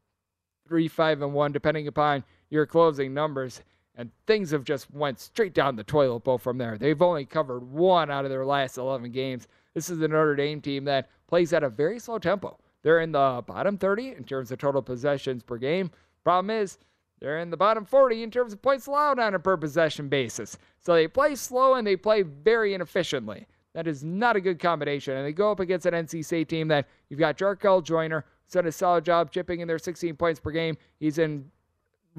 three, 0.68 0.88
five, 0.88 1.22
and 1.22 1.34
one, 1.34 1.52
depending 1.52 1.88
upon 1.88 2.24
your 2.50 2.66
closing 2.66 3.14
numbers 3.14 3.62
and 4.00 4.10
things 4.26 4.52
have 4.52 4.64
just 4.64 4.90
went 4.92 5.20
straight 5.20 5.54
down 5.54 5.76
the 5.76 5.84
toilet 5.84 6.24
bowl 6.24 6.38
from 6.38 6.58
there. 6.58 6.78
They've 6.78 7.02
only 7.02 7.26
covered 7.26 7.70
one 7.70 8.10
out 8.10 8.24
of 8.24 8.32
their 8.32 8.46
last 8.46 8.78
11 8.78 9.12
games. 9.12 9.50
This 9.74 9.90
is 9.90 10.00
the 10.00 10.08
Notre 10.08 10.38
Dame 10.38 10.62
team 10.62 10.86
that 10.86 11.10
plays 11.28 11.52
at 11.52 11.66
a 11.66 11.70
very 11.70 12.00
slow 12.00 12.18
tempo. 12.18 12.58
They're 12.82 13.02
in 13.02 13.12
the 13.12 13.44
bottom 13.46 13.78
30 13.78 14.16
in 14.16 14.24
terms 14.24 14.52
of 14.52 14.58
total 14.58 14.82
possessions 14.82 15.44
per 15.44 15.58
game. 15.58 15.92
Problem 16.24 16.50
is, 16.50 16.78
they're 17.20 17.40
in 17.40 17.50
the 17.50 17.58
bottom 17.58 17.84
40 17.84 18.24
in 18.24 18.32
terms 18.32 18.54
of 18.54 18.62
points 18.62 18.88
allowed 18.88 19.20
on 19.20 19.36
a 19.36 19.40
per 19.40 19.58
possession 19.58 20.08
basis. 20.08 20.58
So 20.80 20.94
they 20.94 21.10
play 21.10 21.36
slow 21.36 21.74
and 21.74 21.86
they 21.86 21.98
play 21.98 22.22
very 22.22 22.74
inefficiently. 22.74 23.48
That 23.74 23.86
is 23.86 24.02
not 24.02 24.38
a 24.38 24.42
good 24.42 24.60
combination. 24.60 25.18
And 25.18 25.26
they 25.26 25.34
go 25.34 25.52
up 25.52 25.60
against 25.60 25.86
an 25.86 25.94
NC 25.94 26.24
State 26.24 26.48
team 26.48 26.70
that 26.70 26.88
you've 27.10 27.20
got 27.20 27.38
Jarkel 27.38 27.84
Joiner, 27.84 28.24
who's 28.46 28.54
done 28.54 28.66
a 28.66 28.72
solid 28.72 29.04
job 29.04 29.30
chipping 29.30 29.60
in 29.60 29.68
their 29.68 29.78
16 29.78 30.16
points 30.16 30.40
per 30.40 30.52
game. 30.52 30.78
He's 31.02 31.18
in 31.18 31.52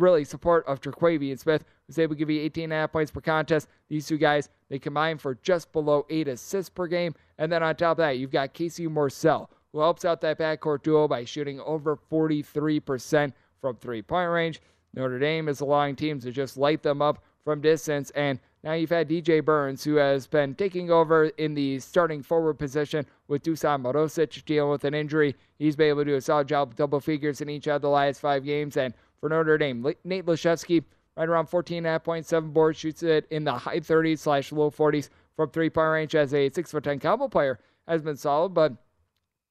really 0.01 0.25
support 0.25 0.67
of 0.67 0.81
Terquavion 0.81 1.39
Smith, 1.39 1.65
who's 1.87 1.99
able 1.99 2.15
to 2.15 2.19
give 2.19 2.31
you 2.31 2.49
18.5 2.49 2.93
points 2.93 3.11
per 3.11 3.21
contest. 3.21 3.69
These 3.89 4.07
two 4.07 4.19
guys, 4.19 4.49
they 4.69 4.79
combine 4.79 5.19
for 5.19 5.35
just 5.37 5.73
below 5.73 6.07
eight 6.11 6.29
assists 6.29 6.71
per 6.71 6.87
game. 6.87 7.15
And 7.39 7.51
then 7.51 7.63
on 7.63 7.77
top 7.77 7.93
of 7.93 7.97
that, 7.99 8.19
you've 8.19 8.31
got 8.31 8.55
Casey 8.55 8.87
Morsell, 8.87 9.49
who 9.73 9.81
helps 9.81 10.05
out 10.05 10.21
that 10.23 10.39
backcourt 10.39 10.83
duo 10.83 11.09
by 11.09 11.25
shooting 11.25 11.61
over 11.61 11.97
43% 12.11 13.33
from 13.61 13.77
three 13.77 14.03
point 14.03 14.31
range. 14.31 14.61
Notre 14.95 15.19
Dame 15.19 15.49
is 15.49 15.61
allowing 15.61 15.95
teams 15.97 16.25
to 16.25 16.33
just 16.33 16.57
light 16.57 16.83
them 16.83 17.01
up 17.01 17.23
from 17.45 17.61
distance. 17.61 18.11
And 18.11 18.41
now 18.63 18.73
you've 18.73 18.91
had 18.91 19.09
DJ 19.09 19.45
Burns, 19.45 19.85
who 19.85 19.97
has 19.97 20.27
been 20.27 20.55
taking 20.55 20.91
over 20.91 21.27
in 21.27 21.55
the 21.55 21.79
starting 21.79 22.23
forward 22.23 22.55
position 22.55 23.07
with 23.29 23.43
Dusan 23.43 23.83
Mahorcic 23.83 24.45
dealing 24.45 24.71
with 24.71 24.85
an 24.85 24.95
injury. 24.95 25.35
He's 25.59 25.77
been 25.77 25.89
able 25.89 26.05
to 26.05 26.11
do 26.11 26.17
a 26.17 26.21
solid 26.21 26.49
job 26.49 26.69
with 26.69 26.77
double 26.77 27.01
figures 27.01 27.41
in 27.41 27.49
each 27.49 27.69
of 27.69 27.81
the 27.81 27.89
last 27.89 28.21
five 28.21 28.45
games. 28.45 28.77
And 28.77 28.93
for 29.21 29.29
Notre 29.29 29.59
Dame. 29.59 29.83
Nate 30.05 30.27
Laszewski, 30.27 30.83
right 31.17 31.29
around 31.29 31.49
14.5.7 31.49 32.53
boards, 32.53 32.79
shoots 32.79 33.03
it 33.03 33.27
in 33.31 33.45
the 33.45 33.53
high 33.53 33.81
30s 33.81 34.19
slash 34.19 34.53
low 34.53 34.71
40s 34.71 35.11
from 35.37 35.51
three 35.51 35.71
point 35.71 35.91
range 35.91 36.15
as 36.15 36.33
a 36.33 36.51
6'10 36.51 37.01
combo 37.01 37.29
player. 37.29 37.59
Has 37.89 38.03
been 38.03 38.17
solid, 38.17 38.51
but 38.51 38.75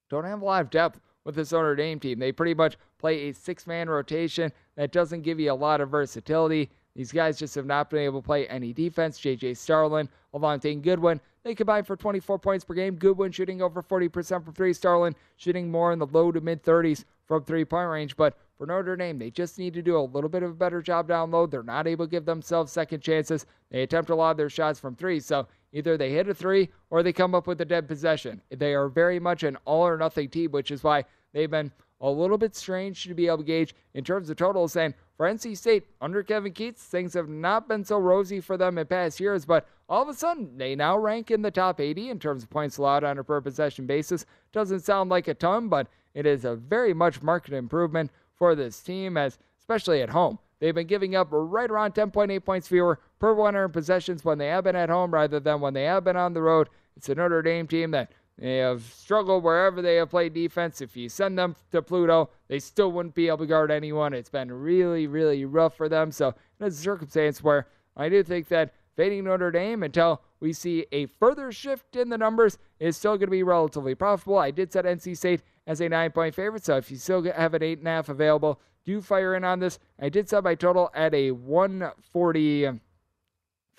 don't 0.09 0.23
have 0.23 0.41
a 0.41 0.45
lot 0.45 0.61
of 0.61 0.69
depth 0.69 1.01
with 1.25 1.35
this 1.35 1.51
Notre 1.51 1.75
Dame 1.75 1.99
team. 1.99 2.19
They 2.19 2.31
pretty 2.31 2.53
much 2.53 2.77
play 2.97 3.29
a 3.29 3.33
six 3.33 3.67
man 3.67 3.89
rotation 3.89 4.51
that 4.77 4.91
doesn't 4.91 5.23
give 5.23 5.39
you 5.39 5.51
a 5.51 5.53
lot 5.53 5.81
of 5.81 5.89
versatility. 5.89 6.69
These 6.99 7.13
guys 7.13 7.39
just 7.39 7.55
have 7.55 7.65
not 7.65 7.89
been 7.89 8.01
able 8.01 8.21
to 8.21 8.25
play 8.25 8.45
any 8.49 8.73
defense. 8.73 9.17
J.J. 9.17 9.53
Starling, 9.53 10.09
Avante 10.33 10.81
Goodwin, 10.81 11.21
they 11.43 11.55
combine 11.55 11.85
for 11.85 11.95
24 11.95 12.37
points 12.39 12.65
per 12.65 12.73
game. 12.73 12.95
Goodwin 12.95 13.31
shooting 13.31 13.61
over 13.61 13.81
40% 13.81 14.43
from 14.43 14.53
three. 14.53 14.73
Starling 14.73 15.15
shooting 15.37 15.71
more 15.71 15.93
in 15.93 15.99
the 15.99 16.07
low 16.07 16.33
to 16.33 16.41
mid 16.41 16.61
30s 16.61 17.05
from 17.25 17.45
three 17.45 17.63
point 17.63 17.89
range. 17.89 18.17
But 18.17 18.37
for 18.57 18.67
Notre 18.67 18.97
Dame, 18.97 19.17
they 19.17 19.31
just 19.31 19.57
need 19.57 19.73
to 19.75 19.81
do 19.81 19.97
a 19.97 20.01
little 20.01 20.29
bit 20.29 20.43
of 20.43 20.51
a 20.51 20.55
better 20.55 20.81
job 20.81 21.07
down 21.07 21.31
low. 21.31 21.45
They're 21.45 21.63
not 21.63 21.87
able 21.87 22.05
to 22.05 22.11
give 22.11 22.25
themselves 22.25 22.73
second 22.73 22.99
chances. 22.99 23.45
They 23.71 23.83
attempt 23.83 24.09
a 24.09 24.15
lot 24.15 24.31
of 24.31 24.37
their 24.37 24.49
shots 24.49 24.77
from 24.77 24.97
three. 24.97 25.21
So 25.21 25.47
Either 25.71 25.97
they 25.97 26.11
hit 26.11 26.27
a 26.27 26.33
three 26.33 26.69
or 26.89 27.03
they 27.03 27.13
come 27.13 27.35
up 27.35 27.47
with 27.47 27.61
a 27.61 27.65
dead 27.65 27.87
possession. 27.87 28.41
They 28.49 28.73
are 28.73 28.87
very 28.87 29.19
much 29.19 29.43
an 29.43 29.57
all 29.65 29.85
or 29.85 29.97
nothing 29.97 30.29
team, 30.29 30.51
which 30.51 30.71
is 30.71 30.83
why 30.83 31.05
they've 31.31 31.49
been 31.49 31.71
a 32.01 32.09
little 32.09 32.37
bit 32.37 32.55
strange 32.55 33.03
to 33.03 33.13
be 33.13 33.27
able 33.27 33.39
to 33.39 33.43
gauge 33.43 33.75
in 33.93 34.03
terms 34.03 34.29
of 34.29 34.37
totals. 34.37 34.75
And 34.75 34.93
for 35.19 35.25
NC 35.25 35.57
State, 35.57 35.83
under 35.99 36.23
Kevin 36.23 36.53
Keatts, 36.53 36.77
things 36.77 37.13
have 37.13 37.27
not 37.27 37.67
been 37.67 37.83
so 37.83 37.97
rosy 37.97 38.39
for 38.39 38.55
them 38.55 38.77
in 38.77 38.87
past 38.87 39.19
years, 39.19 39.43
but 39.43 39.67
all 39.89 40.01
of 40.01 40.07
a 40.07 40.13
sudden, 40.13 40.57
they 40.57 40.77
now 40.77 40.97
rank 40.97 41.29
in 41.29 41.41
the 41.41 41.51
top 41.51 41.81
80 41.81 42.09
in 42.09 42.19
terms 42.19 42.43
of 42.43 42.49
points 42.49 42.77
allowed 42.77 43.03
on 43.03 43.17
a 43.17 43.23
per 43.25 43.41
possession 43.41 43.85
basis. 43.85 44.25
Doesn't 44.53 44.79
sound 44.79 45.09
like 45.09 45.27
a 45.27 45.33
ton, 45.33 45.67
but 45.67 45.87
it 46.13 46.25
is 46.25 46.45
a 46.45 46.55
very 46.55 46.93
much 46.93 47.21
marked 47.21 47.49
improvement 47.49 48.11
for 48.33 48.55
this 48.55 48.81
team, 48.81 49.17
as 49.17 49.37
especially 49.59 50.01
at 50.01 50.11
home. 50.11 50.39
They've 50.61 50.73
been 50.73 50.87
giving 50.87 51.17
up 51.17 51.27
right 51.31 51.69
around 51.69 51.95
10.8 51.95 52.45
points 52.45 52.69
fewer 52.69 53.01
per 53.19 53.33
100 53.33 53.67
possessions 53.73 54.23
when 54.23 54.37
they 54.37 54.47
have 54.47 54.63
been 54.63 54.77
at 54.77 54.89
home 54.89 55.13
rather 55.13 55.41
than 55.41 55.59
when 55.59 55.73
they 55.73 55.83
have 55.83 56.05
been 56.05 56.15
on 56.15 56.33
the 56.33 56.41
road. 56.41 56.69
It's 56.95 57.09
a 57.09 57.15
Notre 57.15 57.41
Dame 57.41 57.67
team 57.67 57.91
that 57.91 58.13
they 58.39 58.57
have 58.57 58.83
struggled 58.83 59.43
wherever 59.43 59.81
they 59.81 59.95
have 59.97 60.09
played 60.09 60.33
defense. 60.33 60.81
If 60.81 60.95
you 60.95 61.09
send 61.09 61.37
them 61.37 61.55
to 61.71 61.81
Pluto, 61.81 62.29
they 62.47 62.59
still 62.59 62.91
wouldn't 62.91 63.15
be 63.15 63.27
able 63.27 63.39
to 63.39 63.45
guard 63.45 63.69
anyone. 63.69 64.13
It's 64.13 64.29
been 64.29 64.51
really, 64.51 65.07
really 65.07 65.43
rough 65.45 65.75
for 65.75 65.89
them. 65.89 66.11
So, 66.11 66.33
it's 66.59 66.79
a 66.79 66.81
circumstance 66.81 67.43
where 67.43 67.67
I 67.97 68.07
do 68.07 68.23
think 68.23 68.47
that 68.47 68.73
fading 68.95 69.25
Notre 69.25 69.51
Dame 69.51 69.83
until 69.83 70.21
we 70.39 70.53
see 70.53 70.85
a 70.91 71.05
further 71.05 71.51
shift 71.51 71.95
in 71.95 72.09
the 72.09 72.17
numbers 72.17 72.57
is 72.79 72.95
still 72.95 73.17
going 73.17 73.27
to 73.27 73.31
be 73.31 73.43
relatively 73.43 73.95
profitable. 73.95 74.37
I 74.37 74.51
did 74.51 74.71
set 74.71 74.85
NC 74.85 75.17
State 75.17 75.41
as 75.67 75.81
a 75.81 75.89
nine 75.89 76.11
point 76.11 76.33
favorite, 76.33 76.63
so 76.63 76.77
if 76.77 76.89
you 76.89 76.97
still 76.97 77.23
have 77.23 77.53
an 77.53 77.63
eight 77.63 77.79
and 77.79 77.87
a 77.87 77.91
half 77.91 78.09
available, 78.09 78.59
do 78.85 79.01
fire 79.01 79.35
in 79.35 79.43
on 79.43 79.59
this. 79.59 79.79
I 79.99 80.09
did 80.09 80.29
set 80.29 80.43
my 80.43 80.55
total 80.55 80.89
at 80.93 81.13
a 81.13 81.31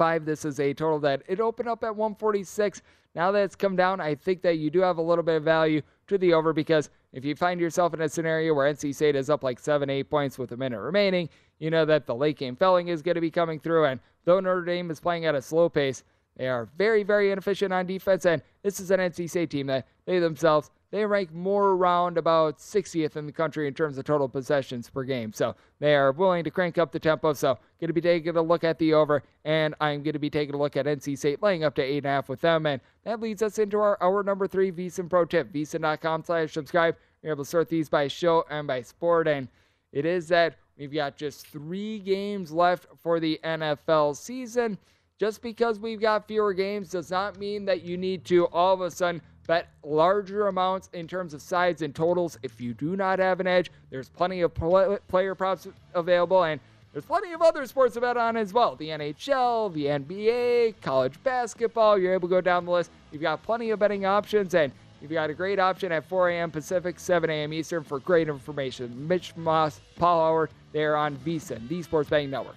145. 0.01 0.25
This 0.25 0.45
is 0.45 0.59
a 0.61 0.73
total 0.73 0.99
that 1.01 1.23
it 1.29 1.41
opened 1.41 1.69
up 1.69 1.85
at 1.85 1.95
146. 1.95 2.83
Now 3.15 3.33
that 3.33 3.43
it's 3.43 3.57
come 3.57 3.77
down, 3.77 4.01
I 4.01 4.15
think 4.15 4.41
that 4.43 4.57
you 4.59 4.71
do 4.71 4.81
have 4.81 4.99
a 4.99 5.03
little 5.03 5.25
bit 5.25 5.37
of 5.37 5.43
value 5.43 5.83
to 6.07 6.17
the 6.17 6.33
over 6.33 6.53
because 6.53 6.91
if 7.13 7.25
you 7.25 7.35
find 7.35 7.61
yourself 7.61 7.93
in 7.93 8.01
a 8.01 8.09
scenario 8.09 8.55
where 8.55 8.73
NC 8.73 8.95
State 8.95 9.17
is 9.17 9.29
up 9.29 9.43
like 9.43 9.59
seven, 9.59 9.91
eight 9.91 10.09
points 10.09 10.39
with 10.39 10.53
a 10.53 10.57
minute 10.57 10.81
remaining, 10.81 11.29
you 11.59 11.71
know 11.71 11.85
that 11.85 12.07
the 12.07 12.15
late 12.15 12.39
game 12.39 12.57
felling 12.57 12.89
is 12.89 13.03
going 13.03 13.17
to 13.17 13.21
be 13.21 13.31
coming 13.31 13.61
through. 13.61 13.85
And 13.87 14.01
though 14.25 14.41
Notre 14.41 14.65
Dame 14.65 14.91
is 14.91 15.01
playing 15.01 15.27
at 15.27 15.35
a 15.35 15.43
slow 15.43 15.69
pace, 15.69 16.05
they 16.37 16.49
are 16.49 16.69
very, 16.77 17.03
very 17.03 17.31
inefficient 17.31 17.73
on 17.73 17.87
defense. 17.87 18.25
And 18.25 18.43
this 18.63 18.81
is 18.81 18.91
an 18.91 19.01
NC 19.01 19.29
State 19.29 19.51
team 19.51 19.67
that 19.67 19.87
they 20.07 20.19
themselves 20.19 20.71
they 20.91 21.07
rank 21.07 21.33
more 21.33 21.71
around 21.71 22.19
about 22.19 22.59
60th 22.59 23.17
in 23.17 23.27
the 23.27 23.33
country 23.33 23.69
in 23.69 23.75
terms 23.75 23.97
of 23.97 24.05
total 24.05 24.29
possessions 24.29 24.91
per 24.91 25.05
game. 25.05 25.33
So 25.33 25.55
they 25.79 25.95
are 25.95 26.11
willing 26.13 26.43
to 26.45 26.51
crank 26.51 26.79
up 26.79 26.91
the 26.91 26.99
tempo. 26.99 27.33
So 27.33 27.59
going 27.81 27.89
to 27.89 27.95
be 27.95 28.01
taking 28.01 28.37
a 28.37 28.43
look 28.43 28.65
at 28.65 28.79
the 28.79 28.95
over, 28.95 29.23
and 29.45 29.75
I'm 29.81 30.03
going 30.03 30.15
to 30.15 30.19
be 30.19 30.31
taking 30.31 30.55
a 30.55 30.59
look 30.59 30.77
at 30.77 30.87
NC 30.87 31.17
State 31.17 31.43
laying 31.43 31.63
up 31.63 31.75
to 31.77 31.83
eight 31.83 31.99
and 31.99 32.07
a 32.07 32.11
half 32.11 32.29
with 32.29 32.41
them. 32.41 32.67
And 32.67 32.81
that 33.05 33.21
leads 33.21 33.43
us 33.43 33.59
into 33.59 33.79
our 33.79 34.03
hour 34.03 34.23
number 34.23 34.49
three 34.49 34.73
VSiN 34.73 35.09
Pro 35.09 35.25
Tip. 35.25 35.53
VSiN.com 35.53 36.25
slash 36.25 36.53
subscribe. 36.53 36.97
You're 37.23 37.33
able 37.33 37.45
to 37.45 37.51
sort 37.51 37.69
these 37.69 37.89
by 37.89 38.09
show 38.09 38.45
and 38.51 38.67
by 38.67 38.83
sport. 38.83 39.29
And 39.29 39.49
it 39.93 40.05
is 40.05 40.27
that 40.29 40.57
we've 40.77 40.93
got 40.93 41.17
just 41.17 41.47
three 41.47 42.01
games 42.01 42.51
left 42.51 42.87
for 43.01 43.21
the 43.21 43.39
NFL 43.45 44.17
season. 44.17 44.77
Just 45.21 45.43
because 45.43 45.79
we've 45.79 46.01
got 46.01 46.27
fewer 46.27 46.55
games 46.55 46.89
does 46.89 47.11
not 47.11 47.39
mean 47.39 47.67
that 47.67 47.83
you 47.83 47.99
need 47.99 48.25
to 48.25 48.47
all 48.47 48.73
of 48.73 48.81
a 48.81 48.91
sudden 48.91 49.21
bet 49.47 49.69
larger 49.85 50.47
amounts 50.47 50.89
in 50.95 51.07
terms 51.07 51.35
of 51.35 51.43
sides 51.43 51.83
and 51.83 51.95
totals. 51.95 52.39
If 52.43 52.59
you 52.59 52.73
do 52.73 52.97
not 52.97 53.19
have 53.19 53.39
an 53.39 53.47
edge, 53.47 53.71
there's 53.91 54.09
plenty 54.09 54.41
of 54.41 54.55
player 54.55 55.35
props 55.35 55.69
available, 55.93 56.45
and 56.45 56.59
there's 56.95 57.05
plenty 57.05 57.35
of 57.35 57.43
other 57.43 57.67
sports 57.67 57.93
to 57.95 58.01
bet 58.01 58.17
on 58.17 58.39
as 58.39 58.55
well. 58.55 58.77
The 58.77 58.89
NHL, 58.89 59.75
the 59.75 59.85
NBA, 59.85 60.81
college 60.81 61.23
basketball. 61.23 61.99
You're 61.99 62.15
able 62.15 62.29
to 62.29 62.37
go 62.37 62.41
down 62.41 62.65
the 62.65 62.73
list. 62.73 62.91
You've 63.13 63.21
got 63.21 63.43
plenty 63.43 63.69
of 63.69 63.79
betting 63.79 64.07
options, 64.07 64.55
and 64.55 64.73
you've 65.03 65.11
got 65.11 65.29
a 65.29 65.35
great 65.35 65.59
option 65.59 65.93
at 65.93 66.09
4 66.09 66.31
a.m. 66.31 66.51
Pacific, 66.51 66.99
7 66.99 67.29
a.m. 67.29 67.53
Eastern 67.53 67.85
for 67.85 67.99
great 67.99 68.31
information. 68.31 69.07
Mitch 69.07 69.37
Moss, 69.37 69.83
Paul 69.97 70.25
Howard, 70.25 70.51
they're 70.73 70.97
on 70.97 71.15
VSiN, 71.17 71.69
the 71.69 71.83
Sports 71.83 72.09
Betting 72.09 72.31
Network. 72.31 72.57